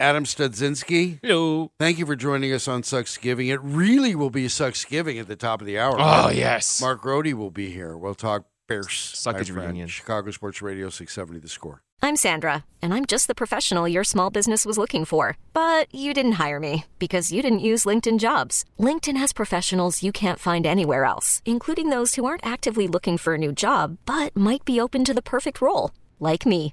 Adam 0.00 0.24
Studzinski. 0.24 1.18
Hello. 1.22 1.72
Thank 1.78 1.98
you 1.98 2.06
for 2.06 2.14
joining 2.14 2.52
us 2.52 2.68
on 2.68 2.82
Sucksgiving. 2.82 3.52
It 3.52 3.60
really 3.62 4.14
will 4.14 4.30
be 4.30 4.46
Sucksgiving 4.46 5.20
at 5.20 5.26
the 5.26 5.34
top 5.34 5.60
of 5.60 5.66
the 5.66 5.78
hour. 5.78 5.96
Oh, 5.98 6.30
yes. 6.30 6.80
Mark 6.80 7.00
Grote 7.00 7.34
will 7.34 7.50
be 7.50 7.70
here. 7.70 7.96
We'll 7.96 8.14
talk 8.14 8.44
Bears. 8.68 8.86
Suckage 8.86 9.50
my 9.52 9.64
reunion. 9.64 9.88
Chicago 9.88 10.30
Sports 10.30 10.62
Radio 10.62 10.88
670 10.88 11.40
The 11.40 11.48
Score. 11.48 11.82
I'm 12.00 12.14
Sandra, 12.14 12.64
and 12.80 12.94
I'm 12.94 13.06
just 13.06 13.26
the 13.26 13.34
professional 13.34 13.88
your 13.88 14.04
small 14.04 14.30
business 14.30 14.64
was 14.64 14.78
looking 14.78 15.04
for. 15.04 15.36
But 15.52 15.92
you 15.92 16.14
didn't 16.14 16.32
hire 16.32 16.60
me 16.60 16.84
because 17.00 17.32
you 17.32 17.42
didn't 17.42 17.58
use 17.58 17.84
LinkedIn 17.84 18.20
jobs. 18.20 18.64
LinkedIn 18.78 19.16
has 19.16 19.32
professionals 19.32 20.02
you 20.02 20.12
can't 20.12 20.38
find 20.38 20.64
anywhere 20.64 21.04
else, 21.04 21.42
including 21.44 21.88
those 21.90 22.14
who 22.14 22.24
aren't 22.24 22.46
actively 22.46 22.86
looking 22.86 23.18
for 23.18 23.34
a 23.34 23.38
new 23.38 23.52
job 23.52 23.98
but 24.06 24.36
might 24.36 24.64
be 24.64 24.78
open 24.80 25.04
to 25.04 25.14
the 25.14 25.22
perfect 25.22 25.60
role, 25.60 25.90
like 26.20 26.46
me. 26.46 26.72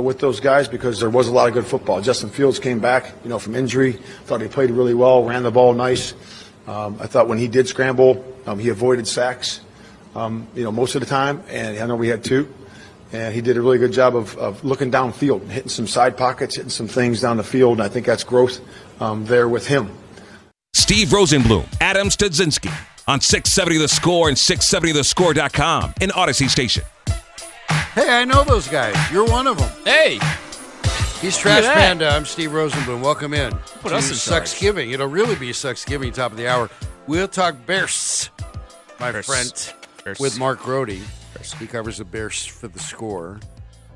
with 0.00 0.18
those 0.18 0.40
guys 0.40 0.68
because 0.68 1.00
there 1.00 1.10
was 1.10 1.28
a 1.28 1.32
lot 1.32 1.48
of 1.48 1.54
good 1.54 1.66
football. 1.66 2.00
Justin 2.00 2.30
Fields 2.30 2.58
came 2.58 2.80
back, 2.80 3.12
you 3.22 3.30
know, 3.30 3.38
from 3.38 3.54
injury. 3.54 3.92
Thought 4.24 4.40
he 4.40 4.48
played 4.48 4.70
really 4.70 4.94
well, 4.94 5.24
ran 5.24 5.42
the 5.42 5.50
ball 5.50 5.74
nice. 5.74 6.14
Um, 6.66 6.98
I 7.00 7.06
thought 7.06 7.28
when 7.28 7.38
he 7.38 7.48
did 7.48 7.68
scramble, 7.68 8.24
um, 8.46 8.58
he 8.58 8.68
avoided 8.68 9.06
sacks, 9.06 9.60
um, 10.14 10.46
you 10.54 10.64
know, 10.64 10.72
most 10.72 10.94
of 10.94 11.00
the 11.00 11.06
time. 11.06 11.42
And 11.48 11.78
I 11.78 11.86
know 11.86 11.96
we 11.96 12.08
had 12.08 12.24
two. 12.24 12.52
And 13.12 13.32
he 13.34 13.40
did 13.40 13.56
a 13.56 13.60
really 13.60 13.78
good 13.78 13.92
job 13.92 14.16
of, 14.16 14.36
of 14.36 14.64
looking 14.64 14.90
downfield, 14.90 15.46
hitting 15.48 15.68
some 15.68 15.86
side 15.86 16.16
pockets, 16.16 16.56
hitting 16.56 16.70
some 16.70 16.88
things 16.88 17.20
down 17.20 17.36
the 17.36 17.44
field. 17.44 17.78
And 17.78 17.82
I 17.82 17.88
think 17.88 18.04
that's 18.04 18.24
growth 18.24 18.60
um, 19.00 19.24
there 19.26 19.48
with 19.48 19.66
him. 19.66 19.90
Steve 20.74 21.08
Rosenbloom, 21.08 21.66
Adam 21.80 22.08
Studzinski 22.08 22.72
on 23.08 23.20
670 23.20 23.78
The 23.78 23.88
Score 23.88 24.28
and 24.28 24.36
670thescore.com 24.36 25.94
in 26.00 26.10
Audacy 26.10 26.48
Station. 26.48 26.82
Hey, 27.96 28.10
I 28.10 28.26
know 28.26 28.44
those 28.44 28.68
guys. 28.68 28.94
You're 29.10 29.24
one 29.24 29.46
of 29.46 29.56
them. 29.56 29.70
Hey. 29.82 30.18
He's 31.22 31.38
Trash 31.38 31.62
that. 31.62 31.74
Panda. 31.74 32.10
I'm 32.10 32.26
Steve 32.26 32.50
Rosenbloom. 32.50 33.00
Welcome 33.00 33.32
in. 33.32 33.52
Put 33.80 33.88
to 33.88 33.96
us 33.96 34.10
in 34.10 34.16
charge. 34.32 34.44
Sucksgiving. 34.50 34.92
It'll 34.92 35.06
really 35.06 35.34
be 35.34 35.48
Sucksgiving, 35.48 36.12
top 36.12 36.30
of 36.32 36.36
the 36.36 36.46
hour. 36.46 36.68
We'll 37.06 37.26
talk 37.26 37.56
Bears, 37.64 38.28
my 39.00 39.12
Bears. 39.12 39.24
friend, 39.24 39.72
Bears. 40.04 40.20
with 40.20 40.38
Mark 40.38 40.60
Grote. 40.60 40.90
He 40.90 41.66
covers 41.66 41.96
the 41.96 42.04
Bears 42.04 42.44
for 42.44 42.68
the 42.68 42.78
score. 42.78 43.40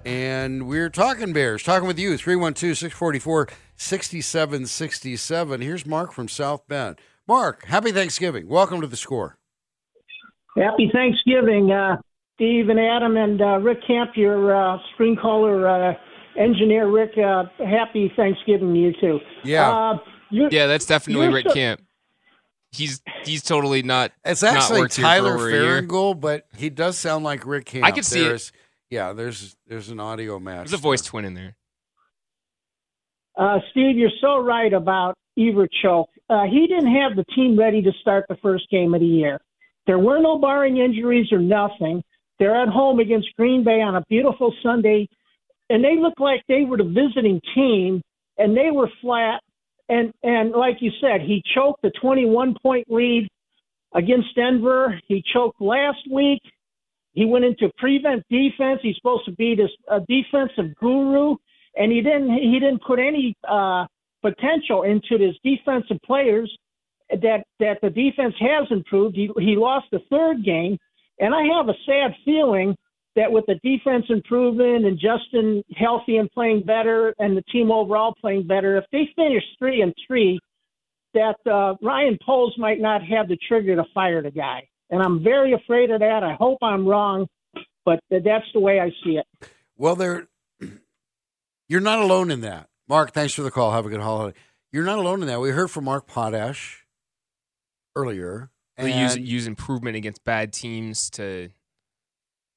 And 0.07 0.67
we're 0.67 0.89
talking 0.89 1.35
Bears, 1.35 1.63
talking 1.63 1.87
with 1.87 1.99
you, 1.99 2.17
312 2.17 2.79
644 2.79 3.49
6767. 3.77 5.61
Here's 5.61 5.85
Mark 5.85 6.13
from 6.15 6.27
South 6.27 6.67
Bend. 6.69 6.99
Mark, 7.29 7.67
happy 7.67 7.93
Thanksgiving. 7.93 8.49
Welcome 8.49 8.81
to 8.81 8.87
the 8.87 8.97
score. 8.97 9.37
Happy 10.57 10.91
Thanksgiving, 10.91 11.71
uh, 11.71 11.97
Steve 12.41 12.71
and 12.71 12.81
Adam 12.81 13.19
and 13.19 13.43
uh, 13.43 13.59
Rick 13.59 13.87
Camp, 13.87 14.13
your 14.17 14.57
uh, 14.57 14.79
screen 14.95 15.15
caller 15.15 15.69
uh, 15.69 15.93
engineer. 16.39 16.89
Rick, 16.89 17.11
uh, 17.19 17.45
happy 17.59 18.11
Thanksgiving 18.17 18.73
to 18.73 18.81
you 18.81 18.93
too. 18.99 19.21
Yeah. 19.45 19.71
Uh, 19.71 19.99
Yeah, 20.31 20.67
that's 20.67 20.87
definitely 20.87 21.29
Rick 21.29 21.49
so- 21.49 21.55
Camp. 21.55 21.83
He's 22.73 23.03
he's 23.25 23.43
totally 23.43 23.83
not. 23.83 24.13
It's 24.25 24.45
actually 24.45 24.83
worked 24.83 24.95
here 24.97 25.05
Tyler 25.05 25.33
for 25.33 25.35
over 25.35 25.49
a 25.49 25.53
year. 25.53 25.83
Farringold, 25.83 26.21
but 26.21 26.47
he 26.57 26.71
does 26.71 26.97
sound 26.97 27.25
like 27.25 27.45
Rick 27.45 27.65
Camp. 27.67 27.85
I 27.85 27.91
could 27.91 28.07
see 28.07 28.25
it. 28.25 28.53
Yeah, 28.89 29.13
there's 29.13 29.57
there's 29.67 29.91
an 29.91 29.99
audio 29.99 30.39
match. 30.39 30.69
There's 30.69 30.75
a 30.75 30.77
voice 30.83 31.03
twin 31.03 31.25
in 31.25 31.35
there. 31.35 31.57
Uh, 33.37 33.59
Steve, 33.73 33.99
you're 33.99 34.11
so 34.21 34.39
right 34.39 34.73
about 34.73 35.19
Everchoke. 35.37 36.07
Uh, 36.31 36.45
he 36.45 36.69
didn't 36.69 36.95
have 36.95 37.17
the 37.17 37.25
team 37.35 37.59
ready 37.59 37.83
to 37.83 37.91
start 38.01 38.27
the 38.29 38.37
first 38.37 38.71
game 38.71 38.95
of 38.95 39.01
the 39.01 39.07
year. 39.07 39.41
There 39.89 39.99
were 39.99 40.21
no 40.21 40.39
barring 40.39 40.77
injuries 40.77 41.33
or 41.33 41.41
nothing. 41.41 42.05
They're 42.41 42.57
at 42.57 42.69
home 42.69 43.01
against 43.01 43.29
Green 43.37 43.63
Bay 43.63 43.83
on 43.83 43.97
a 43.97 44.05
beautiful 44.09 44.53
Sunday, 44.63 45.07
and 45.69 45.85
they 45.85 45.97
looked 45.99 46.21
like 46.21 46.43
they 46.49 46.65
were 46.65 46.79
the 46.79 46.85
visiting 46.85 47.39
team, 47.55 48.01
and 48.39 48.57
they 48.57 48.71
were 48.73 48.89
flat. 49.03 49.43
And 49.91 50.13
and 50.23 50.53
like 50.53 50.79
you 50.81 50.91
said, 51.03 51.21
he 51.21 51.43
choked 51.55 51.83
the 51.83 51.93
21 52.01 52.57
point 52.63 52.87
lead 52.91 53.29
against 53.95 54.35
Denver. 54.35 54.99
He 55.07 55.23
choked 55.35 55.61
last 55.61 55.99
week. 56.11 56.41
He 57.13 57.27
went 57.27 57.45
into 57.45 57.71
prevent 57.77 58.25
defense. 58.31 58.81
He's 58.83 58.97
supposed 58.97 59.27
to 59.27 59.33
be 59.33 59.55
this 59.55 59.71
uh, 59.91 60.01
defensive 60.09 60.75
guru, 60.77 61.37
and 61.77 61.93
he 61.93 62.01
didn't. 62.01 62.33
He 62.33 62.59
didn't 62.59 62.83
put 62.87 62.99
any 62.99 63.37
uh, 63.47 63.85
potential 64.23 64.85
into 64.85 65.23
his 65.23 65.37
defensive 65.45 65.99
players. 66.07 66.51
That 67.11 67.45
that 67.59 67.81
the 67.83 67.91
defense 67.91 68.35
has 68.41 68.67
improved. 68.71 69.15
He 69.15 69.29
he 69.39 69.57
lost 69.57 69.89
the 69.93 69.99
third 70.09 70.43
game, 70.43 70.79
and 71.21 71.35
I 71.35 71.43
have 71.57 71.69
a 71.69 71.75
sad 71.87 72.17
feeling 72.25 72.75
that 73.17 73.31
with 73.31 73.45
the 73.47 73.57
defense 73.63 74.07
improving 74.09 74.85
and 74.87 74.99
Justin 74.99 75.63
healthy 75.77 76.17
and 76.17 76.31
playing 76.31 76.63
better, 76.65 77.15
and 77.19 77.37
the 77.37 77.43
team 77.53 77.71
overall 77.71 78.15
playing 78.21 78.47
better, 78.47 78.79
if 78.79 78.85
they 78.93 79.09
finish 79.15 79.43
three 79.59 79.83
and 79.83 79.93
three, 80.07 80.39
that 81.15 81.37
uh, 81.51 81.75
Ryan 81.83 82.19
Poles 82.25 82.55
might 82.57 82.81
not 82.81 83.03
have 83.03 83.29
the 83.29 83.37
trigger 83.49 83.77
to 83.77 83.85
fire 83.93 84.23
the 84.23 84.31
guy. 84.31 84.69
And 84.91 85.03
I'm 85.03 85.23
very 85.23 85.53
afraid 85.53 85.91
of 85.91 86.01
that. 86.01 86.23
I 86.23 86.35
hope 86.35 86.59
I'm 86.63 86.87
wrong, 86.87 87.27
but 87.85 88.01
that's 88.11 88.47
the 88.55 88.61
way 88.61 88.81
I 88.81 88.91
see 89.05 89.19
it. 89.19 89.27
Well, 89.77 89.97
there, 89.97 90.29
you're 91.69 91.81
not 91.81 92.01
alone 92.01 92.31
in 92.31 92.41
that. 92.43 92.69
Mark, 92.89 93.13
thanks 93.13 93.35
for 93.35 93.43
the 93.43 93.51
call. 93.51 93.73
Have 93.73 93.87
a 93.87 93.91
good 93.91 94.01
holiday. 94.01 94.37
You're 94.73 94.85
not 94.85 94.99
alone 94.99 95.23
in 95.23 95.29
that. 95.29 95.41
We 95.41 95.51
heard 95.51 95.71
from 95.71 95.85
Mark 95.85 96.07
Potash 96.07 96.87
earlier. 97.97 98.51
They 98.83 99.01
use 99.01 99.17
use 99.17 99.47
improvement 99.47 99.97
against 99.97 100.25
bad 100.25 100.53
teams 100.53 101.11
to 101.11 101.51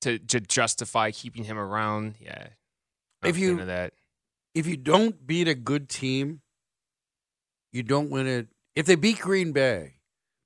to 0.01 0.19
to 0.19 0.39
justify 0.39 1.11
keeping 1.11 1.43
him 1.43 1.57
around. 1.57 2.15
Yeah, 2.19 2.47
not 3.21 3.29
If 3.29 3.37
you- 3.37 3.63
that. 3.65 3.93
if 4.53 4.67
you 4.67 4.77
don't 4.77 5.25
beat 5.25 5.47
a 5.47 5.55
good 5.55 5.89
team, 5.89 6.41
you 7.71 7.83
don't 7.83 8.09
win 8.09 8.27
it. 8.27 8.47
If 8.75 8.85
they 8.85 8.95
beat 8.95 9.19
Green 9.19 9.51
Bay, 9.51 9.95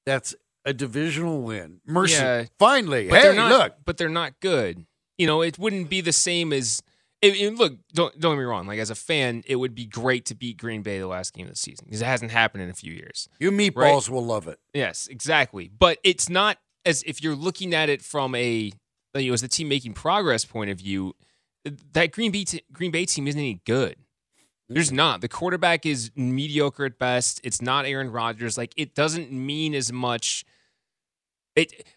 that's 0.05 0.35
a 0.65 0.73
divisional 0.73 1.41
win. 1.41 1.81
Mercy. 1.85 2.15
Yeah. 2.15 2.45
Finally. 2.59 3.07
but 3.09 3.17
hey, 3.17 3.21
they're 3.23 3.35
not, 3.35 3.51
look. 3.51 3.73
but 3.85 3.97
they're 3.97 4.09
not 4.09 4.39
good. 4.41 4.85
You 5.17 5.25
know, 5.27 5.41
it 5.41 5.57
wouldn't 5.57 5.89
be 5.89 6.01
the 6.01 6.11
same 6.13 6.51
as. 6.53 6.81
It, 7.27 7.41
it- 7.41 7.55
look, 7.55 7.77
don't 7.93 8.19
don't 8.19 8.33
get 8.35 8.39
me 8.39 8.45
wrong. 8.45 8.67
Like 8.67 8.79
as 8.79 8.89
a 8.89 8.95
fan, 8.95 9.43
it 9.47 9.55
would 9.57 9.75
be 9.75 9.85
great 9.85 10.25
to 10.27 10.35
beat 10.35 10.57
Green 10.57 10.81
Bay 10.81 10.99
the 10.99 11.07
last 11.07 11.33
game 11.33 11.45
of 11.45 11.51
the 11.53 11.57
season 11.57 11.85
because 11.85 12.01
it 12.01 12.05
hasn't 12.05 12.31
happened 12.31 12.63
in 12.63 12.69
a 12.69 12.73
few 12.73 12.93
years. 12.93 13.27
You 13.39 13.51
meatballs 13.51 14.09
will 14.09 14.25
love 14.25 14.47
it. 14.47 14.59
Yes, 14.73 15.07
exactly. 15.07 15.69
But 15.77 15.97
it's 16.03 16.29
not 16.29 16.57
as 16.85 17.03
if 17.05 17.21
you're 17.23 17.35
looking 17.35 17.73
at 17.73 17.89
it 17.89 18.01
from 18.01 18.33
a 18.35 18.71
you 19.15 19.27
know, 19.29 19.33
as 19.33 19.41
the 19.41 19.47
team 19.47 19.67
making 19.67 19.93
progress 19.93 20.45
point 20.45 20.69
of 20.69 20.77
view, 20.77 21.13
that 21.93 22.11
Green 22.11 22.31
Bay 22.31 22.43
t- 22.43 22.61
Green 22.71 22.91
Bay 22.91 23.05
team 23.05 23.27
isn't 23.27 23.39
any 23.39 23.61
good. 23.65 23.95
There's 24.69 24.91
not. 24.91 25.21
The 25.21 25.29
quarterback 25.29 25.85
is 25.85 26.11
mediocre 26.15 26.83
at 26.85 26.99
best. 26.99 27.39
It's 27.43 27.61
not 27.61 27.85
Aaron 27.85 28.11
Rodgers. 28.11 28.57
Like 28.57 28.73
it 28.75 28.93
doesn't 28.93 29.31
mean 29.31 29.73
as 29.73 29.93
much. 29.93 30.43
It 31.55 31.87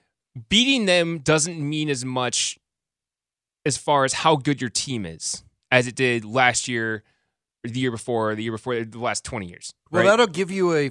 beating 0.49 0.87
them 0.87 1.19
doesn't 1.19 1.59
mean 1.61 1.91
as 1.91 2.05
much 2.05 2.60
as 3.65 3.77
far 3.77 4.05
as 4.05 4.13
how 4.13 4.37
good 4.37 4.61
your 4.61 4.71
team 4.71 5.05
is 5.07 5.45
as 5.71 5.87
it 5.87 5.95
did 5.95 6.25
last 6.25 6.69
year, 6.69 7.05
or 7.65 7.71
the 7.71 7.81
year 7.81 7.91
before, 7.91 8.35
the 8.35 8.43
year 8.43 8.53
before, 8.53 8.85
the 8.85 8.99
last 8.99 9.25
twenty 9.25 9.47
years. 9.47 9.73
Well, 9.91 10.05
that'll 10.05 10.27
give 10.27 10.51
you 10.51 10.75
a 10.75 10.91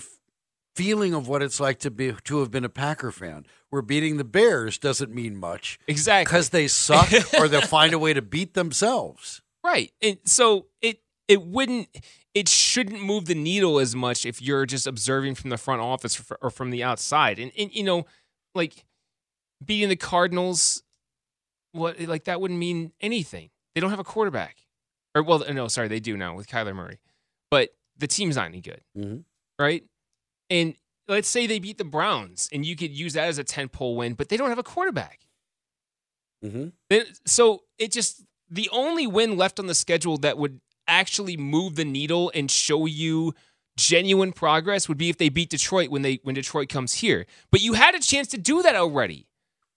feeling 0.76 1.14
of 1.14 1.28
what 1.28 1.42
it's 1.42 1.60
like 1.60 1.80
to 1.80 1.92
be 1.92 2.14
to 2.24 2.40
have 2.40 2.52
been 2.52 2.66
a 2.66 2.70
Packer 2.70 3.12
fan. 3.12 3.46
Where 3.70 3.82
beating 3.82 4.18
the 4.18 4.24
Bears 4.24 4.78
doesn't 4.78 5.14
mean 5.14 5.38
much 5.38 5.78
exactly 5.88 6.30
because 6.30 6.50
they 6.50 6.68
suck, 6.68 7.10
or 7.40 7.48
they'll 7.48 7.62
find 7.62 7.94
a 7.94 8.00
way 8.00 8.14
to 8.14 8.22
beat 8.22 8.54
themselves. 8.54 9.42
Right. 9.64 9.92
And 10.02 10.18
so 10.26 10.68
it 10.82 11.02
it 11.28 11.44
wouldn't 11.44 11.90
it 12.34 12.48
shouldn't 12.48 13.04
move 13.04 13.26
the 13.26 13.36
needle 13.36 13.80
as 13.80 13.96
much 13.96 14.26
if 14.26 14.42
you're 14.42 14.66
just 14.66 14.88
observing 14.88 15.36
from 15.36 15.50
the 15.50 15.58
front 15.58 15.82
office 15.82 16.20
or, 16.20 16.38
or 16.42 16.50
from 16.50 16.70
the 16.70 16.84
outside. 16.84 17.40
And, 17.40 17.52
and 17.58 17.74
you 17.74 17.84
know, 17.84 18.06
like 18.56 18.86
beating 19.64 19.90
the 19.90 19.96
Cardinals 19.96 20.84
what 21.72 22.00
like 22.02 22.26
that 22.26 22.42
wouldn't 22.42 22.60
mean 22.60 22.92
anything. 23.02 23.50
They 23.76 23.82
don't 23.82 23.90
have 23.92 24.00
a 24.00 24.04
quarterback. 24.04 24.58
Or 25.16 25.24
well, 25.24 25.44
no, 25.52 25.68
sorry, 25.68 25.88
they 25.88 26.00
do 26.00 26.16
now 26.18 26.36
with 26.36 26.48
Kyler 26.48 26.76
Murray. 26.76 27.00
But 27.52 27.70
the 27.98 28.08
team's 28.08 28.36
not 28.36 28.46
any 28.46 28.62
good. 28.62 28.82
Mhm. 28.98 29.24
Right? 29.58 29.84
And 30.50 30.76
let's 31.08 31.28
say 31.28 31.48
they 31.48 31.60
beat 31.60 31.78
the 31.78 31.84
Browns 31.84 32.48
and 32.52 32.66
you 32.66 32.76
could 32.76 32.92
use 32.92 33.14
that 33.14 33.28
as 33.28 33.38
a 33.38 33.44
10 33.44 33.70
pole 33.70 33.96
win, 33.96 34.14
but 34.14 34.30
they 34.30 34.38
don't 34.38 34.50
have 34.50 34.60
a 34.60 34.64
quarterback. 34.64 35.22
Mm-hmm. 36.46 36.70
Then- 36.90 37.06
So 37.26 37.64
it 37.78 37.92
just 37.92 38.24
the 38.50 38.70
only 38.72 39.06
win 39.08 39.38
left 39.38 39.60
on 39.60 39.68
the 39.68 39.76
schedule 39.76 40.18
that 40.18 40.38
would 40.38 40.60
actually 40.88 41.38
move 41.38 41.76
the 41.76 41.86
needle 41.86 42.32
and 42.34 42.50
show 42.50 42.86
you 42.86 43.34
genuine 43.78 44.34
progress 44.34 44.88
would 44.90 44.98
be 44.98 45.10
if 45.10 45.18
they 45.18 45.30
beat 45.30 45.50
Detroit 45.50 45.90
when 45.90 46.02
they 46.02 46.20
when 46.24 46.36
Detroit 46.36 46.70
comes 46.70 46.96
here. 46.96 47.26
But 47.52 47.62
you 47.62 47.74
had 47.74 47.96
a 47.96 48.00
chance 48.00 48.28
to 48.30 48.38
do 48.38 48.62
that 48.64 48.76
already 48.76 49.28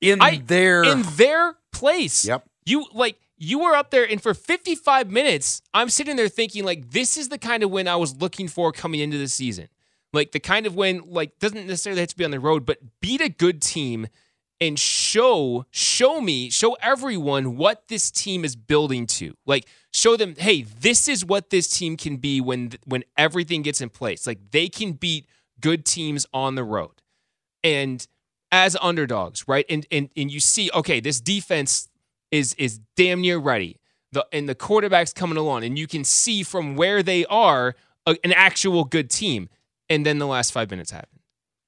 In 0.03 0.19
their 0.47 0.83
in 0.83 1.03
their 1.17 1.57
place. 1.73 2.25
Yep. 2.25 2.45
You 2.65 2.87
like 2.93 3.17
you 3.39 3.61
were 3.61 3.75
up 3.75 3.91
there 3.91 4.09
and 4.09 4.23
for 4.23 4.35
55 4.35 5.11
minutes 5.11 5.63
I'm 5.75 5.89
sitting 5.89 6.17
there 6.17 6.29
thinking 6.29 6.65
like 6.65 6.91
this 6.91 7.17
is 7.17 7.29
the 7.29 7.39
kind 7.39 7.63
of 7.63 7.71
win 7.71 7.89
I 7.89 7.97
was 7.97 8.17
looking 8.17 8.49
for 8.49 8.73
coming 8.73 9.01
into 9.01 9.19
the 9.19 9.29
season. 9.29 9.69
Like 10.13 10.33
the 10.33 10.41
kind 10.41 10.67
of 10.67 10.75
win 10.77 11.03
like 11.07 11.39
doesn't 11.39 11.67
necessarily 11.67 12.01
have 12.01 12.11
to 12.11 12.17
be 12.17 12.25
on 12.25 12.31
the 12.31 12.41
road 12.41 12.67
but 12.67 12.79
beat 13.01 13.21
a 13.21 13.29
good 13.29 13.63
team 13.63 14.09
and 14.61 14.79
show 14.79 15.67
show 15.73 16.21
me 16.21 16.49
show 16.49 16.77
everyone 16.81 17.57
what 17.57 17.89
this 17.89 18.13
team 18.13 18.45
is 18.45 18.55
building 18.55 19.07
to 19.07 19.35
like 19.45 19.67
show 19.93 20.17
them 20.17 20.37
hey 20.39 20.63
this 20.63 21.09
is 21.09 21.25
what 21.25 21.51
this 21.51 21.69
team 21.69 21.97
can 21.97 22.17
be 22.17 22.41
when 22.41 22.71
when 22.85 23.03
everything 23.17 23.63
gets 23.63 23.81
in 23.81 23.89
place 23.89 24.25
like 24.25 24.39
they 24.53 24.69
can 24.69 24.93
beat 24.93 25.27
good 25.61 25.85
teams 25.85 26.27
on 26.33 26.55
the 26.55 26.63
road 26.63 27.03
and 27.65 28.07
as 28.53 28.77
underdogs 28.81 29.49
right 29.49 29.67
and 29.69 29.87
and, 29.91 30.11
and 30.17 30.31
you 30.31 30.39
see 30.39 30.71
okay 30.75 31.01
this 31.01 31.21
defense 31.21 31.89
is 32.31 32.55
is 32.55 32.79
damn 32.95 33.21
near 33.21 33.39
ready 33.39 33.79
the 34.13 34.25
and 34.33 34.49
the 34.49 34.55
quarterback's 34.55 35.13
coming 35.13 35.37
along 35.37 35.65
and 35.65 35.77
you 35.77 35.89
can 35.89 36.05
see 36.05 36.45
from 36.45 36.77
where 36.77 37.03
they 37.03 37.25
are 37.27 37.75
a, 38.07 38.17
an 38.23 38.33
actual 38.33 38.85
good 38.85 39.11
team 39.11 39.49
and 39.89 40.07
then 40.07 40.19
the 40.19 40.27
last 40.27 40.53
five 40.53 40.71
minutes 40.71 40.93
happen 40.93 41.19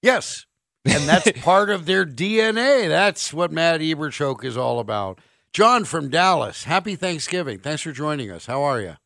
Yes. 0.04 0.44
And 0.84 1.08
that's 1.08 1.32
part 1.42 1.70
of 1.70 1.86
their 1.86 2.04
DNA. 2.04 2.88
That's 2.88 3.32
what 3.32 3.50
Matt 3.50 3.80
Eberchoke 3.80 4.44
is 4.44 4.56
all 4.56 4.78
about. 4.78 5.18
John 5.54 5.84
from 5.84 6.10
Dallas, 6.10 6.64
happy 6.64 6.94
Thanksgiving. 6.94 7.58
Thanks 7.58 7.80
for 7.80 7.92
joining 7.92 8.30
us. 8.30 8.44
How 8.44 8.62
are 8.62 8.80
you? 8.82 8.96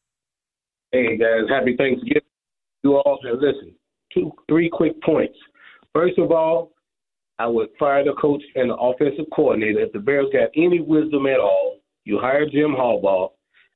Hey 0.90 1.16
guys, 1.16 1.42
happy 1.48 1.76
Thanksgiving. 1.76 2.22
You 2.82 2.96
all 2.96 3.20
and 3.22 3.40
listen. 3.40 3.74
Two, 4.12 4.32
three 4.48 4.68
quick 4.68 5.00
points. 5.02 5.36
First 5.94 6.18
of 6.18 6.32
all, 6.32 6.72
I 7.38 7.46
would 7.46 7.68
fire 7.78 8.04
the 8.04 8.14
coach 8.14 8.42
and 8.56 8.70
the 8.70 8.76
offensive 8.76 9.26
coordinator 9.34 9.80
if 9.80 9.92
the 9.92 10.00
Bears 10.00 10.26
got 10.32 10.50
any 10.56 10.80
wisdom 10.80 11.26
at 11.26 11.38
all. 11.38 11.78
You 12.04 12.18
hire 12.18 12.48
Jim 12.48 12.74
Harbaugh, 12.76 13.30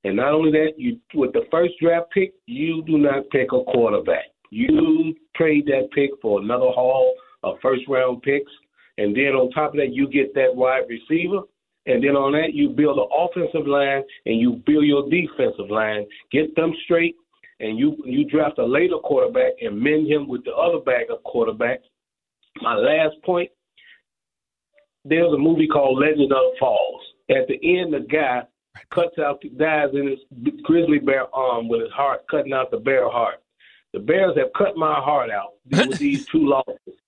and 0.05 0.17
not 0.17 0.33
only 0.33 0.51
that, 0.53 0.73
you 0.77 0.99
with 1.15 1.33
the 1.33 1.47
first 1.51 1.75
draft 1.81 2.11
pick, 2.13 2.33
you 2.47 2.83
do 2.87 2.99
not 2.99 3.29
pick 3.31 3.53
a 3.53 3.63
quarterback. 3.65 4.25
You 4.51 5.15
trade 5.37 5.67
that 5.67 5.91
pick 5.95 6.11
for 6.21 6.41
another 6.41 6.71
haul 6.71 7.15
of 7.43 7.57
first 7.63 7.83
round 7.89 8.23
picks, 8.23 8.51
and 8.99 9.15
then 9.15 9.35
on 9.35 9.51
top 9.51 9.71
of 9.71 9.77
that, 9.77 9.93
you 9.93 10.09
get 10.09 10.35
that 10.35 10.55
wide 10.55 10.85
receiver. 10.89 11.43
And 11.87 12.03
then 12.03 12.15
on 12.17 12.33
that, 12.33 12.55
you 12.55 12.69
build 12.69 12.99
an 12.99 13.09
offensive 13.17 13.67
line 13.67 14.03
and 14.27 14.39
you 14.41 14.63
build 14.67 14.85
your 14.85 15.09
defensive 15.11 15.71
line. 15.71 16.07
Get 16.31 16.55
them 16.55 16.73
straight, 16.85 17.17
and 17.61 17.79
you 17.79 17.97
you 18.05 18.25
draft 18.25 18.59
a 18.59 18.65
later 18.65 18.99
quarterback 18.99 19.53
and 19.61 19.81
mend 19.81 20.11
him 20.11 20.29
with 20.29 20.45
the 20.45 20.53
other 20.53 20.79
bag 20.79 21.07
of 21.11 21.23
quarterbacks. 21.25 21.87
My 22.61 22.75
last 22.75 23.17
point: 23.25 23.51
there's 25.05 25.33
a 25.33 25.39
movie 25.39 25.67
called 25.67 25.99
Legend 25.99 26.23
of 26.23 26.29
the 26.29 26.57
Falls. 26.61 27.03
At 27.31 27.49
the 27.49 27.55
end, 27.81 27.95
the 27.95 28.01
guy 28.01 28.43
cuts 28.91 29.19
out, 29.19 29.43
dies 29.57 29.89
in 29.95 30.09
his 30.09 30.55
grizzly 30.63 30.99
bear 30.99 31.35
arm 31.35 31.69
with 31.69 31.83
his 31.83 31.93
heart, 31.93 32.27
cutting 32.31 32.53
out 32.53 32.71
the 32.71 32.79
bear 32.79 33.11
heart. 33.11 33.43
The 33.93 34.01
Bears 34.01 34.37
have 34.39 34.49
cut 34.57 34.77
my 34.77 34.95
heart 34.95 35.31
out 35.31 35.55
with 35.71 35.99
these 35.99 36.27
two 36.27 36.47
losses, 36.49 36.99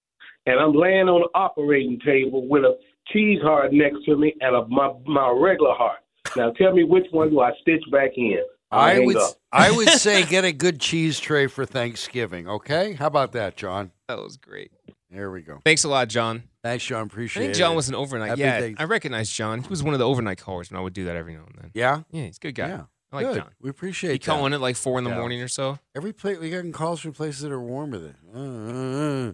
and 0.47 0.61
I'm 0.61 0.73
laying 0.73 1.09
on 1.09 1.23
the 1.23 1.39
operating 1.39 1.99
table 2.01 2.47
with 2.47 2.65
a 2.65 2.77
cheese 3.09 3.41
heart 3.43 3.73
next 3.73 4.05
to 4.07 4.17
me 4.17 4.35
and 4.41 4.55
a, 4.55 4.67
my 4.69 4.93
my 5.07 5.31
regular 5.31 5.75
heart. 5.75 6.01
Now 6.37 6.51
tell 6.53 6.73
me 6.73 6.85
which 6.85 7.07
one 7.11 7.31
do 7.31 7.41
I 7.41 7.53
stitch 7.63 7.83
back 7.91 8.11
in? 8.17 8.43
I'll 8.71 8.81
I 8.81 8.95
hang 8.95 9.07
would 9.07 9.17
up. 9.17 9.35
I 9.53 9.71
would 9.71 9.89
say 9.91 10.25
get 10.25 10.45
a 10.45 10.53
good 10.53 10.81
cheese 10.81 11.21
tray 11.21 11.47
for 11.47 11.65
Thanksgiving, 11.65 12.49
okay? 12.49 12.95
How 12.95 13.07
about 13.07 13.33
that, 13.33 13.57
John? 13.57 13.93
that 14.09 14.19
was 14.19 14.37
great 14.37 14.71
There 15.15 15.31
we 15.31 15.43
go. 15.43 15.61
thanks 15.65 15.85
a 15.85 15.89
lot 15.89 16.09
john 16.09 16.43
Thanks, 16.63 16.83
John. 16.87 17.03
Appreciate 17.07 17.43
it. 17.43 17.45
I 17.45 17.45
Appreciate 17.45 17.45
think 17.45 17.55
it. 17.57 17.59
John 17.59 17.77
was 17.77 17.89
an 17.91 17.95
overnight. 17.95 18.29
Happy 18.31 18.41
yeah, 18.41 18.59
Thanks- 18.61 18.81
I 18.81 18.85
recognize 18.85 19.29
John. 19.29 19.61
He 19.63 19.69
was 19.69 19.83
one 19.83 19.93
of 19.93 19.99
the 20.01 20.07
overnight 20.09 20.39
callers, 20.39 20.71
and 20.71 20.79
I 20.79 20.81
would 20.81 20.95
do 20.95 21.05
that 21.05 21.15
every 21.15 21.35
now 21.35 21.41
and 21.47 21.55
then. 21.61 21.71
Yeah? 21.75 22.05
Yeah, 22.11 22.25
he's 22.25 22.39
a 22.39 22.41
good 22.41 22.55
guy. 22.55 22.69
Yeah. 22.69 22.83
I 23.13 23.17
like 23.17 23.27
Good. 23.27 23.37
John. 23.37 23.51
We 23.61 23.69
appreciate 23.69 24.13
You 24.13 24.19
that. 24.19 24.25
call 24.25 24.47
in 24.47 24.55
at 24.55 24.63
like 24.63 24.75
four 24.75 24.97
in 24.97 25.05
the 25.05 25.11
Yeah. 25.11 25.19
morning 25.19 25.43
or 25.43 25.49
so. 25.49 25.79
Every 25.95 26.15
place 26.15 26.39
we 26.39 26.49
getting 26.49 26.73
calls 26.73 27.01
from 27.01 27.13
places 27.13 27.43
that 27.43 27.53
are 27.53 27.61
warmer 27.61 27.99
than. 27.99 28.17
Uh, 28.35 28.39
uh, 28.39 29.29
uh. 29.29 29.33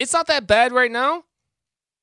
It's 0.00 0.12
not 0.12 0.26
that 0.26 0.48
bad 0.48 0.72
right 0.72 0.90
now. 0.90 1.22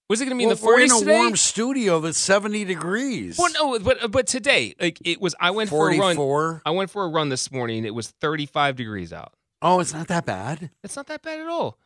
Was 0.09 0.21
it 0.21 0.25
going 0.25 0.37
to 0.37 0.41
be 0.41 0.45
Well, 0.45 0.53
in 0.55 0.57
the 0.61 0.65
we're 0.65 0.79
in 0.79 0.87
forties 0.89 1.01
a 1.01 1.05
today? 1.05 1.19
warm 1.19 1.35
studio 1.35 1.99
that's 1.99 2.17
seventy 2.17 2.63
degrees. 2.63 3.37
Well, 3.37 3.51
no, 3.51 3.77
but 3.79 4.09
but 4.09 4.25
today, 4.25 4.73
like 4.79 4.99
it 5.03 5.19
was. 5.19 5.35
I 5.37 5.51
went 5.51 5.69
for 5.69 5.89
a 5.89 5.97
run. 5.97 6.15
44? 6.15 6.61
I 6.65 6.71
went 6.71 6.89
for 6.91 7.03
a 7.03 7.09
run 7.09 7.27
this 7.27 7.51
morning. 7.51 7.83
It 7.83 7.93
was 7.93 8.07
thirty-five 8.21 8.77
degrees 8.77 9.11
out. 9.11 9.33
Oh, 9.61 9.81
it's 9.81 9.93
not 9.93 10.07
that 10.07 10.25
bad. 10.25 10.69
It's 10.81 10.95
not 10.95 11.07
that 11.07 11.23
bad 11.23 11.41
at 11.41 11.47
all. 11.47 11.77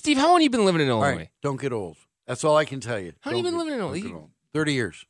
Steve, 0.00 0.16
how 0.16 0.28
long 0.28 0.36
have 0.36 0.42
you 0.44 0.48
been 0.48 0.64
living 0.64 0.80
in 0.80 0.88
Illinois? 0.88 1.14
right, 1.14 1.28
don't 1.42 1.60
get 1.60 1.74
old. 1.74 1.98
That's 2.26 2.42
all 2.42 2.56
I 2.56 2.64
can 2.64 2.80
tell 2.80 2.98
you. 2.98 3.12
How 3.20 3.32
long 3.32 3.36
you 3.36 3.42
Don't 3.42 3.52
been 3.52 3.58
get- 3.58 3.58
living 3.58 3.72
in 3.74 3.78
don't 3.80 3.94
Illinois? 3.96 4.18
old. 4.22 4.30
Thirty 4.54 4.72
years. 4.72 5.04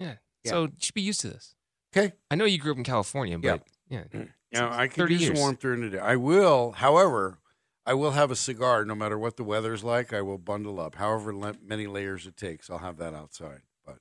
Yeah. 0.00 0.14
Yeah. 0.42 0.50
So 0.50 0.62
you 0.64 0.72
should 0.80 0.94
be 0.96 1.02
used 1.02 1.20
to 1.20 1.28
this. 1.28 1.54
Okay. 1.96 2.12
I 2.28 2.34
know 2.34 2.44
you 2.44 2.58
grew 2.58 2.72
up 2.72 2.78
in 2.78 2.82
California, 2.82 3.38
but 3.38 3.62
yeah, 3.88 4.02
Yeah, 4.50 4.68
I 4.76 4.88
can 4.88 4.96
30 5.04 5.14
do 5.14 5.18
some 5.18 5.26
years. 5.34 5.38
warmth 5.38 5.60
during 5.60 5.80
the 5.80 5.90
day. 5.90 5.98
I 6.00 6.16
will, 6.16 6.72
however, 6.72 7.38
I 7.86 7.94
will 7.94 8.10
have 8.10 8.32
a 8.32 8.36
cigar 8.36 8.84
no 8.84 8.96
matter 8.96 9.16
what 9.16 9.36
the 9.36 9.44
weather's 9.44 9.84
like. 9.84 10.12
I 10.12 10.22
will 10.22 10.38
bundle 10.38 10.80
up, 10.80 10.96
however 10.96 11.32
le- 11.32 11.54
many 11.62 11.86
layers 11.86 12.26
it 12.26 12.36
takes. 12.36 12.68
I'll 12.68 12.78
have 12.78 12.96
that 12.96 13.14
outside. 13.14 13.62
But 13.84 13.98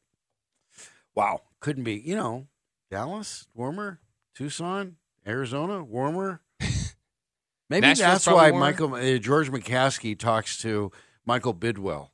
wow, 1.14 1.42
couldn't 1.60 1.84
be. 1.84 1.94
You 2.04 2.16
know, 2.16 2.48
Dallas 2.90 3.46
warmer, 3.54 4.00
Tucson, 4.34 4.96
Arizona 5.28 5.84
warmer. 5.84 6.42
Maybe 7.70 7.88
Nashville's 7.88 7.98
that's 8.26 8.28
why 8.28 8.52
warmer. 8.52 8.66
Michael 8.66 8.94
uh, 8.96 9.18
George 9.18 9.50
McCaskey 9.52 10.18
talks 10.18 10.58
to 10.60 10.92
Michael 11.26 11.54
Bidwill. 11.54 12.10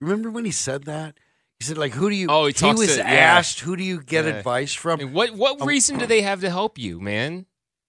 Remember 0.00 0.30
when 0.30 0.44
he 0.44 0.50
said 0.50 0.84
that? 0.84 1.16
He 1.58 1.64
said, 1.64 1.78
like, 1.78 1.92
who 1.92 2.10
do 2.10 2.16
you? 2.16 2.26
Oh, 2.28 2.46
he 2.46 2.52
talks 2.52 2.78
was 2.78 2.96
to- 2.96 2.98
yeah. 2.98 3.04
asked, 3.04 3.60
who 3.60 3.76
do 3.76 3.82
you 3.84 4.02
get 4.02 4.24
Yeah. 4.26 4.32
advice 4.32 4.74
from? 4.74 5.00
And 5.00 5.14
what 5.14 5.32
what 5.34 5.60
Um, 5.60 5.66
reason 5.68 5.98
do 5.98 6.06
they 6.06 6.22
have 6.22 6.40
to 6.42 6.50
help 6.50 6.76
you, 6.78 7.00
man? 7.00 7.46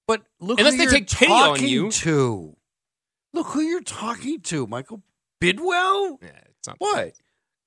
But 0.07 0.23
look 0.39 0.59
Unless 0.59 0.77
they 0.77 0.85
take 0.85 1.09
pity 1.09 1.31
on 1.31 1.61
you. 1.67 1.91
to. 1.91 2.55
Look 3.33 3.47
who 3.47 3.59
you're 3.61 3.81
talking 3.81 4.39
to, 4.41 4.65
Michael 4.67 5.01
Bidwill. 5.41 6.17
Yeah, 6.21 6.29
it's 6.57 6.67
not 6.67 6.77
What? 6.79 7.13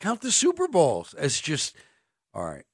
Count 0.00 0.22
the 0.22 0.32
Super 0.32 0.66
Bowls. 0.68 1.14
It's 1.18 1.38
just 1.40 1.76
all 2.32 2.44
right. 2.46 2.64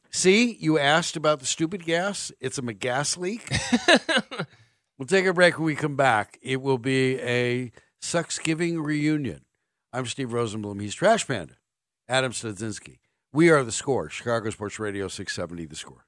See, 0.10 0.56
you 0.58 0.78
asked 0.78 1.16
about 1.16 1.40
the 1.40 1.46
stupid 1.46 1.84
gas. 1.84 2.32
It's 2.40 2.56
a 2.56 2.62
gas 2.62 3.18
leak. 3.18 3.46
we'll 5.00 5.06
take 5.06 5.24
a 5.24 5.32
break 5.32 5.58
when 5.58 5.64
we 5.64 5.74
come 5.74 5.96
back. 5.96 6.38
It 6.42 6.60
will 6.60 6.78
be 6.78 7.18
a 7.20 7.72
Sucksgiving 8.02 8.84
reunion. 8.84 9.46
I'm 9.94 10.04
Steve 10.04 10.28
Rosenbloom. 10.28 10.80
He's 10.80 10.94
Trash 10.94 11.26
Panda. 11.26 11.54
Adam 12.08 12.32
Studzinski. 12.32 12.98
We 13.32 13.48
are 13.48 13.64
the 13.64 13.72
score. 13.72 14.10
Chicago 14.10 14.50
Sports 14.50 14.78
Radio 14.78 15.08
670 15.08 15.66
the 15.66 15.74
score. 15.74 16.04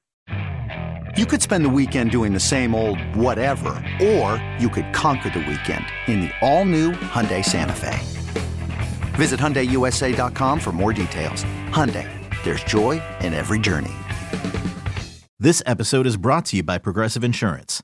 You 1.17 1.25
could 1.25 1.41
spend 1.41 1.65
the 1.65 1.69
weekend 1.69 2.11
doing 2.11 2.33
the 2.33 2.39
same 2.39 2.75
old 2.75 2.99
whatever, 3.15 3.69
or 4.01 4.43
you 4.59 4.69
could 4.69 4.93
conquer 4.93 5.29
the 5.29 5.39
weekend 5.39 5.85
in 6.07 6.21
the 6.21 6.31
all-new 6.41 6.91
Hyundai 6.91 7.43
Santa 7.43 7.73
Fe. 7.73 7.99
Visit 9.15 9.39
HyundaiUSA.com 9.39 10.59
for 10.59 10.71
more 10.71 10.93
details. 10.93 11.43
Hyundai, 11.69 12.09
There's 12.43 12.63
joy 12.63 13.01
in 13.21 13.33
every 13.33 13.59
journey. 13.59 13.93
This 15.39 15.61
episode 15.65 16.07
is 16.07 16.17
brought 16.17 16.45
to 16.45 16.57
you 16.57 16.63
by 16.63 16.77
Progressive 16.77 17.23
Insurance. 17.23 17.83